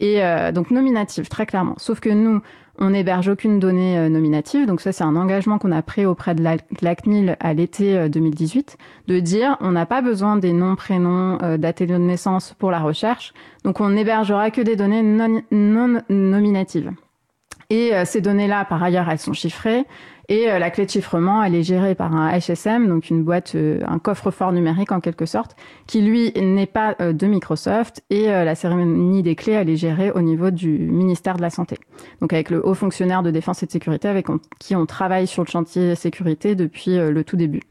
Et 0.00 0.22
euh, 0.22 0.52
donc 0.52 0.70
nominative 0.70 1.28
très 1.28 1.46
clairement. 1.46 1.74
Sauf 1.78 2.00
que 2.00 2.10
nous 2.10 2.42
on 2.78 2.90
n'héberge 2.90 3.28
aucune 3.28 3.58
donnée 3.58 3.98
euh, 3.98 4.08
nominative, 4.08 4.66
donc 4.66 4.80
ça 4.80 4.92
c'est 4.92 5.04
un 5.04 5.16
engagement 5.16 5.58
qu'on 5.58 5.72
a 5.72 5.82
pris 5.82 6.04
auprès 6.04 6.34
de 6.34 6.42
l'ACNIL 6.82 7.36
à 7.40 7.54
l'été 7.54 8.08
2018, 8.08 8.76
de 9.08 9.20
dire 9.20 9.56
on 9.60 9.70
n'a 9.70 9.86
pas 9.86 10.02
besoin 10.02 10.36
des 10.36 10.52
noms, 10.52 10.76
prénoms, 10.76 11.38
euh, 11.42 11.56
dates 11.56 11.82
de 11.82 11.96
naissance 11.96 12.54
pour 12.58 12.70
la 12.70 12.80
recherche, 12.80 13.32
donc 13.64 13.80
on 13.80 13.90
n'hébergera 13.90 14.50
que 14.50 14.60
des 14.60 14.76
données 14.76 15.02
non, 15.02 15.42
non 15.50 16.00
nominatives. 16.08 16.92
Et 17.70 17.94
euh, 17.94 18.04
ces 18.04 18.20
données-là, 18.20 18.64
par 18.64 18.82
ailleurs, 18.82 19.08
elles 19.08 19.18
sont 19.18 19.32
chiffrées. 19.32 19.84
Et 20.28 20.50
euh, 20.50 20.58
la 20.58 20.70
clé 20.70 20.86
de 20.86 20.90
chiffrement, 20.90 21.42
elle 21.42 21.54
est 21.54 21.62
gérée 21.62 21.94
par 21.94 22.14
un 22.14 22.36
HSM, 22.36 22.88
donc 22.88 23.10
une 23.10 23.22
boîte, 23.22 23.54
euh, 23.54 23.80
un 23.86 23.98
coffre-fort 23.98 24.52
numérique 24.52 24.92
en 24.92 25.00
quelque 25.00 25.26
sorte, 25.26 25.56
qui 25.86 26.02
lui 26.02 26.32
n'est 26.32 26.66
pas 26.66 26.94
de 26.94 27.26
Microsoft. 27.26 28.02
Et 28.10 28.26
la 28.26 28.54
cérémonie 28.54 29.22
des 29.22 29.34
clés, 29.34 29.52
elle 29.52 29.70
est 29.70 29.76
gérée 29.76 30.10
au 30.10 30.20
niveau 30.20 30.50
du 30.50 30.78
ministère 30.78 31.36
de 31.36 31.42
la 31.42 31.50
Santé. 31.50 31.76
Donc 32.20 32.32
avec 32.32 32.50
le 32.50 32.64
haut 32.66 32.74
fonctionnaire 32.74 33.22
de 33.22 33.30
défense 33.30 33.62
et 33.62 33.66
de 33.66 33.70
sécurité 33.70 34.08
avec 34.08 34.26
qui 34.58 34.74
on 34.74 34.86
travaille 34.86 35.26
sur 35.26 35.44
le 35.44 35.48
chantier 35.48 35.94
sécurité 35.94 36.54
depuis 36.54 36.96
le 36.96 37.24
tout 37.24 37.36
début. 37.36 37.62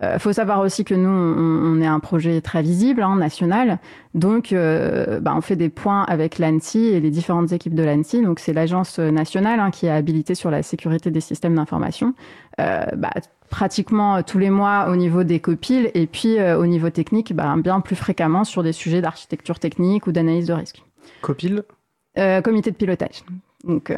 Il 0.00 0.06
euh, 0.06 0.18
faut 0.18 0.32
savoir 0.32 0.60
aussi 0.60 0.84
que 0.84 0.94
nous, 0.94 1.10
on, 1.10 1.80
est 1.80 1.86
un 1.86 2.00
projet 2.00 2.40
très 2.40 2.62
visible, 2.62 3.02
hein, 3.02 3.16
national. 3.16 3.78
Donc, 4.14 4.52
euh, 4.52 5.20
bah, 5.20 5.34
on 5.36 5.42
fait 5.42 5.56
des 5.56 5.68
points 5.68 6.04
avec 6.04 6.38
l'ANSI 6.38 6.86
et 6.86 7.00
les 7.00 7.10
différentes 7.10 7.52
équipes 7.52 7.74
de 7.74 7.82
l'ANSI. 7.82 8.22
Donc, 8.22 8.40
c'est 8.40 8.54
l'agence 8.54 8.98
nationale 8.98 9.60
hein, 9.60 9.70
qui 9.70 9.86
est 9.86 9.90
habilitée 9.90 10.34
sur 10.34 10.50
la 10.50 10.62
sécurité 10.62 11.10
des 11.10 11.20
systèmes 11.20 11.54
d'information. 11.54 12.14
Euh, 12.60 12.86
bah, 12.96 13.10
pratiquement 13.50 14.22
tous 14.22 14.38
les 14.38 14.48
mois 14.48 14.88
au 14.90 14.96
niveau 14.96 15.24
des 15.24 15.40
copiles 15.40 15.90
et 15.94 16.06
puis 16.06 16.40
au 16.40 16.66
niveau 16.66 16.88
technique, 16.88 17.34
bah, 17.34 17.52
bien 17.58 17.80
plus 17.80 17.96
fréquemment 17.96 18.44
sur 18.44 18.62
des 18.62 18.72
sujets 18.72 19.00
d'architecture 19.00 19.58
technique 19.58 20.06
ou 20.06 20.12
d'analyse 20.12 20.46
de 20.46 20.52
risque. 20.52 20.84
Copile? 21.20 21.64
Comité 22.44 22.70
de 22.70 22.76
pilotage. 22.76 23.24
Donc, 23.64 23.92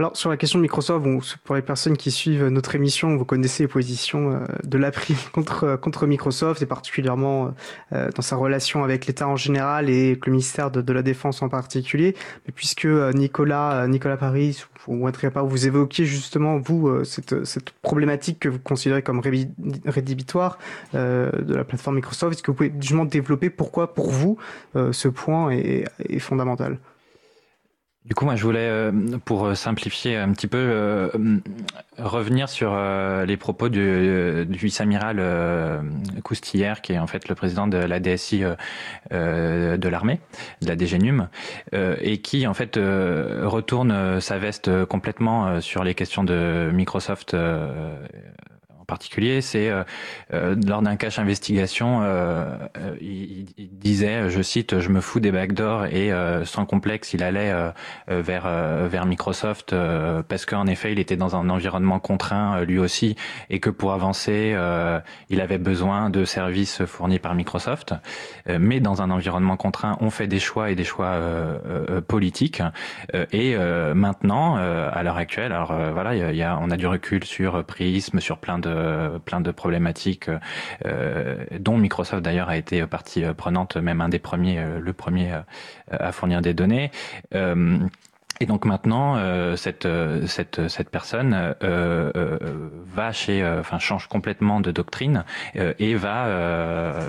alors 0.00 0.16
sur 0.16 0.30
la 0.30 0.38
question 0.38 0.58
de 0.58 0.62
Microsoft, 0.62 1.04
pour 1.44 1.54
les 1.54 1.60
personnes 1.60 1.98
qui 1.98 2.10
suivent 2.10 2.46
notre 2.46 2.74
émission, 2.74 3.14
vous 3.18 3.26
connaissez 3.26 3.64
les 3.64 3.68
positions 3.68 4.32
euh, 4.32 4.38
de 4.64 4.78
l'April 4.78 5.14
contre 5.32 5.64
euh, 5.64 5.76
contre 5.76 6.06
Microsoft 6.06 6.62
et 6.62 6.66
particulièrement 6.66 7.54
euh, 7.92 8.08
dans 8.16 8.22
sa 8.22 8.36
relation 8.36 8.82
avec 8.82 9.06
l'État 9.06 9.28
en 9.28 9.36
général 9.36 9.90
et 9.90 10.18
le 10.24 10.32
ministère 10.32 10.70
de, 10.70 10.90
la 10.90 11.02
Défense 11.02 11.42
en 11.42 11.50
particulier. 11.50 12.16
Mais 12.46 12.52
puisque 12.56 12.86
Nicolas 12.86 13.86
Nicolas 13.88 14.16
Paris 14.16 14.64
ou 14.86 15.06
Adrien 15.06 15.30
pas 15.30 15.42
vous 15.42 15.66
évoquiez 15.66 16.06
justement 16.06 16.56
vous 16.56 17.04
cette 17.04 17.44
cette 17.44 17.68
problématique 17.82 18.38
que 18.38 18.48
vous 18.48 18.58
considérez 18.58 19.02
comme 19.02 19.20
rédhibitoire 19.20 20.58
de 20.94 21.54
la 21.54 21.64
plateforme 21.64 21.96
Microsoft, 21.96 22.32
est-ce 22.32 22.42
que 22.42 22.50
vous 22.50 22.56
pouvez 22.56 22.72
justement 22.80 23.04
développer 23.04 23.50
pourquoi 23.50 23.92
pour 23.92 24.10
vous 24.10 24.38
ce 24.74 25.08
point 25.08 25.50
est, 25.50 25.84
est 25.98 26.18
fondamental? 26.20 26.78
Du 28.06 28.14
coup, 28.14 28.24
moi, 28.24 28.34
je 28.34 28.42
voulais, 28.42 28.66
euh, 28.66 28.92
pour 29.26 29.54
simplifier 29.54 30.16
un 30.16 30.32
petit 30.32 30.46
peu, 30.46 30.56
euh, 30.58 31.10
revenir 31.98 32.48
sur 32.48 32.72
euh, 32.72 33.26
les 33.26 33.36
propos 33.36 33.68
du, 33.68 34.46
du 34.46 34.58
vice-amiral 34.58 35.22
Coustillère, 36.24 36.80
qui 36.80 36.94
est 36.94 36.98
en 36.98 37.06
fait 37.06 37.28
le 37.28 37.34
président 37.34 37.66
de 37.66 37.76
la 37.76 38.00
DSI 38.00 38.42
de 39.10 39.88
l'armée, 39.88 40.20
de 40.62 40.68
la 40.68 40.76
DGNUM, 40.76 41.28
et 41.72 42.18
qui, 42.22 42.46
en 42.46 42.54
fait, 42.54 42.76
retourne 42.76 44.20
sa 44.20 44.38
veste 44.38 44.84
complètement 44.86 45.60
sur 45.60 45.84
les 45.84 45.94
questions 45.94 46.24
de 46.24 46.70
Microsoft 46.72 47.36
particulier, 48.90 49.40
c'est 49.40 49.70
euh, 49.70 49.84
euh, 50.34 50.56
lors 50.66 50.82
d'un 50.82 50.96
cache 50.96 51.18
investigation, 51.20 52.00
euh, 52.02 52.44
il, 53.00 53.46
disait, 53.56 54.28
je 54.28 54.42
cite, 54.42 54.80
je 54.80 54.88
me 54.88 55.00
fous 55.00 55.20
des 55.20 55.30
backdoors 55.30 55.86
et 55.86 56.10
sans 56.44 56.66
complexe, 56.66 57.14
il 57.14 57.22
allait 57.22 57.52
vers 58.08 58.46
vers 58.88 59.06
Microsoft 59.06 59.74
parce 60.28 60.44
qu'en 60.44 60.66
effet, 60.66 60.92
il 60.92 60.98
était 60.98 61.16
dans 61.16 61.36
un 61.36 61.48
environnement 61.48 61.98
contraint 62.00 62.62
lui 62.62 62.78
aussi 62.78 63.16
et 63.48 63.60
que 63.60 63.70
pour 63.70 63.92
avancer, 63.92 64.56
il 65.30 65.40
avait 65.40 65.58
besoin 65.58 66.10
de 66.10 66.24
services 66.24 66.84
fournis 66.84 67.18
par 67.18 67.34
Microsoft. 67.34 67.94
mais 68.46 68.80
dans 68.80 69.02
un 69.02 69.10
environnement 69.10 69.56
contraint, 69.56 69.96
on 70.00 70.10
fait 70.10 70.26
des 70.26 70.40
choix 70.40 70.70
et 70.70 70.74
des 70.74 70.84
choix 70.84 71.14
politiques. 72.08 72.62
et 73.32 73.56
maintenant, 73.94 74.56
à 74.56 75.02
l'heure 75.02 75.16
actuelle, 75.16 75.52
alors 75.52 75.72
voilà, 75.92 76.14
il 76.14 76.36
y 76.36 76.42
a, 76.42 76.58
on 76.60 76.70
a 76.70 76.76
du 76.76 76.86
recul 76.86 77.24
sur 77.24 77.64
Prism, 77.64 78.20
sur 78.20 78.38
plein 78.38 78.58
de 78.58 78.79
euh, 78.79 78.79
plein 79.24 79.40
de 79.40 79.50
problématiques 79.50 80.30
euh, 80.86 81.44
dont 81.58 81.78
Microsoft 81.78 82.22
d'ailleurs 82.22 82.48
a 82.48 82.56
été 82.56 82.86
partie 82.86 83.22
prenante, 83.36 83.76
même 83.76 84.00
un 84.00 84.08
des 84.08 84.18
premiers, 84.18 84.58
euh, 84.58 84.80
le 84.80 84.92
premier 84.92 85.32
à 85.90 86.12
fournir 86.12 86.40
des 86.40 86.54
données. 86.54 86.90
Et 88.42 88.46
donc 88.46 88.64
maintenant, 88.64 89.18
cette, 89.56 89.86
cette, 90.26 90.68
cette 90.68 90.88
personne 90.88 91.54
va 91.60 93.12
chez, 93.12 93.46
enfin 93.46 93.78
change 93.78 94.06
complètement 94.06 94.60
de 94.60 94.70
doctrine 94.70 95.24
et 95.54 95.94
va 95.94 96.26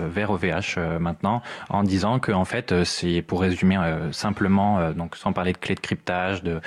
vers 0.09 0.31
OVH 0.31 0.77
maintenant 0.99 1.41
en 1.69 1.83
disant 1.83 2.19
que 2.19 2.33
en 2.33 2.43
fait 2.43 2.83
c'est 2.83 3.21
pour 3.21 3.41
résumer 3.41 3.77
simplement, 4.11 4.91
donc 4.91 5.15
sans 5.15 5.31
parler 5.31 5.53
de 5.53 5.57
clés 5.57 5.75
de 5.75 5.79
cryptage, 5.79 6.43
de 6.43 6.59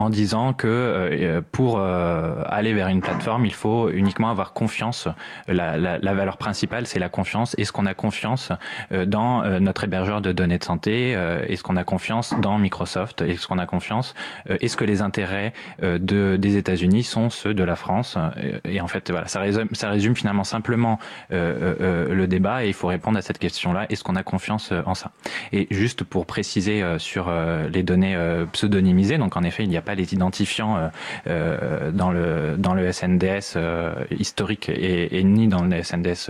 en 0.00 0.10
disant 0.10 0.52
que 0.52 0.68
euh, 0.68 1.40
pour 1.50 1.78
euh, 1.80 2.40
aller 2.46 2.72
vers 2.72 2.86
une 2.86 3.00
plateforme, 3.00 3.44
il 3.46 3.52
faut 3.52 3.90
uniquement 3.90 4.30
avoir 4.30 4.52
confiance. 4.52 5.08
La, 5.48 5.76
la, 5.76 5.98
la 5.98 6.14
valeur 6.14 6.36
principale, 6.36 6.86
c'est 6.86 7.00
la 7.00 7.08
confiance. 7.08 7.56
Est-ce 7.58 7.72
qu'on 7.72 7.84
a 7.84 7.94
confiance 7.94 8.52
euh, 8.92 9.06
dans 9.06 9.42
notre 9.58 9.82
hébergeur 9.82 10.20
de 10.20 10.30
données 10.30 10.58
de 10.58 10.64
santé 10.64 11.12
Est-ce 11.48 11.64
qu'on 11.64 11.76
a 11.76 11.82
confiance 11.82 12.32
dans 12.40 12.58
Microsoft 12.58 13.22
Est-ce 13.22 13.48
qu'on 13.48 13.58
a 13.58 13.66
confiance 13.66 14.14
Est-ce 14.48 14.76
que 14.76 14.84
les 14.84 15.02
intérêts 15.02 15.52
de, 15.82 16.36
des 16.36 16.56
États-Unis 16.56 17.02
sont 17.02 17.30
ceux 17.30 17.54
de 17.54 17.64
la 17.64 17.76
France 17.76 18.16
Et 18.64 18.80
en 18.80 18.86
fait, 18.86 19.10
voilà, 19.10 19.26
ça 19.26 19.40
résume, 19.40 19.68
ça 19.72 19.90
résume 19.90 20.14
finalement 20.14 20.44
simplement 20.44 20.98
le 21.30 22.26
débat 22.26 22.64
et 22.64 22.68
il 22.68 22.74
faut 22.74 22.88
répondre 22.88 23.18
à 23.18 23.22
cette 23.22 23.38
question-là. 23.38 23.86
Est-ce 23.90 24.04
qu'on 24.04 24.16
a 24.16 24.22
confiance 24.22 24.72
en 24.86 24.94
ça 24.94 25.10
Et 25.52 25.66
juste 25.70 26.04
pour 26.04 26.26
préciser 26.26 26.84
sur 26.98 27.32
les 27.72 27.82
données 27.82 28.16
pseudonymisées, 28.52 29.18
donc 29.18 29.36
en 29.36 29.42
effet, 29.42 29.64
il 29.64 29.72
y 29.72 29.76
a 29.76 29.82
pas 29.88 29.94
les 29.94 30.12
identifiants 30.12 30.76
euh, 30.76 30.88
euh, 31.28 31.90
dans 31.90 32.10
le 32.10 32.56
dans 32.58 32.74
le 32.74 32.92
SNDS 32.92 33.56
euh, 33.56 33.94
historique 34.10 34.68
et, 34.68 35.18
et, 35.18 35.24
ni 35.24 35.48
dans 35.48 35.62
le 35.62 35.82
SNDS 35.82 36.28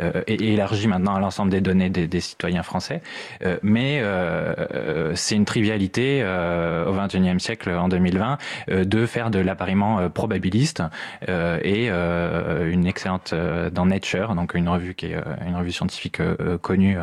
euh, 0.00 0.22
élargi 0.26 0.86
maintenant 0.86 1.14
à 1.14 1.20
l'ensemble 1.20 1.50
des 1.50 1.60
données 1.60 1.90
des, 1.90 2.06
des 2.06 2.20
citoyens 2.20 2.62
français. 2.62 3.02
Euh, 3.44 3.58
mais 3.62 4.00
euh, 4.00 5.14
c'est 5.14 5.34
une 5.34 5.44
trivialité 5.44 6.22
au 6.86 6.92
XXIe 6.92 7.40
siècle, 7.40 7.70
en 7.70 7.88
2020, 7.88 8.38
de 8.68 9.06
faire 9.06 9.30
de 9.30 9.38
l'appariement 9.38 10.08
probabiliste 10.10 10.82
et 11.28 11.88
une 11.88 12.86
excellente 12.86 13.34
dans 13.72 13.86
Nature, 13.86 14.34
donc 14.34 14.54
une 14.54 14.68
revue 14.68 14.94
qui 14.94 15.06
est 15.06 15.16
une 15.46 15.56
revue 15.56 15.72
scientifique 15.72 16.20
connue. 16.62 16.98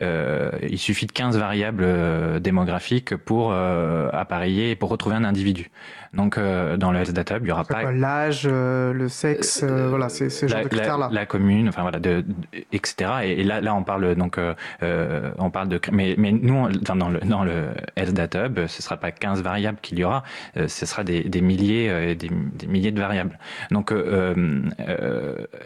il 0.00 0.78
suffit 0.78 1.06
de 1.06 1.12
15 1.12 1.38
variables 1.38 2.40
démographiques 2.40 3.16
pour 3.16 3.52
appareiller, 3.52 4.76
pour 4.76 4.90
retrouver 4.90 5.16
un 5.16 5.24
individu. 5.24 5.70
Donc 6.14 6.38
dans 6.38 6.92
le 6.92 6.98
Health 6.98 7.12
Data, 7.12 7.38
il 7.40 7.48
y 7.48 7.52
aura 7.52 7.64
pas 7.64 7.90
l'âge, 7.90 8.46
le 8.46 9.08
sexe, 9.08 9.64
voilà, 9.64 10.08
c'est 10.08 10.28
ce 10.28 10.46
genre 10.46 10.62
de 10.62 10.68
critères-là. 10.68 11.08
La, 11.12 11.26
commune, 11.26 11.68
enfin 11.68 11.82
voilà, 11.82 11.98
de, 11.98 12.24
etc. 12.72 13.10
Et, 13.24 13.44
là, 13.44 13.60
là, 13.60 13.74
on 13.74 13.82
parle 13.82 14.14
donc, 14.14 14.38
euh, 14.38 14.54
euh, 14.82 15.30
on 15.38 15.50
parle 15.50 15.68
de, 15.68 15.80
mais, 15.90 16.14
mais 16.18 16.32
nous, 16.32 16.68
dans 16.70 17.08
le 17.08 17.20
dans 17.20 17.44
le 17.44 17.68
Health 17.96 18.14
Data 18.14 18.46
Hub, 18.46 18.66
ce 18.66 18.82
sera 18.82 18.96
pas 18.96 19.10
15 19.10 19.42
variables 19.42 19.78
qu'il 19.80 19.98
y 19.98 20.04
aura, 20.04 20.22
euh, 20.56 20.68
ce 20.68 20.86
sera 20.86 21.04
des, 21.04 21.22
des 21.24 21.40
milliers, 21.40 22.14
des, 22.14 22.28
des, 22.28 22.66
milliers 22.66 22.92
de 22.92 23.00
variables. 23.00 23.38
Donc 23.70 23.92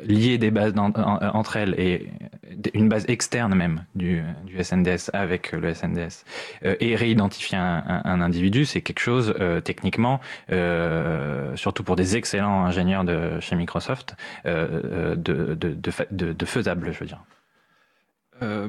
lier 0.05 0.39
des 0.39 0.51
bases 0.51 0.75
entre 0.77 1.57
elles 1.57 1.75
et 1.79 2.11
une 2.75 2.89
base 2.89 3.05
externe 3.09 3.55
même 3.55 3.85
du, 3.95 4.23
du 4.45 4.63
SNDS 4.63 5.11
avec 5.13 5.53
le 5.53 5.75
SNDS 5.75 6.25
et 6.63 6.97
réidentifier 6.97 7.59
un, 7.59 8.03
un, 8.05 8.21
individu, 8.21 8.65
c'est 8.65 8.81
quelque 8.81 9.01
chose 9.01 9.35
techniquement, 9.65 10.21
surtout 11.57 11.85
pour 11.85 11.97
des 11.97 12.17
excellents 12.17 12.65
ingénieurs 12.65 13.05
de 13.05 13.41
chez 13.41 13.57
Microsoft, 13.57 14.17
de, 14.45 15.15
de, 15.17 15.55
de, 15.55 15.77
de, 16.11 16.33
de 16.33 16.45
faisable, 16.45 16.93
je 16.93 17.01
veux 17.01 17.07
dire. 17.07 17.21
Euh, 18.43 18.69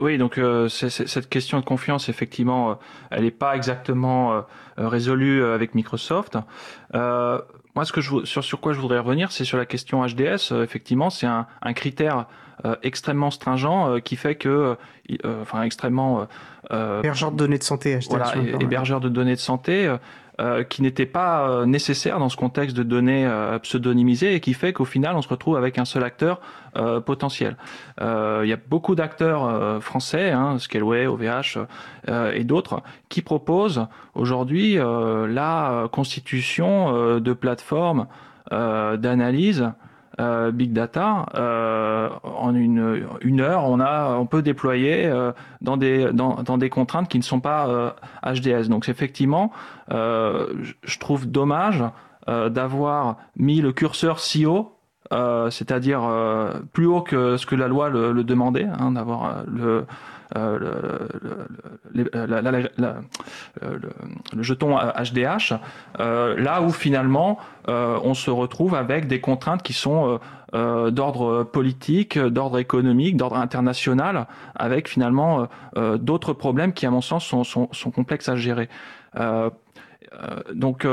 oui, 0.00 0.16
donc 0.16 0.38
euh, 0.38 0.68
cette 0.68 1.28
question 1.28 1.60
de 1.60 1.64
confiance, 1.64 2.08
effectivement, 2.08 2.70
euh, 2.70 2.74
elle 3.10 3.24
n'est 3.24 3.30
pas 3.30 3.54
exactement 3.54 4.44
résolue 4.78 5.44
avec 5.44 5.74
Microsoft. 5.74 6.38
moi, 6.94 7.84
ce 7.84 7.92
que 7.92 8.00
je, 8.00 8.24
sur, 8.24 8.42
sur 8.42 8.60
quoi 8.60 8.72
je 8.72 8.80
voudrais 8.80 8.98
revenir, 8.98 9.30
c'est 9.30 9.44
sur 9.44 9.58
la 9.58 9.66
question 9.66 10.04
HDS. 10.04 10.52
effectivement, 10.62 11.10
c'est 11.10 11.26
un, 11.26 11.46
un, 11.60 11.72
critère 11.74 12.26
extrêmement 12.82 13.30
stringent 13.30 14.00
qui 14.04 14.16
fait 14.16 14.36
que, 14.36 14.76
enfin, 15.24 15.62
extrêmement 15.62 16.26
hébergeur 16.70 17.30
de 17.32 17.36
données 17.36 17.58
de 17.58 17.62
santé. 17.62 17.98
HDS, 17.98 18.08
voilà, 18.08 18.34
hébergeur 18.58 19.00
de 19.00 19.10
données 19.10 19.34
de 19.34 19.40
santé. 19.40 19.94
Euh, 20.40 20.64
qui 20.64 20.80
n'était 20.80 21.06
pas 21.06 21.50
euh, 21.50 21.66
nécessaire 21.66 22.18
dans 22.18 22.30
ce 22.30 22.36
contexte 22.36 22.74
de 22.74 22.82
données 22.82 23.26
euh, 23.26 23.58
pseudonymisées 23.58 24.34
et 24.34 24.40
qui 24.40 24.54
fait 24.54 24.72
qu'au 24.72 24.86
final 24.86 25.14
on 25.14 25.20
se 25.20 25.28
retrouve 25.28 25.58
avec 25.58 25.76
un 25.76 25.84
seul 25.84 26.02
acteur 26.02 26.40
potentiel. 27.04 27.56
Il 28.00 28.46
y 28.46 28.52
a 28.52 28.58
beaucoup 28.68 28.94
d'acteurs 28.94 29.82
français, 29.82 30.30
hein, 30.30 30.56
Scaleway, 30.60 31.08
OVH 31.08 31.58
et 32.32 32.44
d'autres, 32.44 32.84
qui 33.08 33.22
proposent 33.22 33.88
aujourd'hui 34.14 34.76
la 34.76 35.88
constitution 35.90 37.18
de 37.18 37.32
plateformes 37.32 38.06
d'analyse 38.52 39.72
euh, 40.18 40.50
big 40.50 40.72
data, 40.72 41.26
euh, 41.36 42.08
en 42.24 42.54
une, 42.54 43.40
heure, 43.40 43.64
on, 43.64 43.78
a, 43.78 44.16
on 44.16 44.26
peut 44.26 44.42
déployer 44.42 45.06
euh, 45.06 45.32
dans, 45.60 45.76
des, 45.76 46.12
dans, 46.12 46.58
des 46.58 46.68
contraintes 46.68 47.08
qui 47.08 47.18
ne 47.18 47.22
sont 47.22 47.40
pas 47.40 47.94
HDS. 48.24 48.68
Donc 48.68 48.88
effectivement, 48.88 49.52
je 49.88 50.98
trouve 50.98 51.26
dommage 51.30 51.84
d'avoir 52.26 53.16
mis 53.36 53.60
le 53.60 53.72
curseur 53.72 54.18
si 54.20 54.46
haut 54.46 54.76
c'est-à-dire 55.50 56.02
plus 56.72 56.86
haut 56.86 57.02
que 57.02 57.36
ce 57.36 57.46
que 57.46 57.56
la 57.56 57.66
loi 57.66 57.88
le, 57.88 58.12
le 58.12 58.22
demandait, 58.22 58.66
hein, 58.78 58.92
d'avoir 58.92 59.42
le, 59.46 59.86
le, 60.34 62.02
jeton 64.40 64.76
HDH, 64.76 65.54
là 65.98 66.62
où 66.62 66.70
finalement 66.70 67.38
on 67.66 68.14
se 68.14 68.30
retrouve 68.30 68.74
avec 68.74 69.06
des 69.06 69.20
contraintes 69.20 69.62
qui 69.62 69.72
sont 69.72 70.18
d'ordre 70.52 71.44
politique, 71.44 72.18
d'ordre 72.18 72.58
économique, 72.58 73.16
d'ordre 73.16 73.36
international, 73.36 74.26
avec 74.54 74.88
finalement 74.88 75.48
d'autres 75.76 76.32
problèmes 76.32 76.72
qui, 76.72 76.86
à 76.86 76.90
mon 76.90 77.00
sens, 77.00 77.24
sont 77.24 77.90
complexes 77.90 78.28
à 78.28 78.36
gérer. 78.36 78.68
donc, 80.54 80.86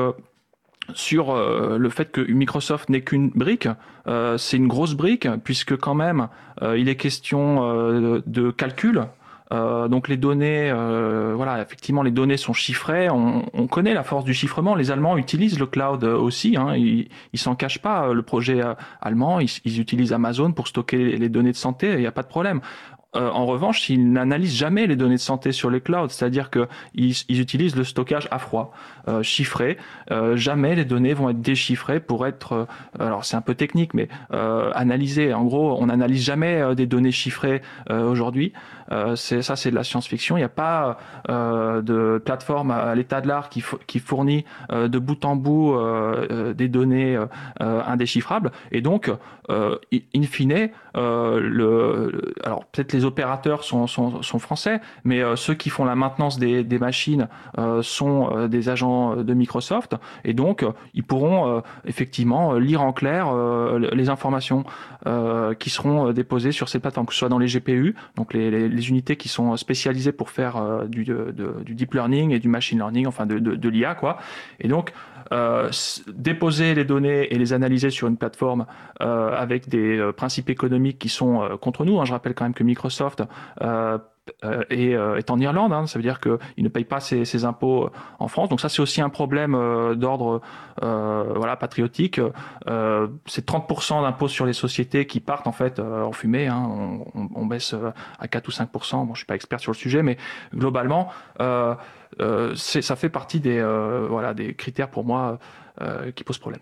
sur 0.94 1.36
le 1.36 1.90
fait 1.90 2.12
que 2.12 2.22
Microsoft 2.22 2.90
n'est 2.90 3.02
qu'une 3.02 3.30
brique, 3.30 3.68
c'est 4.38 4.58
une 4.58 4.68
grosse 4.68 4.94
brique 4.94 5.28
puisque 5.44 5.76
quand 5.78 5.96
même 5.96 6.30
il 6.62 6.90
est 6.90 6.96
question 6.96 8.22
de 8.26 8.52
calcul 8.52 9.08
euh, 9.54 9.88
donc 9.88 10.08
les 10.08 10.18
données, 10.18 10.70
euh, 10.72 11.34
voilà, 11.36 11.62
effectivement, 11.62 12.04
les 12.04 12.12
données 12.12 12.38
sont 12.38 12.54
chiffrées. 12.54 13.10
On, 13.10 13.46
on, 13.54 13.68
connaît 13.68 13.94
la 13.94 14.04
force 14.04 14.26
du 14.26 14.34
chiffrement. 14.34 14.76
Les 14.76 14.92
Allemands 14.92 15.18
utilisent 15.18 15.60
le 15.60 15.66
cloud 15.66 16.04
aussi. 16.04 16.58
Hein, 16.58 16.76
ils, 16.76 17.08
s'en 17.36 17.56
cachent 17.56 17.82
pas. 17.82 18.14
Le 18.14 18.22
projet 18.24 18.62
allemand, 19.02 19.40
ils, 19.40 19.50
ils, 19.64 19.80
utilisent 19.80 20.14
Amazon 20.14 20.52
pour 20.52 20.68
stocker 20.68 21.18
les 21.18 21.30
données 21.30 21.52
de 21.52 21.58
santé. 21.58 21.94
Il 21.94 22.00
n'y 22.00 22.08
a 22.08 22.12
pas 22.12 22.24
de 22.24 22.28
problème. 22.28 22.62
euh, 23.18 23.30
en 23.30 23.46
revanche, 23.46 23.90
ils 23.90 24.12
n'analysent 24.12 24.56
jamais 24.56 24.86
les 24.86 24.96
données 24.96 25.16
de 25.16 25.20
santé 25.20 25.52
sur 25.52 25.70
les 25.70 25.82
clouds, 25.82 26.10
c'est-à-dire 26.10 26.50
qu'ils 26.50 27.16
ils 27.28 27.42
utilisent 27.42 27.76
le 27.76 27.84
stockage 27.84 28.28
à 28.32 28.40
froid, 28.40 28.74
euh, 29.08 29.24
chiffré. 29.24 29.78
Euh, 30.12 30.36
jamais 30.36 30.76
les 30.76 30.86
données 30.86 31.14
vont 31.14 31.30
être 31.30 31.42
déchiffrées 31.42 32.00
pour 32.00 32.28
être, 32.28 32.68
alors 33.00 33.26
c'est 33.26 33.36
un 33.36 33.42
peu 33.42 33.56
technique, 33.56 33.94
mais 33.94 34.08
analysées. 34.30 35.34
En 35.34 35.46
gros, 35.46 35.78
on 35.80 35.88
n'analyse 35.88 36.24
jamais 36.24 36.76
des 36.76 36.86
données 36.86 37.12
chiffrées 37.12 37.62
aujourd'hui. 37.90 38.54
C'est 39.16 39.42
ça, 39.42 39.56
c'est 39.56 39.72
de 39.72 39.76
la 39.76 39.84
science-fiction. 39.84 40.38
Il 40.38 40.42
n'y 40.42 40.46
a 40.46 40.50
pas 40.50 40.98
de 41.28 42.22
plateforme 42.24 42.72
à, 42.72 42.96
l'état 42.96 43.22
de 43.22 43.28
l'art 43.28 43.50
qui, 43.50 43.62
fournit 44.00 44.46
de 44.72 45.00
bout 45.00 45.26
en 45.26 45.36
bout 45.36 45.76
des 46.56 46.68
données 46.68 47.18
indéchiffrables. 47.60 48.52
Et 48.72 48.82
donc, 48.82 49.12
in 49.50 50.24
fine, 50.24 50.70
alors 50.94 52.66
peut-être 52.72 52.94
les 52.94 53.06
opérateurs 53.06 53.64
sont, 53.64 53.88
français, 54.40 54.82
mais 55.04 55.22
euh, 55.22 55.36
ceux 55.36 55.54
qui 55.54 55.70
font 55.70 55.86
la 55.86 55.96
maintenance 55.96 56.38
des, 56.40 56.80
machines 56.80 57.28
euh, 57.58 57.82
sont 57.82 58.30
euh, 58.32 58.48
des 58.48 58.70
agents 58.70 59.16
de 59.16 59.34
Microsoft, 59.34 59.96
et 60.24 60.34
donc 60.34 60.66
ils 60.94 61.04
pourront 61.04 61.62
effectivement 61.86 62.54
lire 62.54 62.82
en 62.82 62.94
clair 62.94 63.34
les 63.80 64.10
informations 64.10 64.64
qui 65.60 65.70
seront 65.70 66.12
déposées 66.12 66.52
sur 66.52 66.70
ces 66.70 66.80
plateformes, 66.80 67.08
que 67.08 67.14
ce 67.14 67.20
soit 67.20 67.30
dans 67.30 67.40
les 67.40 67.48
GPU, 67.48 67.96
donc 68.16 68.34
les, 68.34 68.70
les 68.78 68.90
unités 68.90 69.18
qui 69.18 69.28
sont 69.30 69.58
spécialisées 69.58 70.12
pour 70.12 70.30
faire 70.30 70.86
du, 70.88 71.04
de, 71.04 71.34
du 71.66 71.76
deep 71.76 71.94
learning 71.94 72.32
et 72.32 72.40
du 72.40 72.48
machine 72.48 72.78
learning, 72.78 73.08
enfin 73.08 73.26
de, 73.26 73.70
l'IA, 73.70 73.96
quoi. 73.96 74.18
Et 74.60 74.68
donc 74.68 74.94
euh, 75.34 75.70
déposer 76.08 76.74
les 76.74 76.86
données 76.86 77.34
et 77.34 77.38
les 77.38 77.52
analyser 77.52 77.90
sur 77.90 78.08
une 78.08 78.16
plateforme 78.16 78.66
euh, 79.02 79.36
avec 79.36 79.68
des 79.68 79.98
euh, 79.98 80.14
principes 80.14 80.50
économiques 80.50 81.00
qui 81.00 81.10
sont 81.10 81.58
contre 81.60 81.84
nous. 81.84 82.00
Hein. 82.00 82.06
Je 82.06 82.14
rappelle 82.14 82.34
quand 82.34 82.46
même 82.46 82.54
que 82.54 82.64
Microsoft 82.64 83.24
est, 84.70 84.92
est, 84.92 85.32
en 85.32 85.40
Irlande, 85.40 85.74
hein. 85.74 85.88
ça 85.88 86.00
veut 86.00 86.04
dire 86.04 86.20
qu'il 86.20 86.64
ne 86.64 86.70
paye 86.70 86.86
pas 86.86 87.00
ses, 87.00 87.46
impôts 87.46 87.90
en 88.20 88.28
France. 88.28 88.50
Donc 88.50 88.62
ça, 88.62 88.70
c'est 88.70 88.82
aussi 88.82 89.02
un 89.02 89.10
problème 89.10 89.54
d'ordre 89.96 90.42
voilà 90.82 91.56
patriotique. 91.56 92.20
c'est 93.26 93.48
30% 93.48 94.02
d'impôts 94.02 94.28
sur 94.28 94.46
les 94.46 94.54
sociétés 94.54 95.06
qui 95.06 95.20
partent 95.20 95.48
en 95.48 95.52
fait 95.52 95.80
en 95.80 96.12
fumée. 96.12 96.48
Hein. 96.48 96.70
On, 97.36 97.46
baisse 97.46 97.76
à 98.20 98.28
4 98.28 98.48
ou 98.48 98.52
5%. 98.52 99.08
Bon, 99.08 99.14
je 99.14 99.20
suis 99.20 99.26
pas 99.26 99.36
expert 99.36 99.60
sur 99.60 99.72
le 99.72 99.78
sujet, 99.78 100.04
mais 100.04 100.18
globalement, 100.54 101.10
euh, 102.22 102.56
ça 102.56 102.96
fait 102.96 103.10
partie 103.10 103.40
des, 103.40 103.60
euh, 103.60 104.08
voilà, 104.10 104.34
des 104.34 104.54
critères 104.54 104.90
pour 104.90 105.04
moi 105.04 105.40
euh, 105.82 106.12
qui 106.12 106.24
posent 106.24 106.40
problème. 106.40 106.62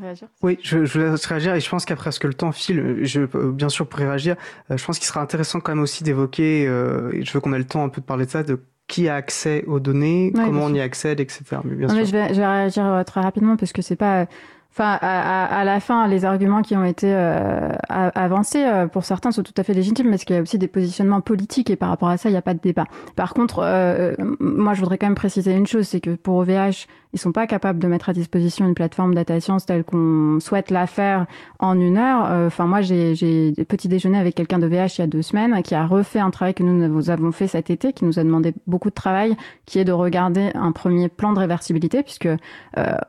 Réagir. 0.00 0.28
Oui, 0.42 0.58
je, 0.62 0.84
je 0.84 1.00
laisse 1.00 1.26
réagir 1.26 1.54
et 1.54 1.60
je 1.60 1.68
pense 1.68 1.84
qu'après 1.84 2.12
ce 2.12 2.20
que 2.20 2.26
le 2.26 2.34
temps 2.34 2.52
file, 2.52 2.98
je, 3.02 3.22
bien 3.50 3.68
sûr 3.68 3.86
pour 3.86 3.98
réagir, 3.98 4.36
je 4.70 4.84
pense 4.84 4.98
qu'il 4.98 5.06
sera 5.06 5.20
intéressant 5.20 5.60
quand 5.60 5.72
même 5.72 5.82
aussi 5.82 6.04
d'évoquer, 6.04 6.62
et 6.62 7.24
je 7.24 7.32
veux 7.32 7.40
qu'on 7.40 7.52
ait 7.52 7.58
le 7.58 7.64
temps 7.64 7.84
un 7.84 7.88
peu 7.88 8.00
de 8.00 8.06
parler 8.06 8.26
de 8.26 8.30
ça, 8.30 8.42
de 8.42 8.60
qui 8.88 9.08
a 9.08 9.14
accès 9.14 9.64
aux 9.66 9.78
données, 9.78 10.32
comment 10.34 10.64
on 10.64 10.74
y 10.74 10.80
accède, 10.80 11.20
etc. 11.20 11.44
Mais 11.64 11.76
bien 11.76 11.88
sûr. 11.88 11.96
Mais 11.96 12.04
je, 12.04 12.12
vais, 12.12 12.34
je 12.34 12.40
vais 12.40 12.46
réagir 12.46 13.02
très 13.06 13.20
rapidement 13.20 13.56
parce 13.56 13.72
que 13.72 13.82
c'est 13.82 13.96
pas 13.96 14.26
Enfin, 14.72 14.98
à, 15.00 15.46
à, 15.46 15.64
la 15.64 15.80
fin, 15.80 16.06
les 16.06 16.24
arguments 16.24 16.62
qui 16.62 16.76
ont 16.76 16.84
été 16.84 17.12
euh, 17.12 17.72
avancés, 17.88 18.64
euh, 18.64 18.86
pour 18.86 19.04
certains, 19.04 19.32
sont 19.32 19.42
tout 19.42 19.54
à 19.56 19.64
fait 19.64 19.74
légitimes, 19.74 20.10
parce 20.10 20.24
qu'il 20.24 20.36
y 20.36 20.38
a 20.38 20.42
aussi 20.42 20.58
des 20.58 20.68
positionnements 20.68 21.20
politiques, 21.20 21.70
et 21.70 21.76
par 21.76 21.88
rapport 21.88 22.08
à 22.08 22.16
ça, 22.16 22.28
il 22.28 22.32
n'y 22.32 22.38
a 22.38 22.42
pas 22.42 22.54
de 22.54 22.60
débat. 22.60 22.84
Par 23.16 23.34
contre, 23.34 23.62
euh, 23.64 24.14
moi, 24.38 24.74
je 24.74 24.80
voudrais 24.80 24.96
quand 24.96 25.08
même 25.08 25.16
préciser 25.16 25.52
une 25.52 25.66
chose, 25.66 25.88
c'est 25.88 26.00
que 26.00 26.14
pour 26.14 26.36
OVH, 26.36 26.86
ils 27.12 27.18
sont 27.18 27.32
pas 27.32 27.46
capables 27.46 27.78
de 27.78 27.88
mettre 27.88 28.08
à 28.08 28.12
disposition 28.12 28.66
une 28.66 28.74
plateforme 28.74 29.14
data 29.14 29.40
science 29.40 29.66
telle 29.66 29.84
qu'on 29.84 30.38
souhaite 30.40 30.70
la 30.70 30.86
faire 30.86 31.26
en 31.58 31.78
une 31.78 31.98
heure. 31.98 32.46
Enfin, 32.46 32.66
moi, 32.66 32.80
j'ai 32.82 33.52
petit 33.68 33.88
déjeuner 33.88 34.18
avec 34.18 34.34
quelqu'un 34.34 34.58
de 34.58 34.66
VH 34.66 34.98
il 34.98 35.00
y 35.00 35.02
a 35.02 35.06
deux 35.06 35.22
semaines, 35.22 35.62
qui 35.62 35.74
a 35.74 35.86
refait 35.86 36.20
un 36.20 36.30
travail 36.30 36.54
que 36.54 36.62
nous 36.62 37.10
avons 37.10 37.32
fait 37.32 37.48
cet 37.48 37.70
été, 37.70 37.92
qui 37.92 38.04
nous 38.04 38.18
a 38.18 38.24
demandé 38.24 38.54
beaucoup 38.66 38.90
de 38.90 38.94
travail, 38.94 39.36
qui 39.66 39.78
est 39.78 39.84
de 39.84 39.92
regarder 39.92 40.50
un 40.54 40.72
premier 40.72 41.08
plan 41.08 41.32
de 41.32 41.38
réversibilité, 41.38 42.02
puisque 42.02 42.28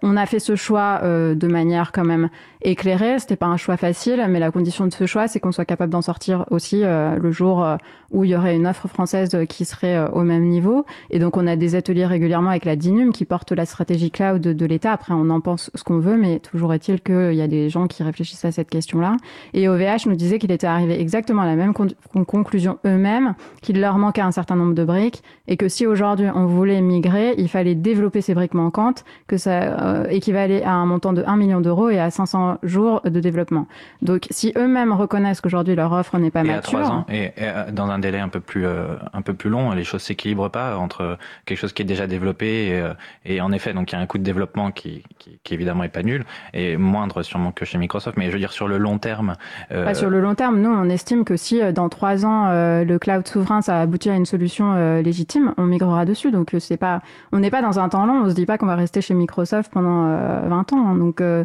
on 0.02 0.18
a 0.18 0.26
fait 0.26 0.39
ce 0.39 0.56
choix 0.56 1.02
de 1.04 1.47
manière 1.47 1.91
quand 1.91 2.06
même 2.06 2.30
éclairée. 2.64 3.20
C'était 3.20 3.36
pas 3.36 3.47
un 3.47 3.57
choix 3.57 3.78
facile, 3.78 4.26
mais 4.30 4.39
la 4.39 4.51
condition 4.51 4.86
de 4.86 4.93
ce 4.93 5.05
choix, 5.05 5.28
c'est 5.28 5.39
qu'on 5.39 5.51
soit 5.51 5.66
capable 5.66 5.91
d'en 5.91 6.01
sortir 6.01 6.45
aussi 6.51 6.84
euh, 6.84 7.18
le 7.18 7.32
jour 7.32 7.64
euh, 7.64 7.78
où 8.12 8.24
il 8.24 8.32
y 8.32 8.36
aurait 8.36 8.55
une 8.55 8.68
offre 8.68 8.88
française 8.88 9.38
qui 9.49 9.66
serait 9.66 9.97
euh, 9.97 10.07
au 10.09 10.22
même 10.22 10.45
niveau. 10.45 10.86
Et 11.09 11.20
donc, 11.20 11.38
on 11.38 11.47
a 11.47 11.55
des 11.55 11.76
ateliers 11.76 12.05
régulièrement 12.05 12.49
avec 12.49 12.66
la 12.66 12.76
DINUM 12.76 13.12
qui 13.12 13.26
porte 13.26 13.51
la 13.51 13.66
stratégie 13.66 14.12
cloud 14.12 14.41
de, 14.41 14.66
l'État. 14.66 14.91
Après, 14.91 15.14
on 15.14 15.30
en 15.30 15.41
pense 15.41 15.72
ce 15.76 15.84
qu'on 15.84 15.99
veut, 15.99 16.18
mais 16.18 16.39
toujours 16.39 16.74
est-il 16.74 17.01
qu'il 17.01 17.34
y 17.34 17.41
a 17.41 17.47
des 17.47 17.70
gens 17.70 17.88
qui 17.88 18.03
réfléchissent 18.03 18.45
à 18.45 18.51
cette 18.51 18.70
question-là. 18.70 19.18
Et 19.53 19.68
OVH 19.68 20.07
nous 20.07 20.16
disait 20.16 20.39
qu'il 20.39 20.51
était 20.51 20.68
arrivé 20.68 20.99
exactement 20.99 21.41
à 21.41 21.45
la 21.45 21.55
même 21.55 21.74
con 21.74 21.88
conclusion 22.26 22.78
eux-mêmes, 22.86 23.34
qu'il 23.62 23.80
leur 23.80 23.97
manquait 23.97 24.22
un 24.22 24.32
certain 24.32 24.55
nombre 24.55 24.74
de 24.74 24.84
briques 24.84 25.24
et 25.47 25.57
que 25.57 25.68
si 25.68 25.86
aujourd'hui 25.88 26.28
on 26.34 26.45
voulait 26.45 26.82
migrer, 26.82 27.34
il 27.38 27.49
fallait 27.49 27.76
développer 27.76 28.22
ces 28.22 28.34
briques 28.34 28.53
manquantes, 28.53 29.03
que 29.28 29.38
ça 29.38 30.05
équivalait 30.09 30.64
à 30.64 30.74
un 30.74 30.86
montant 30.86 31.14
de 31.14 31.24
1 31.26 31.36
million 31.38 31.62
d'euros 31.62 31.89
et 31.89 31.99
à 31.99 32.12
500 32.12 32.51
jours 32.64 33.02
de 33.04 33.20
développement. 33.20 33.68
Donc, 34.02 34.28
si 34.32 34.54
eux-mêmes 34.58 34.93
reconnaissent 34.93 35.41
qu'aujourd'hui 35.41 35.76
leur 35.76 35.91
offre 35.91 36.18
n'est 36.18 36.32
pas 36.32 36.41
et 36.41 36.47
mature, 36.47 36.80
à 36.80 36.84
3 36.84 36.95
ans 36.95 37.06
et, 37.10 37.32
et, 37.38 37.72
dans 37.72 37.89
un 37.89 37.99
délai 37.99 38.20
un 38.20 38.30
peu 38.30 38.39
plus 38.39 38.66
euh, 38.66 38.95
un 39.14 39.22
peu 39.22 39.34
plus 39.34 39.49
long, 39.49 39.72
les 39.72 39.84
choses 39.84 40.02
s'équilibrent 40.02 40.49
pas 40.49 40.78
entre 40.78 41.18
quelque 41.45 41.58
chose 41.58 41.74
qui 41.74 41.82
est 41.82 41.86
déjà 41.86 42.08
développé 42.08 42.68
et, 42.68 42.80
euh, 42.80 42.93
et 43.26 43.41
en 43.41 43.52
effet, 43.52 43.74
donc 43.74 43.91
il 43.91 43.95
y 43.95 43.97
a 43.97 44.02
un 44.02 44.06
coût 44.06 44.18
de 44.18 44.24
développement 44.24 44.72
qui, 44.72 45.04
qui, 45.20 45.39
qui, 45.43 45.54
évidemment 45.54 45.84
est 45.84 45.89
pas 45.89 46.04
nul 46.04 46.24
et 46.54 46.78
moindre 46.78 47.24
sûrement 47.24 47.52
que 47.52 47.66
chez 47.66 47.78
Microsoft, 47.78 48.18
mais 48.18 48.28
je 48.28 48.32
veux 48.32 48.39
dire 48.39 48.54
sur 48.54 48.68
le 48.68 48.78
long 48.78 48.97
terme. 48.97 49.36
Euh... 49.72 49.93
Sur 49.93 50.10
le 50.10 50.22
long 50.22 50.36
terme, 50.36 50.60
nous 50.60 50.70
on 50.70 50.89
estime 50.89 51.24
que 51.26 51.38
si 51.38 51.62
euh, 51.62 51.72
dans 51.72 51.89
trois 51.89 52.26
ans 52.26 52.47
euh, 52.47 52.84
le 52.84 52.99
cloud 52.99 53.28
souverain 53.28 53.62
ça 53.62 53.80
aboutit 53.82 54.10
à 54.10 54.16
une 54.16 54.26
solution 54.26 55.02
légitime, 55.02 55.54
on 55.58 55.66
migrera 55.66 56.06
dessus. 56.06 56.32
Donc 56.32 56.56
c'est 56.60 56.78
pas, 56.78 57.02
on 57.32 57.39
n'est 57.39 57.52
pas 57.52 57.62
dans 57.62 57.80
un 57.80 57.89
temps 57.89 58.06
long, 58.06 58.24
on 58.24 58.30
se 58.30 58.36
dit 58.36 58.45
pas 58.45 58.58
qu'on 58.58 58.66
va 58.66 58.76
rester 58.76 59.02
chez 59.02 59.14
Microsoft 59.14 59.72
pendant 59.72 60.08
20 60.47 60.74
ans. 60.74 60.88
Hein, 60.88 60.95
donc 60.95 61.22
euh, 61.22 61.43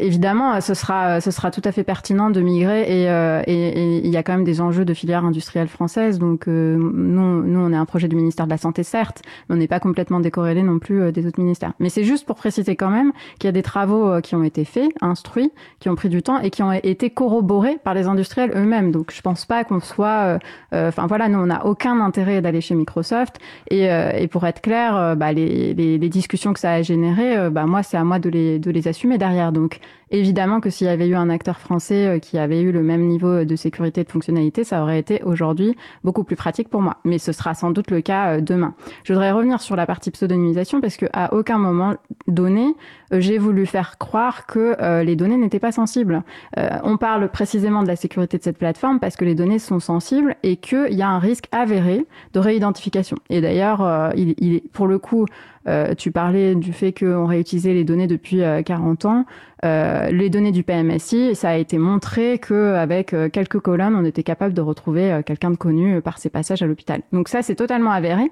évidemment, 0.00 0.60
ce 0.60 0.74
sera, 0.74 1.20
ce 1.20 1.30
sera 1.30 1.50
tout 1.50 1.62
à 1.64 1.72
fait 1.72 1.84
pertinent 1.84 2.30
de 2.30 2.40
migrer 2.40 2.82
et, 2.82 3.10
euh, 3.10 3.42
et, 3.46 3.68
et, 3.68 4.06
il 4.06 4.10
y 4.10 4.16
a 4.16 4.22
quand 4.22 4.32
même 4.32 4.44
des 4.44 4.60
enjeux 4.60 4.84
de 4.84 4.94
filière 4.94 5.24
industrielle 5.24 5.68
française. 5.68 6.18
Donc, 6.18 6.48
euh, 6.48 6.76
nous, 6.76 7.42
nous, 7.42 7.60
on 7.60 7.72
est 7.72 7.76
un 7.76 7.84
projet 7.84 8.08
du 8.08 8.16
ministère 8.16 8.46
de 8.46 8.50
la 8.50 8.58
Santé, 8.58 8.82
certes, 8.82 9.22
mais 9.48 9.56
on 9.56 9.58
n'est 9.58 9.68
pas 9.68 9.80
complètement 9.80 10.20
décorrélé 10.20 10.62
non 10.62 10.78
plus 10.78 11.12
des 11.12 11.26
autres 11.26 11.40
ministères. 11.40 11.72
Mais 11.78 11.88
c'est 11.88 12.04
juste 12.04 12.26
pour 12.26 12.36
préciser 12.36 12.76
quand 12.76 12.90
même 12.90 13.12
qu'il 13.38 13.48
y 13.48 13.50
a 13.50 13.52
des 13.52 13.62
travaux 13.62 14.20
qui 14.20 14.34
ont 14.34 14.42
été 14.42 14.64
faits, 14.64 14.90
instruits, 15.00 15.52
qui 15.78 15.88
ont 15.88 15.94
pris 15.94 16.08
du 16.08 16.22
temps 16.22 16.40
et 16.40 16.50
qui 16.50 16.62
ont 16.62 16.72
été 16.72 17.10
corroborés 17.10 17.78
par 17.82 17.94
les 17.94 18.06
industriels 18.06 18.52
eux-mêmes. 18.54 18.90
Donc, 18.92 19.12
je 19.12 19.20
pense 19.20 19.46
pas 19.46 19.64
qu'on 19.64 19.80
soit, 19.80 20.38
enfin 20.72 21.06
voilà, 21.06 21.28
nous, 21.28 21.38
on 21.38 21.46
n'a 21.46 21.64
aucun 21.66 22.00
intérêt 22.00 22.40
d'aller 22.40 22.60
chez 22.60 22.74
Microsoft. 22.74 23.38
Et, 23.70 23.84
et 23.84 24.28
pour 24.28 24.46
être 24.46 24.60
clair, 24.60 25.16
bah, 25.16 25.32
les, 25.32 25.74
les, 25.74 25.98
les, 25.98 26.08
discussions 26.08 26.52
que 26.52 26.60
ça 26.60 26.72
a 26.72 26.82
générées, 26.82 27.50
bah, 27.50 27.66
moi, 27.66 27.82
c'est 27.82 27.96
à 27.96 28.04
moi 28.04 28.18
de 28.18 28.28
les, 28.28 28.58
de 28.58 28.70
les 28.70 28.88
assumer 28.88 29.18
derrière. 29.18 29.52
Donc, 29.52 29.69
donc 29.70 29.80
évidemment 30.10 30.60
que 30.60 30.70
s'il 30.70 30.88
y 30.88 30.90
avait 30.90 31.06
eu 31.06 31.14
un 31.14 31.30
acteur 31.30 31.60
français 31.60 32.06
euh, 32.06 32.18
qui 32.18 32.36
avait 32.38 32.60
eu 32.60 32.72
le 32.72 32.82
même 32.82 33.06
niveau 33.06 33.44
de 33.44 33.56
sécurité 33.56 34.00
et 34.00 34.04
de 34.04 34.10
fonctionnalité, 34.10 34.64
ça 34.64 34.82
aurait 34.82 34.98
été 34.98 35.22
aujourd'hui 35.22 35.76
beaucoup 36.02 36.24
plus 36.24 36.34
pratique 36.34 36.68
pour 36.68 36.82
moi. 36.82 36.96
Mais 37.04 37.18
ce 37.18 37.30
sera 37.30 37.54
sans 37.54 37.70
doute 37.70 37.92
le 37.92 38.00
cas 38.00 38.36
euh, 38.36 38.40
demain. 38.40 38.74
Je 39.04 39.12
voudrais 39.12 39.30
revenir 39.30 39.60
sur 39.60 39.76
la 39.76 39.86
partie 39.86 40.10
pseudonymisation 40.10 40.80
parce 40.80 40.96
qu'à 40.96 41.32
aucun 41.32 41.58
moment 41.58 41.94
donné, 42.26 42.74
euh, 43.12 43.20
j'ai 43.20 43.38
voulu 43.38 43.66
faire 43.66 43.98
croire 43.98 44.46
que 44.46 44.76
les 45.02 45.14
données 45.14 45.36
n'étaient 45.36 45.60
pas 45.60 45.72
sensibles. 45.72 46.22
on 46.56 46.96
parle 46.96 47.28
précisément 47.28 47.82
de 47.82 47.88
la 47.88 47.96
sécurité 47.96 48.38
de 48.38 48.42
cette 48.42 48.58
plateforme 48.58 48.98
parce 48.98 49.16
que 49.16 49.24
les 49.24 49.34
données 49.34 49.58
sont 49.58 49.78
sensibles 49.78 50.36
et 50.42 50.56
qu'il 50.56 50.92
y 50.92 51.02
a 51.02 51.08
un 51.08 51.18
risque 51.18 51.46
avéré 51.52 52.06
de 52.32 52.40
réidentification. 52.40 53.16
Et 53.28 53.40
d'ailleurs, 53.40 54.12
il, 54.16 54.34
il, 54.38 54.62
pour 54.72 54.86
le 54.86 54.98
coup, 54.98 55.26
euh, 55.68 55.94
tu 55.94 56.10
parlais 56.10 56.54
du 56.54 56.72
fait 56.72 56.92
qu'on 56.92 57.26
réutilisait 57.26 57.74
les 57.74 57.84
données 57.84 58.06
depuis 58.06 58.40
40 58.64 59.04
ans. 59.04 59.26
Euh, 59.64 60.10
les 60.10 60.30
données 60.30 60.52
du 60.52 60.62
PMSI, 60.62 61.34
ça 61.34 61.50
a 61.50 61.56
été 61.56 61.76
montré 61.76 62.38
qu'avec 62.38 63.12
euh, 63.12 63.28
quelques 63.28 63.60
colonnes, 63.60 63.94
on 63.94 64.04
était 64.04 64.22
capable 64.22 64.54
de 64.54 64.62
retrouver 64.62 65.12
euh, 65.12 65.22
quelqu'un 65.22 65.50
de 65.50 65.56
connu 65.56 66.00
par 66.00 66.18
ses 66.18 66.30
passages 66.30 66.62
à 66.62 66.66
l'hôpital. 66.66 67.02
Donc 67.12 67.28
ça, 67.28 67.42
c'est 67.42 67.56
totalement 67.56 67.90
avéré. 67.90 68.30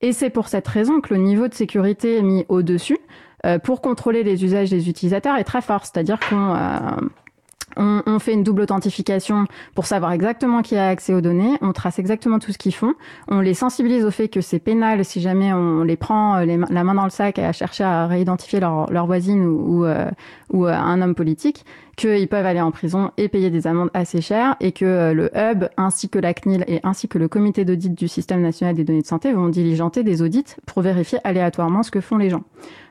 Et 0.00 0.12
c'est 0.12 0.30
pour 0.30 0.46
cette 0.46 0.68
raison 0.68 1.00
que 1.00 1.12
le 1.12 1.20
niveau 1.20 1.48
de 1.48 1.54
sécurité 1.54 2.22
mis 2.22 2.44
au-dessus 2.48 2.98
pour 3.62 3.80
contrôler 3.80 4.24
les 4.24 4.44
usages 4.44 4.70
des 4.70 4.88
utilisateurs 4.88 5.36
est 5.36 5.44
très 5.44 5.60
fort. 5.60 5.84
C'est-à-dire 5.84 6.18
qu'on 6.20 6.54
on, 7.76 8.02
on, 8.06 8.18
fait 8.18 8.32
une 8.32 8.42
double 8.42 8.62
authentification 8.62 9.46
pour 9.74 9.86
savoir 9.86 10.12
exactement 10.12 10.62
qui 10.62 10.76
a 10.76 10.88
accès 10.88 11.14
aux 11.14 11.20
données, 11.20 11.56
on 11.60 11.72
trace 11.72 11.98
exactement 11.98 12.38
tout 12.38 12.52
ce 12.52 12.58
qu'ils 12.58 12.74
font, 12.74 12.94
on 13.28 13.40
les 13.40 13.54
sensibilise 13.54 14.04
au 14.04 14.10
fait 14.10 14.28
que 14.28 14.40
c'est 14.40 14.58
pénal 14.58 15.04
si 15.04 15.20
jamais 15.20 15.52
on 15.52 15.82
les 15.82 15.96
prend 15.96 16.38
les, 16.40 16.56
la 16.56 16.84
main 16.84 16.94
dans 16.94 17.04
le 17.04 17.10
sac 17.10 17.38
à 17.38 17.52
chercher 17.52 17.84
à 17.84 18.06
réidentifier 18.06 18.60
leur, 18.60 18.90
leur 18.90 19.06
voisine 19.06 19.44
ou, 19.44 19.80
ou, 19.80 19.84
euh, 19.84 20.10
ou 20.50 20.66
euh, 20.66 20.72
un 20.72 21.02
homme 21.02 21.14
politique 21.14 21.64
qu'ils 21.98 22.28
peuvent 22.28 22.46
aller 22.46 22.60
en 22.60 22.70
prison 22.70 23.10
et 23.16 23.28
payer 23.28 23.50
des 23.50 23.66
amendes 23.66 23.90
assez 23.92 24.20
chères 24.20 24.56
et 24.60 24.72
que 24.72 25.12
le 25.12 25.30
hub 25.36 25.64
ainsi 25.76 26.08
que 26.08 26.18
la 26.18 26.32
CNIL 26.32 26.64
et 26.68 26.80
ainsi 26.84 27.08
que 27.08 27.18
le 27.18 27.28
comité 27.28 27.64
d'audit 27.64 27.92
du 27.92 28.08
système 28.08 28.40
national 28.40 28.74
des 28.74 28.84
données 28.84 29.02
de 29.02 29.06
santé 29.06 29.32
vont 29.32 29.48
diligenter 29.48 30.04
des 30.04 30.22
audits 30.22 30.54
pour 30.64 30.82
vérifier 30.82 31.18
aléatoirement 31.24 31.82
ce 31.82 31.90
que 31.90 32.00
font 32.00 32.16
les 32.16 32.30
gens. 32.30 32.44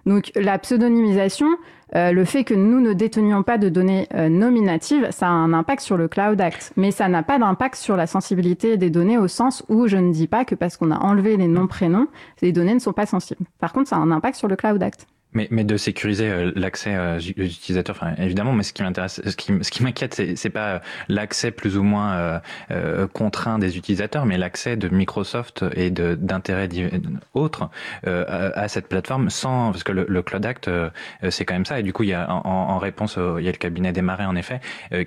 Donc 0.05 0.31
la 0.35 0.59
pseudonymisation, 0.59 1.47
euh, 1.95 2.11
le 2.11 2.25
fait 2.25 2.43
que 2.43 2.53
nous 2.53 2.81
ne 2.81 2.93
détenions 2.93 3.43
pas 3.43 3.57
de 3.57 3.69
données 3.69 4.07
euh, 4.13 4.27
nominatives, 4.29 5.07
ça 5.11 5.27
a 5.27 5.31
un 5.31 5.53
impact 5.53 5.81
sur 5.81 5.95
le 5.95 6.07
Cloud 6.07 6.39
Act, 6.41 6.73
mais 6.75 6.91
ça 6.91 7.07
n'a 7.07 7.23
pas 7.23 7.39
d'impact 7.39 7.75
sur 7.75 7.95
la 7.95 8.07
sensibilité 8.07 8.75
des 8.75 8.89
données 8.89 9.17
au 9.17 9.27
sens 9.27 9.63
où 9.69 9.87
je 9.87 9.97
ne 9.97 10.11
dis 10.11 10.27
pas 10.27 10.43
que 10.43 10.55
parce 10.55 10.75
qu'on 10.75 10.91
a 10.91 10.99
enlevé 10.99 11.37
les 11.37 11.47
noms 11.47 11.67
prénoms, 11.67 12.07
les 12.41 12.51
données 12.51 12.73
ne 12.73 12.79
sont 12.79 12.93
pas 12.93 13.05
sensibles. 13.05 13.45
Par 13.59 13.71
contre, 13.71 13.89
ça 13.89 13.95
a 13.95 13.99
un 13.99 14.11
impact 14.11 14.37
sur 14.37 14.47
le 14.47 14.57
Cloud 14.57 14.83
Act. 14.83 15.07
Mais, 15.37 15.47
mais 15.51 15.63
de 15.63 15.77
sécuriser 15.77 16.29
euh, 16.29 16.51
l'accès 16.55 16.95
euh, 16.95 17.19
des 17.19 17.45
utilisateurs, 17.45 17.95
enfin, 17.95 18.15
évidemment, 18.17 18.53
mais 18.53 18.63
ce 18.63 18.73
qui 18.73 18.81
m'intéresse, 18.81 19.21
ce 19.23 19.35
qui, 19.35 19.83
m'inquiète, 19.83 20.15
c'est, 20.15 20.35
c'est 20.35 20.49
pas 20.49 20.81
l'accès 21.09 21.51
plus 21.51 21.77
ou 21.77 21.83
moins 21.83 22.13
euh, 22.15 22.39
euh 22.71 23.07
contraint 23.07 23.59
des 23.59 23.77
utilisateurs, 23.77 24.25
mais 24.25 24.39
l'accès 24.39 24.77
de 24.77 24.89
Microsoft 24.89 25.63
et 25.75 25.91
de, 25.91 26.15
d'intérêts 26.15 26.67
autres 27.35 27.69
euh, 28.07 28.51
à, 28.55 28.67
cette 28.67 28.87
plateforme 28.87 29.29
sans, 29.29 29.71
parce 29.71 29.83
que 29.83 29.91
le, 29.91 30.07
le 30.09 30.23
Cloud 30.23 30.43
Act, 30.43 30.71
c'est 31.29 31.45
quand 31.45 31.53
même 31.53 31.65
ça. 31.65 31.79
Et 31.79 31.83
du 31.83 31.93
coup, 31.93 32.01
il 32.01 32.09
y 32.09 32.13
a 32.13 32.31
en, 32.31 32.47
en 32.47 32.77
réponse, 32.79 33.19
il 33.37 33.45
y 33.45 33.47
a 33.47 33.51
le 33.51 33.57
cabinet 33.57 33.91
des 33.91 34.01
marais 34.01 34.25
en 34.25 34.35
effet, 34.35 34.59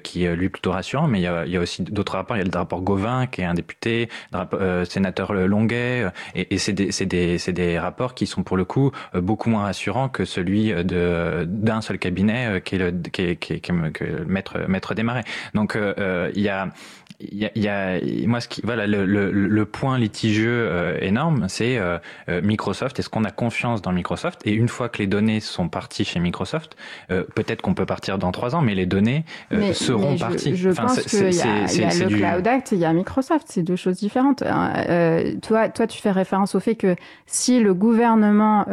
qui 0.05 0.29
lui 0.29 0.49
plutôt 0.49 0.71
rassurant, 0.71 1.09
mais 1.09 1.19
il 1.19 1.23
y 1.23 1.27
a, 1.27 1.45
il 1.45 1.51
y 1.51 1.57
a 1.57 1.61
aussi 1.61 1.83
d'autres 1.83 2.13
rapports. 2.13 2.37
Il 2.37 2.41
y 2.41 2.43
a 2.43 2.49
le 2.51 2.57
rapport 2.57 2.83
Gauvin, 2.83 3.27
qui 3.27 3.41
est 3.41 3.45
un 3.45 3.55
député, 3.55 4.09
le 4.33 4.39
rapport, 4.39 4.61
sénateur 4.87 5.33
Longuet, 5.33 6.07
et, 6.37 6.55
et 6.55 6.59
c'est 6.59 6.73
des, 6.73 6.93
c'est 6.93 7.07
des, 7.07 7.39
c'est 7.39 7.53
des 7.53 7.81
rapports 7.81 8.15
qui 8.15 8.27
sont 8.27 8.45
pour 8.45 8.57
le 8.57 8.65
coup 8.65 8.93
beaucoup 9.15 9.51
moins 9.51 9.65
rassurants 9.65 10.09
que 10.09 10.20
celui 10.25 10.73
de 10.73 11.45
d'un 11.47 11.81
seul 11.81 11.99
cabinet 11.99 12.47
euh, 12.47 12.61
qui 12.61 12.77
est 12.77 12.79
le 12.79 12.91
qui 12.91 13.23
est, 13.23 13.37
qui 13.37 13.55
est, 13.55 13.61
qui 13.61 13.71
est, 13.71 14.27
maître 14.27 14.59
maître 14.69 14.95
des 14.95 15.03
marais. 15.03 15.25
Donc 15.55 15.77
euh, 15.77 15.95
euh, 15.99 16.31
il 16.35 16.43
y 16.43 16.49
a 16.49 16.71
il 17.21 17.39
y 17.39 17.45
a, 17.45 17.51
y 17.55 17.69
a, 17.69 18.01
moi 18.27 18.41
ce 18.41 18.49
qui 18.49 18.61
voilà 18.65 18.87
le, 18.87 19.05
le, 19.05 19.31
le 19.31 19.65
point 19.67 19.99
litigieux 19.99 20.51
euh, 20.51 20.99
énorme 21.01 21.47
c'est 21.49 21.79
euh, 21.79 21.99
Microsoft 22.43 22.99
est-ce 22.99 23.09
qu'on 23.09 23.25
a 23.25 23.31
confiance 23.31 23.83
dans 23.83 23.93
Microsoft. 23.93 24.41
Et 24.47 24.53
une 24.53 24.69
fois 24.69 24.89
que 24.89 24.99
les 24.99 25.07
données 25.07 25.41
sont 25.41 25.69
parties 25.69 26.05
chez 26.05 26.21
Microsoft 26.21 26.77
euh, 27.11 27.25
peut-être 27.35 27.63
qu'on 27.63 27.75
peut 27.75 27.87
partir 27.87 28.19
dans 28.19 28.33
trois 28.33 28.55
ans 28.55 28.63
mais 28.63 28.75
les 28.75 28.87
données 28.87 29.25
mais, 29.51 29.73
seront 29.75 30.13
mais 30.13 30.17
je, 30.17 30.25
parties. 30.25 30.57
je 30.57 30.71
enfin, 30.71 30.87
pense 30.87 31.03
qu'il 31.03 31.35
y 31.35 31.41
a, 31.43 31.73
y 31.73 31.85
a 31.85 31.95
le 31.95 32.07
du... 32.07 32.17
Cloud 32.17 32.47
Act 32.47 32.73
et 32.73 32.77
il 32.77 32.81
y 32.81 32.85
a 32.85 32.93
Microsoft 32.93 33.47
c'est 33.49 33.63
deux 33.63 33.77
choses 33.77 33.97
différentes. 33.97 34.43
Toi 35.43 35.69
toi 35.69 35.87
tu 35.87 36.01
fais 36.01 36.11
référence 36.11 36.55
au 36.55 36.61
fait 36.61 36.75
que 36.75 36.97
si 37.27 37.61
le 37.61 37.75
gouvernement 37.75 38.65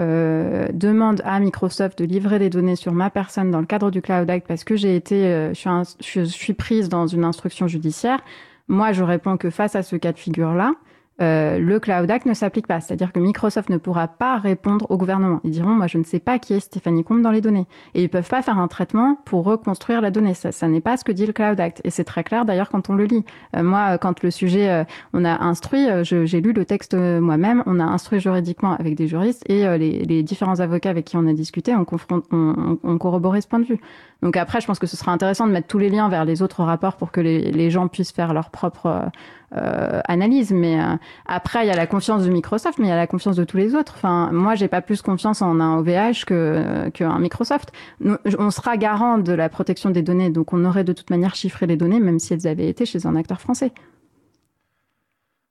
demande 0.74 1.22
à 1.26 1.40
Microsoft 1.40 2.00
de 2.00 2.06
livrer 2.06 2.40
des 2.40 2.50
données 2.50 2.76
sur 2.76 2.94
ma 2.94 3.10
personne 3.10 3.52
dans 3.52 3.60
le 3.60 3.66
cadre 3.66 3.92
du 3.92 4.02
Cloud 4.02 4.30
Act 4.30 4.48
parce 4.48 4.64
que 4.64 4.76
j'ai 4.76 4.96
été, 4.96 5.50
je 5.50 5.54
suis, 5.54 5.70
un, 5.70 5.84
je 6.02 6.22
suis 6.24 6.54
prise 6.54 6.90
dans 6.90 7.08
une 7.08 7.24
instruction 7.24 7.68
judiciaire, 7.68 8.20
moi 8.68 8.92
je 8.92 9.04
réponds 9.04 9.38
que 9.38 9.50
face 9.50 9.76
à 9.76 9.84
ce 9.84 9.96
cas 9.96 10.12
de 10.12 10.18
figure-là, 10.18 10.74
euh, 11.22 11.58
le 11.58 11.80
Cloud 11.80 12.10
Act 12.10 12.26
ne 12.26 12.34
s'applique 12.34 12.68
pas. 12.68 12.80
C'est-à-dire 12.80 13.12
que 13.12 13.20
Microsoft 13.20 13.70
ne 13.70 13.78
pourra 13.78 14.08
pas 14.08 14.38
répondre 14.38 14.86
au 14.90 14.98
gouvernement. 14.98 15.40
Ils 15.44 15.52
diront, 15.52 15.72
moi, 15.72 15.88
je 15.88 15.98
ne 15.98 16.04
sais 16.04 16.20
pas 16.20 16.38
qui 16.38 16.54
est 16.54 16.60
Stéphanie 16.60 17.04
Combe 17.04 17.22
dans 17.22 17.32
les 17.32 17.42
données. 17.42 17.66
Et 17.96 18.04
ils 18.04 18.10
peuvent 18.10 18.30
pas 18.30 18.42
faire 18.42 18.60
un 18.60 18.68
traitement 18.68 19.18
pour 19.26 19.44
reconstruire 19.44 20.02
la 20.02 20.12
donnée. 20.12 20.34
Ça, 20.34 20.52
ça 20.52 20.68
n'est 20.68 20.82
pas 20.82 20.98
ce 20.98 21.04
que 21.04 21.12
dit 21.12 21.26
le 21.26 21.34
Cloud 21.34 21.60
Act. 21.60 21.82
Et 21.84 21.90
c'est 21.90 22.04
très 22.04 22.24
clair, 22.24 22.46
d'ailleurs, 22.46 22.70
quand 22.70 22.90
on 22.90 22.94
le 22.94 23.06
lit. 23.06 23.26
Euh, 23.56 23.64
moi, 23.64 23.98
quand 23.98 24.22
le 24.22 24.32
sujet, 24.32 24.70
euh, 24.70 24.84
on 25.14 25.26
a 25.26 25.44
instruit, 25.44 25.88
j'ai 26.04 26.42
lu 26.42 26.54
le 26.54 26.66
texte 26.66 26.94
moi-même, 26.96 27.64
on 27.66 27.80
a 27.80 27.84
instruit 27.84 28.20
juridiquement 28.20 28.74
avec 28.74 28.96
des 28.96 29.08
juristes 29.08 29.44
et 29.50 29.66
les, 29.78 30.04
les, 30.04 30.24
différents 30.24 30.60
avocats 30.60 30.90
avec 30.90 31.06
qui 31.06 31.18
on 31.18 31.28
a 31.28 31.34
discuté 31.34 31.74
ont, 31.74 31.86
on, 32.12 32.22
on, 32.32 32.78
on 32.84 32.98
corroboré 32.98 33.42
ce 33.42 33.48
point 33.48 33.60
de 33.60 33.66
vue. 33.66 33.80
Donc 34.22 34.36
après, 34.38 34.62
je 34.62 34.68
pense 34.68 34.80
que 34.80 34.88
ce 34.88 34.98
sera 34.98 35.12
intéressant 35.12 35.48
de 35.48 35.52
mettre 35.52 35.68
tous 35.68 35.78
les 35.78 35.90
liens 35.90 36.10
vers 36.10 36.26
les 36.26 36.42
autres 36.42 36.64
rapports 36.64 36.98
pour 36.98 37.12
que 37.12 37.22
les, 37.22 37.52
les 37.52 37.70
gens 37.70 37.88
puissent 37.88 38.12
faire 38.12 38.34
leur 38.34 38.50
propre 38.50 39.10
euh, 39.56 40.02
analyse. 40.06 40.52
Mais 40.52 40.80
euh, 40.80 40.96
après, 41.26 41.64
il 41.64 41.68
y 41.68 41.72
a 41.72 41.76
la 41.76 41.88
confiance 41.88 42.26
de 42.26 42.30
Microsoft, 42.30 42.80
mais 42.80 42.88
il 42.88 42.90
y 42.90 42.94
a 42.94 42.98
la 42.98 43.08
confiance 43.08 43.36
de 43.36 43.44
tous 43.44 43.58
les 43.58 43.76
autres. 43.76 43.94
Enfin, 43.96 44.30
moi, 44.32 44.56
j'ai 44.56 44.68
pas 44.68 44.82
plus 44.82 45.02
confiance 45.02 45.42
en 45.42 45.60
un 45.60 45.78
OVH 45.78 46.26
que 46.26 46.90
qu'un 46.90 47.18
Microsoft. 47.20 47.72
Nous, 48.02 48.18
on 48.40 48.52
sera 48.52 48.78
garant 48.78 49.18
de 49.18 49.34
la 49.34 49.50
protection 49.50 49.90
des 49.90 50.02
données, 50.02 50.30
donc 50.30 50.54
on 50.54 50.66
aurait 50.66 50.84
de 50.84 50.94
toute 50.94 51.10
manière 51.10 51.36
chiffré 51.36 51.66
les 51.66 51.78
données, 51.78 52.00
même 52.00 52.20
si 52.20 52.34
elles 52.34 52.48
avaient 52.48 52.68
été 52.68 52.86
chez 52.86 53.06
un 53.06 53.16
acteur 53.16 53.40
français. 53.40 53.72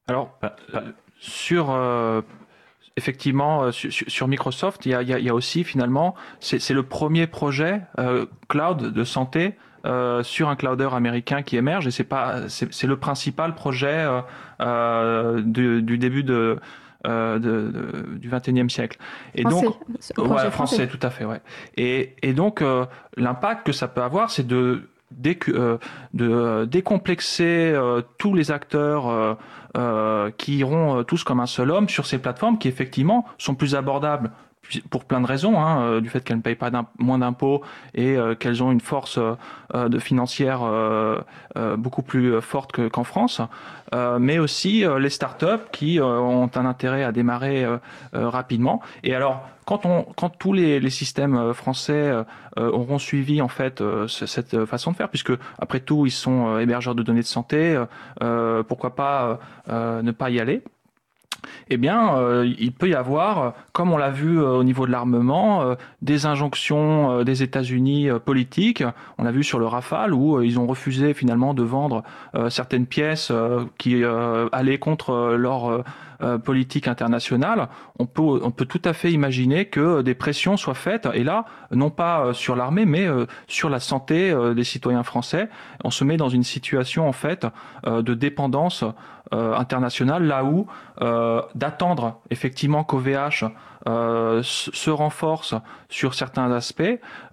Alors, 0.09 0.39
euh, 0.45 0.81
sur 1.19 1.71
euh, 1.71 2.21
effectivement, 2.97 3.73
sur, 3.73 3.91
sur, 3.91 4.29
Microsoft, 4.29 4.87
il 4.87 4.93
y 4.93 4.95
a, 4.95 5.03
il 5.03 5.25
y 5.25 5.29
a 5.29 5.35
aussi 5.35 5.65
finalement, 5.65 6.15
c'est 6.41 6.71
le 6.71 6.83
premier 6.83 7.27
projet 7.27 7.81
euh, 7.99 8.27
cloud 8.49 8.93
de 8.93 9.05
santé 9.05 9.55
euh, 9.87 10.23
sur 10.23 10.49
un 10.49 10.57
clouder 10.57 10.89
américain 10.93 11.43
qui 11.43 11.57
émerge 11.57 11.87
et 11.87 11.91
c'est 11.91 12.05
pas 12.05 12.49
c'est 12.49 12.87
le 12.87 12.97
principal 12.97 13.55
projet 13.55 13.87
euh, 13.89 14.21
euh, 14.61 15.41
du, 15.41 15.83
du, 15.83 15.97
début 15.97 16.25
de, 16.25 16.59
de, 17.05 17.39
de, 17.39 18.19
du 18.19 18.29
21e 18.29 18.69
siècle. 18.69 18.99
Et 19.35 19.43
français, 19.43 19.67
donc, 19.67 19.77
ouais, 20.19 20.27
français, 20.27 20.51
français, 20.51 20.87
tout 20.89 20.99
à 21.03 21.11
fait, 21.11 21.25
ouais. 21.25 21.41
Et, 21.77 22.17
et 22.23 22.33
donc, 22.33 22.65
l'impact 23.17 23.67
que 23.67 23.73
ça 23.73 23.87
peut 23.87 24.03
avoir, 24.03 24.31
c'est 24.31 24.47
de, 24.47 24.89
dé, 25.11 25.39
euh, 25.49 25.79
de 26.15 26.65
décomplexer 26.65 27.73
euh, 27.75 28.03
tous 28.19 28.35
les 28.35 28.51
acteurs 28.51 29.39
qui 30.39 30.57
iront 30.57 31.05
tous 31.05 31.23
comme 31.23 31.41
un 31.41 31.47
seul 31.47 31.71
homme 31.71 31.91
sur 31.91 32.07
ces 32.07 32.17
plateformes 32.17 32.57
qui, 32.57 32.67
effectivement, 32.67 33.27
sont 33.37 33.55
plus 33.55 33.75
abordables 33.75 34.31
pour 34.91 35.05
plein 35.05 35.21
de 35.21 35.27
raisons, 35.27 35.61
hein, 35.61 35.81
euh, 35.81 36.01
du 36.01 36.09
fait 36.09 36.23
qu'elles 36.23 36.39
ne 36.39 36.43
payent 36.43 36.55
pas 36.55 36.71
moins 36.99 37.19
d'impôts 37.19 37.63
et 37.95 38.17
euh, 38.17 38.35
qu'elles 38.35 38.63
ont 38.63 38.73
une 38.73 38.81
force 38.81 39.19
euh, 39.19 39.89
de 39.89 39.99
financière 39.99 40.61
euh, 40.63 41.21
beaucoup 41.77 42.03
plus 42.03 42.41
forte 42.41 42.73
qu'en 42.91 43.03
qu 43.03 43.07
France, 43.07 43.41
mais 44.19 44.39
aussi 44.39 44.85
les 44.99 45.11
startups 45.11 45.67
qui 45.73 46.01
ont 46.01 46.51
un 46.55 46.67
intérêt 46.67 47.05
à 47.05 47.13
démarrer 47.13 47.65
rapidement. 48.13 48.83
Et 49.05 49.15
alors, 49.15 49.43
quand, 49.65 49.87
on, 49.87 50.03
quand 50.17 50.29
tous 50.29 50.53
les, 50.53 50.81
les 50.81 50.91
systèmes 50.91 51.55
français 51.55 52.13
auront 52.57 52.99
suivi 52.99 53.41
en 53.41 53.49
fait 53.49 53.83
cette 54.09 54.65
façon 54.67 54.91
de 54.91 54.97
faire, 54.97 55.09
puisque 55.09 55.33
après 55.59 55.81
tout 55.81 56.05
ils 56.05 56.11
sont 56.11 56.59
hébergeurs 56.59 56.95
de 56.95 57.03
données 57.03 57.21
de 57.21 57.27
santé, 57.27 57.83
pourquoi 58.69 58.97
pas 58.97 59.39
ne 59.69 60.11
pas 60.11 60.31
y 60.31 60.41
aller 60.41 60.63
eh 61.69 61.77
bien, 61.77 62.17
euh, 62.17 62.53
il 62.59 62.73
peut 62.73 62.89
y 62.89 62.95
avoir, 62.95 63.55
comme 63.73 63.93
on 63.93 63.97
l'a 63.97 64.11
vu 64.11 64.39
euh, 64.39 64.51
au 64.51 64.65
niveau 64.65 64.87
de 64.87 64.93
l'armement, 64.93 65.63
euh, 65.63 65.75
des 66.03 66.27
injonctions 66.27 67.25
des 67.25 67.43
États-Unis 67.43 68.09
politiques. 68.25 68.85
On 69.19 69.25
l'a 69.25 69.33
vu 69.33 69.43
sur 69.43 69.59
le 69.59 69.67
Rafale 69.67 70.15
où 70.15 70.41
ils 70.43 70.59
ont 70.59 70.67
refusé 70.67 71.15
finalement 71.15 71.55
de 71.55 71.63
vendre 71.63 72.03
certaines 72.49 72.87
pièces 72.87 73.33
qui 73.79 74.05
allaient 74.53 74.79
contre 74.79 75.35
leur 75.37 75.85
politique 76.45 76.89
internationale, 76.89 77.69
on 77.99 78.07
peut, 78.07 78.65
tout 78.67 78.83
à 78.85 78.93
fait 78.93 79.13
imaginer 79.13 79.67
que 79.67 80.03
des 80.03 80.15
pressions 80.15 80.57
soient 80.57 80.75
faites, 80.75 81.09
et 81.13 81.25
là, 81.25 81.45
non 81.71 81.91
pas 81.91 82.33
sur 82.33 82.57
l'armée, 82.57 82.87
mais 82.87 83.07
sur 83.49 83.69
la 83.69 83.81
santé 83.81 84.35
des 84.55 84.65
citoyens 84.65 85.03
français. 85.03 85.49
On 85.87 85.91
se 85.91 86.03
met 86.03 86.17
dans 86.17 86.29
une 86.29 86.43
situation, 86.43 87.09
en 87.09 87.13
fait, 87.13 87.47
euh, 87.87 88.03
de 88.03 88.13
dépendance 88.15 88.83
euh, 89.33 89.55
internationale, 89.55 90.25
là 90.25 90.45
où 90.45 90.67
d'attendre 91.55 92.21
effectivement 92.31 92.83
qu'OVH 92.83 93.45
euh, 93.89 94.41
se 94.43 94.91
renforce 94.91 95.55
sur 95.89 96.15
certains 96.15 96.51
aspects, 96.51 96.83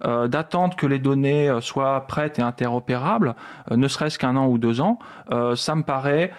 euh, 0.04 0.28
d'attendre 0.28 0.76
que 0.76 0.86
les 0.86 1.00
données 1.00 1.52
soient 1.60 2.06
prêtes 2.06 2.38
et 2.38 2.42
interopérables, 2.42 3.34
euh, 3.72 3.76
ne 3.76 3.88
serait-ce 3.88 4.20
qu'un 4.20 4.36
an 4.36 4.46
ou 4.46 4.58
deux 4.58 4.80
ans, 4.80 5.00
ça 5.56 5.74
me 5.74 5.82
paraît 5.82 6.32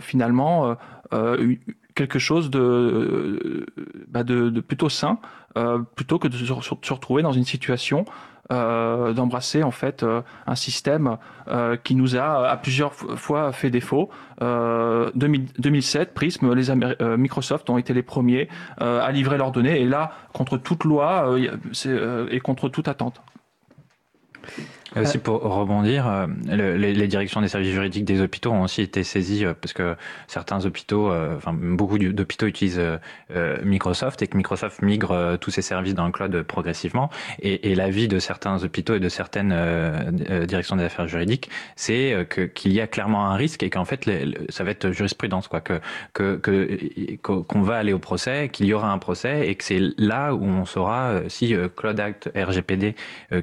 finalement 0.00 0.76
euh, 1.12 1.56
quelque 2.00 2.18
chose 2.18 2.48
de, 2.48 3.66
bah 4.08 4.24
de, 4.24 4.48
de 4.48 4.60
plutôt 4.62 4.88
sain, 4.88 5.18
euh, 5.58 5.80
plutôt 5.96 6.18
que 6.18 6.28
de 6.28 6.36
se, 6.36 6.52
retrouver 6.92 7.22
dans 7.22 7.32
une 7.32 7.44
situation 7.44 8.06
euh, 8.50 9.12
d'embrasser 9.12 9.62
en 9.62 9.70
fait 9.70 10.02
euh, 10.02 10.22
un 10.46 10.54
système 10.54 11.18
euh, 11.48 11.76
qui 11.76 11.94
nous 11.94 12.16
a 12.16 12.48
à 12.48 12.56
plusieurs 12.56 12.94
fois 12.94 13.52
fait 13.52 13.68
défaut. 13.68 14.08
2000, 14.40 15.48
2007, 15.58 16.14
Prism, 16.14 16.54
les 16.54 16.74
Microsoft 17.18 17.68
ont 17.68 17.76
été 17.76 17.92
les 17.92 18.02
premiers 18.02 18.48
à 18.78 19.12
livrer 19.12 19.36
leurs 19.36 19.52
données 19.52 19.78
et 19.82 19.84
là, 19.84 20.12
contre 20.32 20.56
toute 20.56 20.84
loi 20.84 21.36
et 22.30 22.40
contre 22.40 22.70
toute 22.70 22.88
attente. 22.88 23.20
Et 24.96 25.00
aussi 25.00 25.18
pour 25.18 25.40
rebondir, 25.40 26.08
euh, 26.08 26.26
le, 26.46 26.76
les, 26.76 26.92
les, 26.92 27.06
directions 27.06 27.40
des 27.40 27.48
services 27.48 27.72
juridiques 27.72 28.04
des 28.04 28.20
hôpitaux 28.20 28.50
ont 28.50 28.62
aussi 28.62 28.82
été 28.82 29.04
saisies 29.04 29.44
euh, 29.44 29.54
parce 29.54 29.72
que 29.72 29.94
certains 30.26 30.64
hôpitaux, 30.66 31.10
euh, 31.10 31.36
enfin 31.36 31.52
beaucoup 31.52 31.98
d'hôpitaux 31.98 32.46
utilisent 32.46 32.80
Microsoft 33.62 34.22
et 34.22 34.26
que 34.26 34.36
Microsoft 34.36 34.82
migre 34.82 35.38
tous 35.40 35.50
ses 35.50 35.62
services 35.62 35.94
dans 35.94 36.06
le 36.06 36.12
cloud 36.12 36.42
progressivement. 36.42 37.10
Et, 37.40 37.70
et 37.70 37.74
l'avis 37.74 38.08
de 38.08 38.18
certains 38.18 38.62
hôpitaux 38.62 38.94
et 38.94 39.00
de 39.00 39.08
certaines 39.08 39.54
directions 40.46 40.76
des 40.76 40.84
affaires 40.84 41.06
juridiques, 41.06 41.50
c'est 41.76 42.26
que 42.28 42.42
qu'il 42.42 42.72
y 42.72 42.80
a 42.80 42.86
clairement 42.86 43.26
un 43.26 43.34
risque 43.34 43.62
et 43.62 43.70
qu'en 43.70 43.84
fait 43.84 44.06
les, 44.06 44.34
ça 44.48 44.64
va 44.64 44.70
être 44.70 44.90
jurisprudence 44.90 45.48
quoi, 45.48 45.60
que 45.60 45.80
que 46.12 46.36
qu'on 47.22 47.42
qu 47.42 47.60
va 47.60 47.76
aller 47.76 47.92
au 47.92 47.98
procès, 47.98 48.48
qu'il 48.52 48.66
y 48.66 48.72
aura 48.72 48.90
un 48.90 48.98
procès 48.98 49.48
et 49.48 49.54
que 49.54 49.64
c'est 49.64 49.80
là 49.98 50.34
où 50.34 50.44
on 50.44 50.64
saura 50.64 51.20
si 51.28 51.54
Cloud 51.76 52.00
Act 52.00 52.30
RGPD 52.34 52.94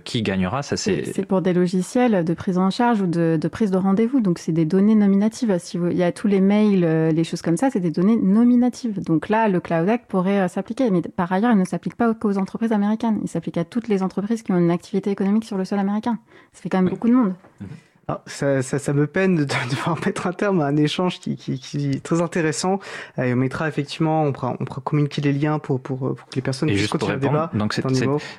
qui 0.03 0.21
gagnera. 0.21 0.63
Ça 0.63 0.77
c'est 0.77 1.27
pour 1.37 1.43
des 1.43 1.53
logiciels 1.53 2.25
de 2.25 2.33
prise 2.33 2.57
en 2.57 2.71
charge 2.71 2.99
ou 3.03 3.05
de, 3.05 3.47
prise 3.47 3.69
de 3.69 3.77
rendez-vous. 3.77 4.21
Donc, 4.21 4.39
c'est 4.39 4.51
des 4.51 4.65
données 4.65 4.95
nominatives. 4.95 5.55
Si 5.59 5.77
il 5.77 5.95
y 5.95 6.01
a 6.01 6.11
tous 6.11 6.25
les 6.25 6.41
mails, 6.41 6.83
euh, 6.83 7.11
les 7.11 7.23
choses 7.23 7.43
comme 7.43 7.57
ça, 7.57 7.69
c'est 7.69 7.79
des 7.79 7.91
données 7.91 8.17
nominatives. 8.17 9.03
Donc 9.03 9.29
là, 9.29 9.47
le 9.47 9.59
Cloud 9.59 9.87
Act 9.87 10.05
pourrait 10.07 10.39
euh, 10.39 10.47
s'appliquer. 10.47 10.89
Mais 10.89 11.03
par 11.03 11.31
ailleurs, 11.31 11.51
il 11.51 11.59
ne 11.59 11.63
s'applique 11.63 11.93
pas 11.93 12.11
qu'aux 12.15 12.39
entreprises 12.39 12.71
américaines. 12.71 13.19
Il 13.21 13.29
s'applique 13.29 13.59
à 13.59 13.65
toutes 13.65 13.87
les 13.87 14.01
entreprises 14.01 14.41
qui 14.41 14.51
ont 14.51 14.57
une 14.57 14.71
activité 14.71 15.11
économique 15.11 15.45
sur 15.45 15.57
le 15.57 15.65
sol 15.65 15.77
américain. 15.77 16.17
Ça 16.53 16.63
fait 16.63 16.69
quand 16.69 16.81
même 16.81 16.89
beaucoup 16.89 17.07
de 17.07 17.13
monde. 17.13 17.35
Mhm. 17.61 17.67
Ah, 18.09 18.21
ça, 18.25 18.61
ça, 18.61 18.79
ça, 18.79 18.93
me 18.93 19.05
peine 19.05 19.35
de, 19.35 19.43
devoir 19.43 19.97
mettre 20.05 20.27
un 20.27 20.31
terme 20.31 20.61
à 20.61 20.67
un 20.67 20.77
échange 20.77 21.19
qui, 21.19 21.35
qui, 21.35 21.59
qui 21.59 21.91
est 21.91 22.01
très 22.01 22.21
intéressant. 22.21 22.79
Et 23.17 23.33
on 23.33 23.35
mettra 23.35 23.67
effectivement, 23.67 24.23
on 24.23 24.31
pourra, 24.31 24.55
on 24.61 24.63
pourra 24.63 24.79
communiquer 24.79 25.21
les 25.21 25.33
liens 25.33 25.59
pour, 25.59 25.81
pour, 25.81 25.99
pour 26.15 26.15
que 26.15 26.35
les 26.35 26.41
personnes 26.41 26.69
puissent 26.69 26.87
continuer 26.87 27.15
le 27.15 27.19
débat. 27.19 27.51
Donc 27.53 27.73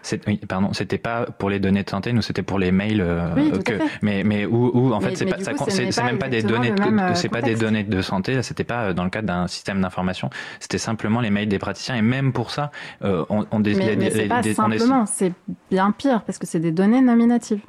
c'est, 0.03 0.27
oui, 0.27 0.39
pardon, 0.49 0.73
c'était 0.73 0.97
pas 0.97 1.27
pour 1.27 1.51
les 1.51 1.61
données 1.61 1.83
de 1.83 1.91
santé, 1.91 2.15
nous 2.15 2.23
c'était 2.23 2.43
pour 2.43 2.59
les 2.59 2.73
mails. 2.73 3.03
Euh, 3.03 3.59
que, 3.63 3.75
mais 4.01 4.25
mais 4.25 4.47
où, 4.47 4.71
où 4.73 4.95
en 4.95 5.01
fait 5.01 5.17
c'est 5.17 5.27
pas, 5.27 5.39
ça, 5.39 5.53
c'est, 5.69 6.03
même 6.03 6.19
pas 6.19 6.29
des 6.29 6.43
données, 6.43 6.73
euh, 6.73 7.11
c'est 7.15 7.29
pas 7.29 7.43
des 7.43 7.55
données 7.55 7.85
de 7.85 8.01
santé. 8.01 8.37
Là, 8.37 8.43
c'était 8.43 8.65
pas 8.65 8.85
euh, 8.85 8.93
dans 8.95 9.05
le 9.05 9.11
cadre 9.11 9.27
d'un 9.27 9.49
système 9.49 9.83
d'information. 9.83 10.31
C'était 10.61 10.79
simplement 10.79 11.21
les 11.21 11.29
mails 11.29 11.49
des 11.49 11.59
praticiens. 11.59 11.95
Et 11.95 12.03
même 12.03 12.33
pour 12.33 12.53
ça, 12.53 12.71
on, 13.03 13.45
on, 13.51 13.59
mais, 13.59 13.97
mais 13.97 14.11
c'est 14.11 14.29
pas 14.29 14.43
simplement, 14.43 15.05
c'est 15.05 15.35
bien 15.71 15.91
pire 15.93 16.23
parce 16.23 16.39
que 16.39 16.47
c'est 16.47 16.61
des 16.61 16.73
données 16.73 17.03
nominatives. 17.03 17.61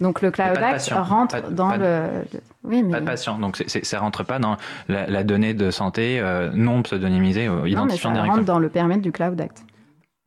Donc 0.00 0.22
le 0.22 0.30
Cloud 0.30 0.58
Act 0.58 0.90
rentre 0.92 1.50
dans 1.50 1.76
le, 1.76 2.24
Oui, 2.64 2.82
mais... 2.82 2.92
Pas 2.92 3.00
de 3.00 3.06
patient. 3.06 3.38
Donc 3.38 3.62
c'est, 3.66 3.84
ça 3.84 4.00
rentre 4.00 4.24
pas 4.24 4.38
dans 4.38 4.56
la, 4.88 5.24
donnée 5.24 5.54
de 5.54 5.70
santé 5.70 6.20
euh, 6.20 6.50
non 6.52 6.82
pseudonymisée, 6.82 7.48
euh, 7.48 7.68
identifiant 7.68 8.10
non, 8.10 8.22
mais 8.22 8.28
ça 8.28 8.32
rentre 8.34 8.44
dans 8.44 8.58
le 8.58 8.68
permis 8.68 8.98
du 8.98 9.12
Cloud 9.12 9.40
Act. 9.40 9.64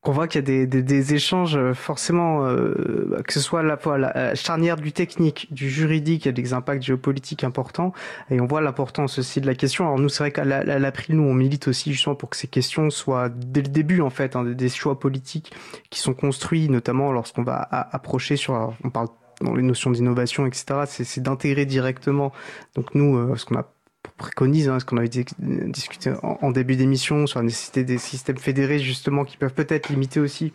On 0.04 0.12
voit 0.12 0.30
qu'il 0.30 0.40
y 0.40 0.44
a 0.44 0.46
des, 0.46 0.66
des, 0.66 0.82
des 0.82 1.14
échanges 1.14 1.58
euh, 1.58 1.74
forcément, 1.74 2.46
euh, 2.46 3.22
que 3.28 3.34
ce 3.34 3.42
soit 3.42 3.64
la, 3.64 3.78
la 3.98 4.34
charnière 4.34 4.78
du 4.78 4.94
technique, 4.94 5.54
du 5.54 5.70
juridique, 5.70 6.24
il 6.24 6.28
y 6.28 6.30
a 6.30 6.32
des 6.32 6.54
impacts 6.54 6.84
géopolitiques 6.84 7.44
importants, 7.44 7.92
et 8.30 8.40
on 8.40 8.46
voit 8.46 8.62
l'importance 8.62 9.20
aussi 9.20 9.42
de 9.42 9.46
la 9.46 9.56
question. 9.56 9.86
Alors 9.86 10.00
nous, 10.00 10.08
c'est 10.08 10.24
vrai 10.24 10.32
qu'à 10.32 10.46
l'April, 10.46 11.18
nous, 11.18 11.24
on 11.24 11.34
milite 11.34 11.68
aussi 11.68 11.92
justement 11.92 12.16
pour 12.16 12.30
que 12.30 12.38
ces 12.38 12.48
questions 12.48 12.90
soient 12.90 13.28
dès 13.28 13.62
le 13.62 13.68
début 13.68 14.00
en 14.00 14.10
fait, 14.10 14.38
hein, 14.38 14.46
des 14.46 14.70
choix 14.70 14.98
politiques 14.98 15.52
qui 15.90 16.00
sont 16.00 16.14
construits, 16.14 16.70
notamment 16.70 17.12
lorsqu'on 17.12 17.44
va 17.44 17.58
approcher 17.70 18.38
sur, 18.38 18.74
on 18.86 18.90
parle 18.90 19.10
dans 19.42 19.56
les 19.56 19.64
notions 19.64 19.92
d'innovation, 19.92 20.46
etc., 20.46 20.82
c'est 20.86 21.22
d'intégrer 21.22 21.66
directement. 21.66 22.32
Donc 22.76 22.96
nous, 22.96 23.18
euh, 23.18 23.36
ce 23.36 23.46
qu'on 23.46 23.56
a 23.56 23.72
préconise, 24.18 24.70
hein, 24.70 24.80
ce 24.80 24.86
qu'on 24.86 24.98
avait 24.98 25.10
discuté 25.10 26.12
en, 26.24 26.52
début 26.52 26.76
d'émission 26.76 27.28
sur 27.28 27.40
la 27.40 27.46
nécessité 27.46 27.84
des 27.84 27.98
systèmes 27.98 28.38
fédérés 28.38 28.80
justement 28.80 29.26
qui 29.26 29.38
peuvent 29.38 29.54
peut-être 29.54 29.90
limiter 29.90 30.20
aussi. 30.20 30.54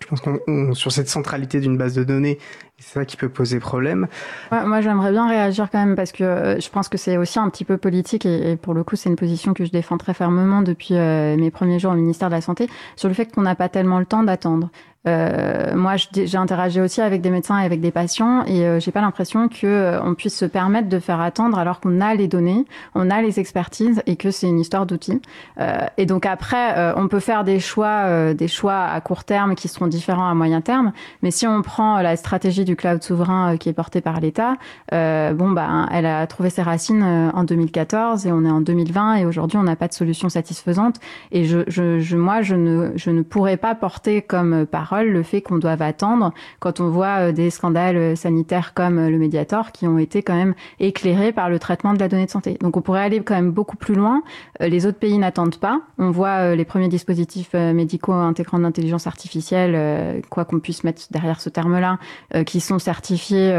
Je 0.00 0.06
pense 0.08 0.20
qu'on 0.20 0.74
sur 0.74 0.92
cette 0.92 1.08
centralité 1.08 1.58
d'une 1.58 1.78
base 1.78 1.94
de 1.94 2.04
données, 2.04 2.38
c'est 2.78 2.94
ça 2.94 3.04
qui 3.04 3.16
peut 3.16 3.28
poser 3.28 3.58
problème. 3.58 4.08
moi, 4.50 4.80
j'aimerais 4.80 5.10
bien 5.10 5.26
réagir 5.26 5.70
quand 5.70 5.78
même 5.78 5.96
parce 5.96 6.12
que 6.12 6.22
euh, 6.22 6.60
je 6.60 6.68
pense 6.68 6.88
que 6.88 6.98
c'est 6.98 7.16
aussi 7.16 7.38
un 7.38 7.48
petit 7.48 7.64
peu 7.64 7.78
politique 7.78 8.26
et, 8.26 8.56
pour 8.56 8.74
le 8.74 8.84
coup, 8.84 8.96
c'est 8.96 9.08
une 9.08 9.16
position 9.16 9.54
que 9.54 9.64
je 9.64 9.70
défends 9.70 9.96
très 9.96 10.12
fermement 10.12 10.62
depuis 10.62 10.94
euh, 10.94 11.36
mes 11.36 11.50
premiers 11.50 11.78
jours 11.78 11.92
au 11.92 11.96
ministère 11.96 12.28
de 12.28 12.34
la 12.34 12.40
Santé 12.40 12.68
sur 12.96 13.08
le 13.08 13.14
fait 13.14 13.32
qu'on 13.32 13.42
n'a 13.42 13.54
pas 13.54 13.68
tellement 13.68 13.98
le 13.98 14.06
temps 14.06 14.22
d'attendre. 14.22 14.70
Euh, 15.06 15.74
moi, 15.76 15.94
j'ai 15.96 16.36
interagi 16.36 16.80
aussi 16.80 17.00
avec 17.00 17.20
des 17.20 17.30
médecins 17.30 17.60
et 17.60 17.64
avec 17.64 17.80
des 17.80 17.90
patients, 17.90 18.44
et 18.44 18.66
euh, 18.66 18.80
j'ai 18.80 18.90
pas 18.90 19.00
l'impression 19.00 19.48
que 19.48 19.66
euh, 19.66 20.02
on 20.02 20.14
puisse 20.14 20.36
se 20.36 20.44
permettre 20.44 20.88
de 20.88 20.98
faire 20.98 21.20
attendre 21.20 21.58
alors 21.58 21.80
qu'on 21.80 22.00
a 22.00 22.14
les 22.14 22.28
données, 22.28 22.64
on 22.94 23.10
a 23.10 23.22
les 23.22 23.38
expertises, 23.38 24.02
et 24.06 24.16
que 24.16 24.30
c'est 24.30 24.48
une 24.48 24.58
histoire 24.58 24.86
d'outils. 24.86 25.20
Euh, 25.60 25.78
et 25.96 26.06
donc 26.06 26.26
après, 26.26 26.56
on 26.96 27.08
peut 27.08 27.20
faire 27.20 27.44
des 27.44 27.60
choix, 27.60 28.34
des 28.34 28.48
choix 28.48 28.84
à 28.84 29.00
court 29.00 29.24
terme 29.24 29.54
qui 29.54 29.68
seront 29.68 29.86
différents 29.86 30.28
à 30.28 30.34
moyen 30.34 30.60
terme. 30.60 30.92
Mais 31.22 31.30
si 31.30 31.46
on 31.46 31.62
prend 31.62 32.00
la 32.00 32.16
stratégie 32.16 32.64
du 32.64 32.76
cloud 32.76 33.02
souverain 33.02 33.56
qui 33.56 33.68
est 33.68 33.72
portée 33.72 34.00
par 34.00 34.20
l'État, 34.20 34.56
bon 34.92 35.50
bah, 35.50 35.86
elle 35.92 36.06
a 36.06 36.26
trouvé 36.26 36.50
ses 36.50 36.62
racines 36.62 37.02
en 37.02 37.44
2014 37.44 38.26
et 38.26 38.32
on 38.32 38.44
est 38.44 38.50
en 38.50 38.60
2020 38.60 39.16
et 39.16 39.26
aujourd'hui 39.26 39.58
on 39.58 39.62
n'a 39.62 39.76
pas 39.76 39.88
de 39.88 39.92
solution 39.92 40.28
satisfaisante. 40.28 40.96
Et 41.32 41.44
je, 41.44 41.60
je, 41.68 41.98
je 41.98 42.16
moi, 42.16 42.42
je 42.42 42.54
ne, 42.54 42.92
je 42.96 43.10
ne 43.10 43.22
pourrais 43.22 43.56
pas 43.56 43.74
porter 43.74 44.22
comme 44.22 44.66
parole 44.66 44.95
le 45.04 45.22
fait 45.22 45.40
qu'on 45.40 45.58
doive 45.58 45.82
attendre 45.82 46.32
quand 46.60 46.80
on 46.80 46.88
voit 46.88 47.28
euh, 47.28 47.32
des 47.32 47.50
scandales 47.50 47.96
euh, 47.96 48.16
sanitaires 48.16 48.74
comme 48.74 48.98
euh, 48.98 49.10
le 49.10 49.18
Mediator 49.18 49.72
qui 49.72 49.86
ont 49.86 49.98
été 49.98 50.22
quand 50.22 50.34
même 50.34 50.54
éclairés 50.80 51.32
par 51.32 51.50
le 51.50 51.58
traitement 51.58 51.94
de 51.94 51.98
la 51.98 52.08
donnée 52.08 52.26
de 52.26 52.30
santé. 52.30 52.56
Donc 52.60 52.76
on 52.76 52.80
pourrait 52.80 53.02
aller 53.02 53.20
quand 53.20 53.34
même 53.34 53.50
beaucoup 53.50 53.76
plus 53.76 53.94
loin. 53.94 54.22
Les 54.60 54.86
autres 54.86 54.98
pays 54.98 55.18
n'attendent 55.18 55.58
pas. 55.58 55.80
On 55.98 56.10
voit 56.10 56.54
les 56.54 56.64
premiers 56.64 56.88
dispositifs 56.88 57.54
médicaux 57.54 58.12
intégrant 58.12 58.58
l'intelligence 58.58 59.06
artificielle, 59.06 60.22
quoi 60.30 60.44
qu'on 60.44 60.60
puisse 60.60 60.84
mettre 60.84 61.02
derrière 61.10 61.40
ce 61.40 61.48
terme-là, 61.48 61.98
qui 62.44 62.60
sont 62.60 62.78
certifiés 62.78 63.50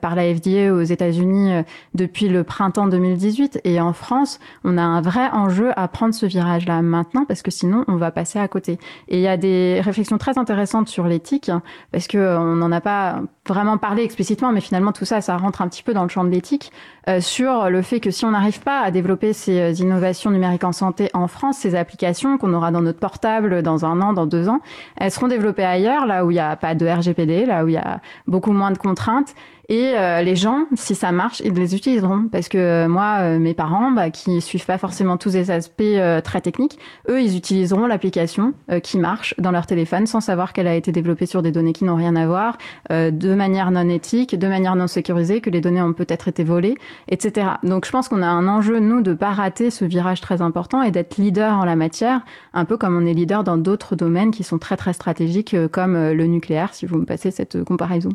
par 0.00 0.14
la 0.14 0.34
FDA 0.34 0.72
aux 0.72 0.82
États-Unis 0.82 1.62
depuis 1.94 2.28
le 2.28 2.44
printemps 2.44 2.86
2018. 2.86 3.60
Et 3.64 3.80
en 3.80 3.92
France, 3.92 4.40
on 4.64 4.78
a 4.78 4.82
un 4.82 5.00
vrai 5.00 5.28
enjeu 5.32 5.70
à 5.76 5.88
prendre 5.88 6.14
ce 6.14 6.26
virage-là 6.26 6.82
maintenant 6.82 7.24
parce 7.26 7.42
que 7.42 7.50
sinon 7.50 7.84
on 7.88 7.96
va 7.96 8.10
passer 8.10 8.38
à 8.38 8.48
côté. 8.48 8.78
Et 9.08 9.18
il 9.18 9.22
y 9.22 9.28
a 9.28 9.36
des 9.36 9.80
réflexions 9.82 10.18
très 10.18 10.38
intéressantes 10.38 10.61
sur 10.66 11.06
l'éthique, 11.06 11.50
parce 11.90 12.06
que 12.06 12.18
euh, 12.18 12.38
on 12.38 12.56
n'en 12.56 12.72
a 12.72 12.80
pas 12.80 13.22
vraiment 13.48 13.78
parlé 13.78 14.02
explicitement, 14.02 14.52
mais 14.52 14.60
finalement 14.60 14.92
tout 14.92 15.04
ça, 15.04 15.20
ça 15.20 15.36
rentre 15.36 15.62
un 15.62 15.68
petit 15.68 15.82
peu 15.82 15.94
dans 15.94 16.02
le 16.02 16.08
champ 16.08 16.24
de 16.24 16.30
l'éthique, 16.30 16.72
euh, 17.08 17.20
sur 17.20 17.68
le 17.68 17.82
fait 17.82 18.00
que 18.00 18.10
si 18.10 18.24
on 18.24 18.30
n'arrive 18.30 18.60
pas 18.60 18.80
à 18.80 18.90
développer 18.90 19.32
ces 19.32 19.60
euh, 19.60 19.72
innovations 19.72 20.30
numériques 20.30 20.64
en 20.64 20.72
santé 20.72 21.10
en 21.14 21.26
France, 21.26 21.58
ces 21.58 21.74
applications 21.74 22.38
qu'on 22.38 22.54
aura 22.54 22.70
dans 22.70 22.82
notre 22.82 23.00
portable 23.00 23.62
dans 23.62 23.84
un 23.84 24.00
an, 24.00 24.12
dans 24.12 24.26
deux 24.26 24.48
ans, 24.48 24.60
elles 24.96 25.10
seront 25.10 25.28
développées 25.28 25.64
ailleurs, 25.64 26.06
là 26.06 26.24
où 26.24 26.30
il 26.30 26.34
n'y 26.34 26.40
a 26.40 26.56
pas 26.56 26.74
de 26.74 26.86
RGPD, 26.86 27.46
là 27.46 27.64
où 27.64 27.68
il 27.68 27.74
y 27.74 27.78
a 27.78 28.00
beaucoup 28.26 28.52
moins 28.52 28.70
de 28.70 28.78
contraintes, 28.78 29.34
et 29.72 29.94
euh, 29.96 30.20
les 30.20 30.36
gens, 30.36 30.66
si 30.74 30.94
ça 30.94 31.12
marche, 31.12 31.40
ils 31.42 31.54
les 31.54 31.74
utiliseront. 31.74 32.28
Parce 32.30 32.50
que 32.50 32.58
euh, 32.58 32.88
moi, 32.88 33.20
euh, 33.20 33.38
mes 33.38 33.54
parents, 33.54 33.90
bah, 33.90 34.10
qui 34.10 34.42
suivent 34.42 34.66
pas 34.66 34.76
forcément 34.76 35.16
tous 35.16 35.32
les 35.32 35.50
aspects 35.50 35.82
très 36.22 36.42
techniques, 36.42 36.78
eux, 37.08 37.22
ils 37.22 37.38
utiliseront 37.38 37.86
l'application 37.86 38.52
qui 38.82 38.98
marche 38.98 39.34
dans 39.38 39.50
leur 39.50 39.64
téléphone 39.64 40.06
sans 40.06 40.20
savoir 40.20 40.52
qu'elle 40.52 40.66
a 40.66 40.74
été 40.74 40.92
développée 40.92 41.24
sur 41.24 41.40
des 41.40 41.52
données 41.52 41.72
qui 41.72 41.84
n'ont 41.84 41.96
rien 41.96 42.16
à 42.16 42.26
voir, 42.26 42.58
de 42.90 43.34
manière 43.34 43.70
non 43.70 43.88
éthique, 43.88 44.38
de 44.38 44.46
manière 44.46 44.76
non 44.76 44.86
sécurisée, 44.86 45.40
que 45.40 45.48
les 45.48 45.60
données 45.60 45.80
ont 45.80 45.94
peut-être 45.94 46.28
été 46.28 46.44
volées, 46.44 46.76
etc. 47.08 47.46
Donc 47.62 47.86
je 47.86 47.90
pense 47.90 48.08
qu'on 48.08 48.22
a 48.22 48.26
un 48.26 48.48
enjeu, 48.48 48.78
nous, 48.78 49.00
de 49.00 49.14
pas 49.14 49.30
rater 49.30 49.70
ce 49.70 49.84
virage 49.84 50.20
très 50.20 50.42
important 50.42 50.82
et 50.82 50.90
d'être 50.90 51.16
leader 51.16 51.54
en 51.58 51.64
la 51.64 51.76
matière, 51.76 52.20
un 52.52 52.64
peu 52.64 52.76
comme 52.76 52.96
on 52.96 53.06
est 53.06 53.14
leader 53.14 53.44
dans 53.44 53.56
d'autres 53.56 53.96
domaines 53.96 54.32
qui 54.32 54.44
sont 54.44 54.58
très 54.58 54.76
très 54.76 54.92
stratégiques, 54.92 55.56
comme 55.70 55.94
le 55.94 56.26
nucléaire, 56.26 56.74
si 56.74 56.84
vous 56.86 56.98
me 56.98 57.06
passez 57.06 57.30
cette 57.30 57.64
comparaison. 57.64 58.10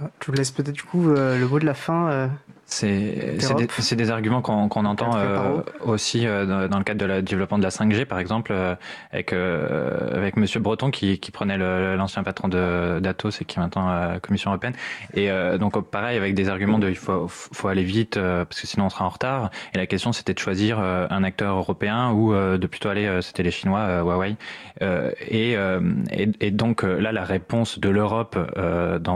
Je 0.00 0.26
vous 0.26 0.32
laisse 0.32 0.50
peut-être 0.50 0.74
du 0.74 0.82
coup 0.82 1.10
euh, 1.10 1.38
le 1.38 1.46
mot 1.46 1.58
de 1.58 1.66
la 1.66 1.74
fin. 1.74 2.30
Euh, 2.82 3.36
c'est 3.38 3.94
des, 3.94 4.04
des, 4.04 4.10
arguments 4.10 4.42
qu'on 4.42 4.84
entend 4.84 5.16
euh, 5.16 5.60
aussi 5.84 6.26
euh, 6.26 6.66
dans 6.66 6.78
le 6.78 6.84
cadre 6.84 7.00
de 7.00 7.06
la 7.06 7.22
développement 7.22 7.58
de 7.58 7.62
la 7.62 7.70
5G, 7.70 8.04
par 8.06 8.18
exemple, 8.18 8.52
euh, 8.52 8.74
avec 9.12 9.32
euh, 9.32 10.16
avec 10.16 10.36
Monsieur 10.36 10.60
Breton 10.60 10.90
qui, 10.90 11.18
qui 11.18 11.30
prenait 11.30 11.58
l'ancien 11.58 12.22
patron 12.22 12.48
de 12.48 12.98
d'Atos 13.00 13.40
et 13.40 13.44
qui 13.44 13.58
est 13.58 13.62
maintenant 13.62 13.88
à 13.88 14.14
la 14.14 14.20
Commission 14.20 14.50
européenne. 14.50 14.74
Et 15.14 15.28
donc 15.58 15.80
pareil 15.90 16.16
avec 16.16 16.34
des 16.34 16.48
arguments 16.48 16.78
de 16.78 16.88
il 16.88 16.96
faut 16.96 17.26
faut 17.28 17.68
aller 17.68 17.84
vite 17.84 18.18
parce 18.18 18.60
que 18.60 18.66
sinon 18.66 18.86
on 18.86 18.90
sera 18.90 19.04
en 19.04 19.10
retard. 19.10 19.50
Et 19.74 19.78
la 19.78 19.86
question 19.86 20.12
c'était 20.12 20.34
de 20.34 20.38
choisir 20.38 20.78
un 20.78 21.24
acteur 21.24 21.56
européen 21.56 22.10
ou 22.12 22.32
de 22.32 22.66
plutôt 22.66 22.88
aller 22.88 23.20
c'était 23.22 23.42
les 23.42 23.50
Chinois 23.50 24.00
Huawei. 24.00 24.36
Et, 24.80 25.52
et, 25.52 26.28
et, 26.40 26.50
donc 26.50 26.82
là 26.82 27.12
la 27.12 27.24
réponse 27.24 27.78
de 27.78 27.88
l'Europe 27.88 28.38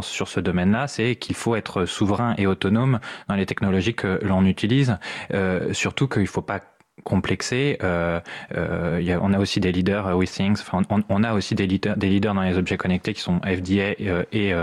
sur 0.03 0.29
ce 0.29 0.41
domaine-là, 0.41 0.89
c'est 0.89 1.17
qu'il 1.17 1.35
faut 1.37 1.57
être 1.57 1.85
souverain 1.85 2.35
et 2.39 2.47
autonome 2.47 3.01
dans 3.29 3.35
les 3.35 3.47
technologies 3.49 3.95
que 3.95 4.21
l'on 4.23 4.45
utilise, 4.45 4.97
euh, 5.35 5.73
surtout 5.73 6.07
qu'il 6.07 6.23
ne 6.23 6.27
faut 6.27 6.43
pas 6.43 6.61
complexer. 7.05 7.79
Euh, 7.83 8.21
euh, 8.55 9.19
on 9.21 9.33
a 9.33 9.39
aussi 9.39 9.61
des 9.61 9.73
leaders. 9.73 10.07
Enfin, 10.07 10.83
on, 11.09 11.25
a 11.25 11.33
aussi 11.33 11.55
des 11.55 11.67
leaders, 11.67 11.97
des 11.97 12.09
leaders 12.09 12.35
dans 12.35 12.43
les 12.43 12.57
objets 12.57 12.77
connectés 12.77 13.15
qui 13.15 13.21
sont 13.21 13.41
FDA 13.41 13.95
et, 14.33 14.55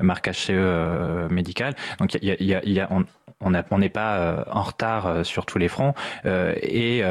marque 0.00 0.28
HCE 0.28 0.50
euh, 0.50 1.28
médicale. 1.28 1.74
Donc 1.98 2.14
il 2.14 2.24
y 2.24 2.54
a, 2.54 2.64
y 2.64 2.72
y 2.72 2.80
a 2.80 2.88
on 3.44 3.78
n'est 3.78 3.88
pas 3.88 4.16
euh, 4.16 4.44
en 4.50 4.62
retard 4.62 5.06
euh, 5.06 5.24
sur 5.24 5.46
tous 5.46 5.58
les 5.58 5.68
fronts 5.68 5.94
euh, 6.26 6.54
et 6.62 7.02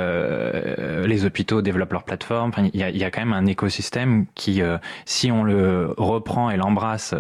les 1.08 1.26
hôpitaux 1.26 1.62
développent 1.62 1.92
leur 1.92 2.04
plateforme. 2.04 2.52
il 2.74 2.80
y, 2.80 2.84
a, 2.84 2.90
y, 2.90 3.04
a, 3.04 3.12
quand 3.12 3.22
même 3.22 3.34
un 3.34 3.46
écosystème 3.46 4.26
qui, 4.36 4.62
si 5.06 5.32
on 5.32 5.44
le 5.44 5.94
reprend 5.98 6.50
et 6.50 6.58
l'embrasse 6.58 7.14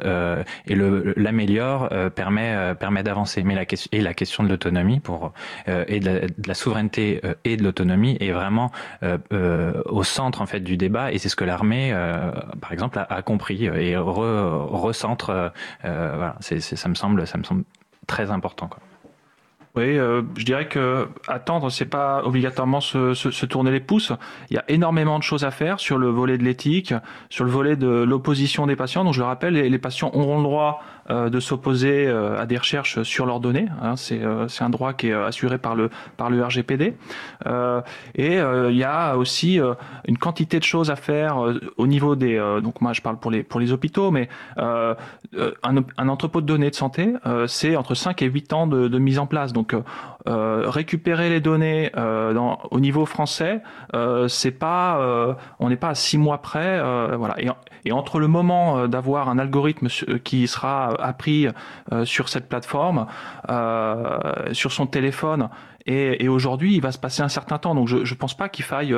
et 0.67 0.75
l'améliore, 0.75 1.89
permet 2.15 2.75
permet 2.75 3.03
d'avancer. 3.03 3.43
Mais 3.43 3.55
la 3.55 3.65
question 3.65 3.89
et 3.91 4.01
la 4.01 4.13
question 4.13 4.43
de 4.43 4.49
l'autonomie 4.49 4.99
pour 4.99 5.33
et 5.67 5.99
de 5.99 6.05
la, 6.05 6.19
de 6.21 6.47
la, 6.47 6.53
souveraineté 6.53 7.21
et 7.43 7.57
de 7.57 7.63
l'autonomie 7.63 8.17
est 8.19 8.31
vraiment 8.31 8.71
au 9.01 10.03
centre 10.03 10.41
en 10.41 10.45
fait 10.45 10.61
du 10.61 10.77
débat 10.77 11.11
et 11.11 11.17
c'est 11.17 11.29
ce 11.29 11.35
que 11.35 11.45
l'armée, 11.45 11.93
par 12.61 12.71
exemple, 12.71 12.99
a, 12.99 13.03
a 13.03 13.21
compris 13.21 13.65
et 13.65 13.97
re, 13.97 14.67
recentre. 14.71 15.51
voilà, 15.83 16.35
c'est, 16.39 16.59
ça 16.59 16.89
me 16.89 16.95
semble 16.95 17.27
ça 17.27 17.37
me 17.37 17.43
semble 17.43 17.63
très 18.07 18.31
important 18.31 18.67
quoi. 18.67 18.79
Oui, 19.75 19.97
euh, 19.97 20.21
je 20.37 20.45
dirais 20.45 20.67
que 20.67 21.07
attendre, 21.27 21.71
c'est 21.71 21.87
pas 21.87 22.23
obligatoirement 22.23 22.79
se, 22.79 23.15
se, 23.15 23.45
tourner 23.47 23.71
les 23.71 23.79
pouces. 23.79 24.11
Il 24.51 24.53
y 24.53 24.57
a 24.59 24.63
énormément 24.67 25.17
de 25.17 25.23
choses 25.23 25.45
à 25.45 25.49
faire 25.49 25.79
sur 25.79 25.97
le 25.97 26.09
volet 26.09 26.37
de 26.37 26.43
l'éthique, 26.43 26.93
sur 27.31 27.43
le 27.43 27.49
volet 27.49 27.75
de 27.75 27.87
l'opposition 27.87 28.67
des 28.67 28.75
patients. 28.75 29.03
Donc 29.03 29.15
je 29.15 29.19
le 29.19 29.25
rappelle, 29.25 29.53
les, 29.53 29.69
les 29.71 29.79
patients 29.79 30.11
auront 30.13 30.37
le 30.37 30.43
droit 30.43 30.83
de 31.09 31.39
s'opposer 31.39 32.07
à 32.07 32.45
des 32.45 32.57
recherches 32.57 33.03
sur 33.03 33.25
leurs 33.25 33.39
données. 33.39 33.67
Hein, 33.81 33.95
c'est 33.95 34.23
un 34.23 34.69
droit 34.69 34.93
qui 34.93 35.09
est 35.09 35.13
assuré 35.13 35.57
par 35.57 35.75
le 35.75 35.89
par 36.17 36.29
le 36.29 36.43
RGPD. 36.43 36.93
et 38.15 38.37
il 38.37 38.75
y 38.75 38.83
a 38.83 39.17
aussi 39.17 39.59
une 40.07 40.17
quantité 40.17 40.59
de 40.59 40.63
choses 40.63 40.91
à 40.91 40.95
faire 40.95 41.37
au 41.77 41.87
niveau 41.87 42.15
des. 42.15 42.37
donc 42.63 42.81
moi 42.81 42.93
je 42.93 43.01
parle 43.01 43.17
pour 43.17 43.31
les 43.31 43.43
pour 43.43 43.59
les 43.59 43.71
hôpitaux, 43.71 44.11
mais 44.11 44.29
un, 44.57 46.07
entrepôt 46.07 46.41
de 46.41 46.45
données 46.45 46.69
de 46.69 46.75
santé, 46.75 47.13
c'est 47.47 47.75
entre 47.75 47.95
5 47.95 48.21
et 48.21 48.27
8 48.27 48.53
ans 48.53 48.67
de, 48.67 48.97
mise 48.97 49.19
en 49.19 49.27
place. 49.27 49.53
Donc 49.53 49.75
récupérer 50.25 51.29
les 51.29 51.41
données 51.41 51.91
au 52.71 52.79
niveau 52.79 53.05
français, 53.05 53.61
c'est 54.27 54.51
pas 54.51 55.37
on 55.59 55.69
n'est 55.69 55.75
pas 55.75 55.89
à 55.89 55.95
6 55.95 56.17
mois 56.17 56.41
près. 56.41 56.81
voilà. 57.17 57.35
Et, 57.39 57.49
et 57.85 57.91
entre 57.91 58.19
le 58.19 58.27
moment 58.27 58.77
euh, 58.77 58.87
d'avoir 58.87 59.29
un 59.29 59.37
algorithme 59.37 59.87
euh, 60.07 60.17
qui 60.17 60.47
sera 60.47 60.92
appris 60.99 61.47
euh, 61.91 62.05
sur 62.05 62.29
cette 62.29 62.49
plateforme, 62.49 63.07
sur 64.51 64.71
son 64.71 64.87
téléphone, 64.87 65.49
et, 65.85 66.29
aujourd'hui, 66.29 66.75
il 66.75 66.81
va 66.81 66.93
se 66.93 66.97
passer 66.97 67.23
un 67.23 67.27
certain 67.27 67.57
temps. 67.57 67.75
Donc, 67.75 67.89
je 67.89 67.97
ne 67.97 68.17
pense 68.17 68.37
pas 68.37 68.47
qu'il 68.47 68.63
faille 68.63 68.95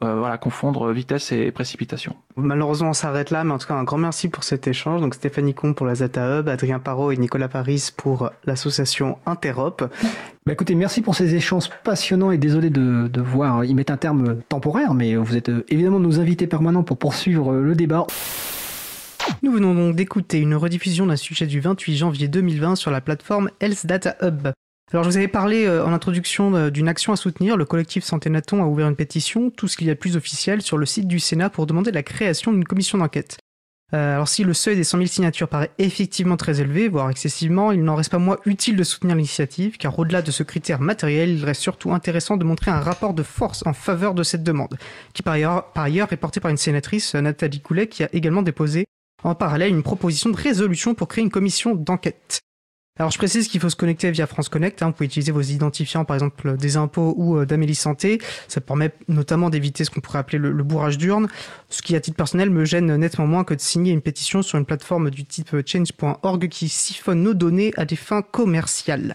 voilà, 0.00 0.38
confondre 0.38 0.92
vitesse 0.92 1.32
et 1.32 1.50
précipitation. 1.50 2.14
Malheureusement, 2.36 2.90
on 2.90 2.92
s'arrête 2.94 3.30
là. 3.30 3.42
Mais 3.42 3.52
en 3.52 3.58
tout 3.58 3.66
cas, 3.66 3.74
un 3.74 3.82
grand 3.82 3.98
merci 3.98 4.28
pour 4.28 4.44
cet 4.44 4.68
échange. 4.68 5.00
Donc, 5.00 5.14
Stéphanie 5.14 5.54
Comte 5.54 5.74
pour 5.74 5.86
la 5.86 5.96
Zata 5.96 6.38
Hub, 6.38 6.48
Adrien 6.48 6.78
Parot 6.78 7.10
et 7.10 7.16
Nicolas 7.16 7.48
Paris 7.48 7.90
pour 7.96 8.30
l'association 8.44 9.18
Interop. 9.26 9.82
Bah 10.46 10.52
écoutez, 10.52 10.74
merci 10.74 11.02
pour 11.02 11.14
ces 11.14 11.34
échanges 11.34 11.68
passionnants 11.84 12.30
et 12.30 12.38
désolé 12.38 12.70
de, 12.70 13.08
de 13.08 13.20
voir 13.20 13.64
y 13.64 13.74
mettre 13.74 13.92
un 13.92 13.98
terme 13.98 14.40
temporaire, 14.48 14.94
mais 14.94 15.14
vous 15.16 15.36
êtes 15.36 15.50
évidemment 15.68 16.00
nos 16.00 16.18
invités 16.18 16.46
permanents 16.46 16.82
pour 16.82 16.96
poursuivre 16.96 17.52
le 17.52 17.74
débat. 17.74 18.06
Nous 19.42 19.52
venons 19.52 19.74
donc 19.74 19.96
d'écouter 19.96 20.38
une 20.38 20.54
rediffusion 20.54 21.06
d'un 21.06 21.16
sujet 21.16 21.46
du 21.46 21.60
28 21.60 21.96
janvier 21.96 22.28
2020 22.28 22.76
sur 22.76 22.90
la 22.90 23.00
plateforme 23.00 23.50
Health 23.60 23.86
Data 23.86 24.16
Hub. 24.22 24.48
Alors 24.92 25.04
je 25.04 25.10
vous 25.10 25.16
avais 25.16 25.28
parlé 25.28 25.66
euh, 25.66 25.84
en 25.84 25.92
introduction 25.92 26.54
euh, 26.54 26.70
d'une 26.70 26.88
action 26.88 27.12
à 27.12 27.16
soutenir. 27.16 27.56
Le 27.56 27.64
collectif 27.64 28.04
Santé 28.04 28.28
Naton 28.28 28.62
a 28.62 28.66
ouvert 28.66 28.88
une 28.88 28.96
pétition, 28.96 29.50
tout 29.50 29.68
ce 29.68 29.76
qu'il 29.76 29.86
y 29.86 29.90
a 29.90 29.94
de 29.94 29.98
plus 29.98 30.16
officiel, 30.16 30.62
sur 30.62 30.78
le 30.78 30.86
site 30.86 31.06
du 31.06 31.20
Sénat 31.20 31.48
pour 31.48 31.66
demander 31.66 31.92
la 31.92 32.02
création 32.02 32.52
d'une 32.52 32.64
commission 32.64 32.98
d'enquête. 32.98 33.38
Euh, 33.92 34.14
alors 34.14 34.28
si 34.28 34.44
le 34.44 34.52
seuil 34.52 34.76
des 34.76 34.84
100 34.84 34.98
000 34.98 35.08
signatures 35.08 35.48
paraît 35.48 35.70
effectivement 35.78 36.36
très 36.36 36.60
élevé, 36.60 36.88
voire 36.88 37.10
excessivement, 37.10 37.72
il 37.72 37.82
n'en 37.82 37.96
reste 37.96 38.10
pas 38.10 38.18
moins 38.18 38.38
utile 38.46 38.76
de 38.76 38.84
soutenir 38.84 39.16
l'initiative, 39.16 39.78
car 39.78 39.98
au-delà 39.98 40.22
de 40.22 40.30
ce 40.30 40.42
critère 40.42 40.80
matériel, 40.80 41.30
il 41.30 41.44
reste 41.44 41.60
surtout 41.60 41.92
intéressant 41.92 42.36
de 42.36 42.44
montrer 42.44 42.70
un 42.70 42.80
rapport 42.80 43.14
de 43.14 43.22
force 43.22 43.64
en 43.66 43.72
faveur 43.72 44.14
de 44.14 44.22
cette 44.22 44.42
demande, 44.42 44.76
qui 45.12 45.22
par 45.22 45.34
ailleurs, 45.34 46.12
est 46.12 46.16
porté 46.16 46.40
par 46.40 46.50
une 46.50 46.56
sénatrice, 46.56 47.14
Nathalie 47.14 47.60
Coulet, 47.60 47.88
qui 47.88 48.04
a 48.04 48.08
également 48.12 48.42
déposé 48.42 48.86
en 49.24 49.34
parallèle 49.34 49.70
une 49.70 49.82
proposition 49.82 50.30
de 50.30 50.36
résolution 50.36 50.94
pour 50.94 51.08
créer 51.08 51.24
une 51.24 51.30
commission 51.30 51.74
d'enquête. 51.74 52.40
Alors 53.00 53.10
je 53.10 53.16
précise 53.16 53.48
qu'il 53.48 53.60
faut 53.60 53.70
se 53.70 53.76
connecter 53.76 54.10
via 54.10 54.26
France 54.26 54.50
Connect. 54.50 54.82
Hein. 54.82 54.88
Vous 54.88 54.92
pouvez 54.92 55.06
utiliser 55.06 55.32
vos 55.32 55.40
identifiants, 55.40 56.04
par 56.04 56.16
exemple 56.16 56.58
des 56.58 56.76
impôts 56.76 57.14
ou 57.16 57.38
euh, 57.38 57.46
d'Amélie 57.46 57.74
Santé. 57.74 58.20
Ça 58.46 58.60
permet 58.60 58.92
notamment 59.08 59.48
d'éviter 59.48 59.84
ce 59.84 59.90
qu'on 59.90 60.00
pourrait 60.00 60.18
appeler 60.18 60.36
le, 60.36 60.62
bourrage 60.62 60.98
d'urne, 60.98 61.26
ce 61.70 61.80
qui 61.80 61.96
à 61.96 62.00
titre 62.00 62.18
personnel 62.18 62.50
me 62.50 62.66
gêne 62.66 62.94
nettement 62.96 63.26
moins 63.26 63.44
que 63.44 63.54
de 63.54 63.60
signer 63.60 63.92
une 63.92 64.02
pétition 64.02 64.42
sur 64.42 64.58
une 64.58 64.66
plateforme 64.66 65.08
du 65.08 65.24
type 65.24 65.56
change.org 65.66 66.48
qui 66.48 66.68
siphonne 66.68 67.22
nos 67.22 67.32
données 67.32 67.72
à 67.78 67.86
des 67.86 67.96
fins 67.96 68.20
commerciales. 68.20 69.08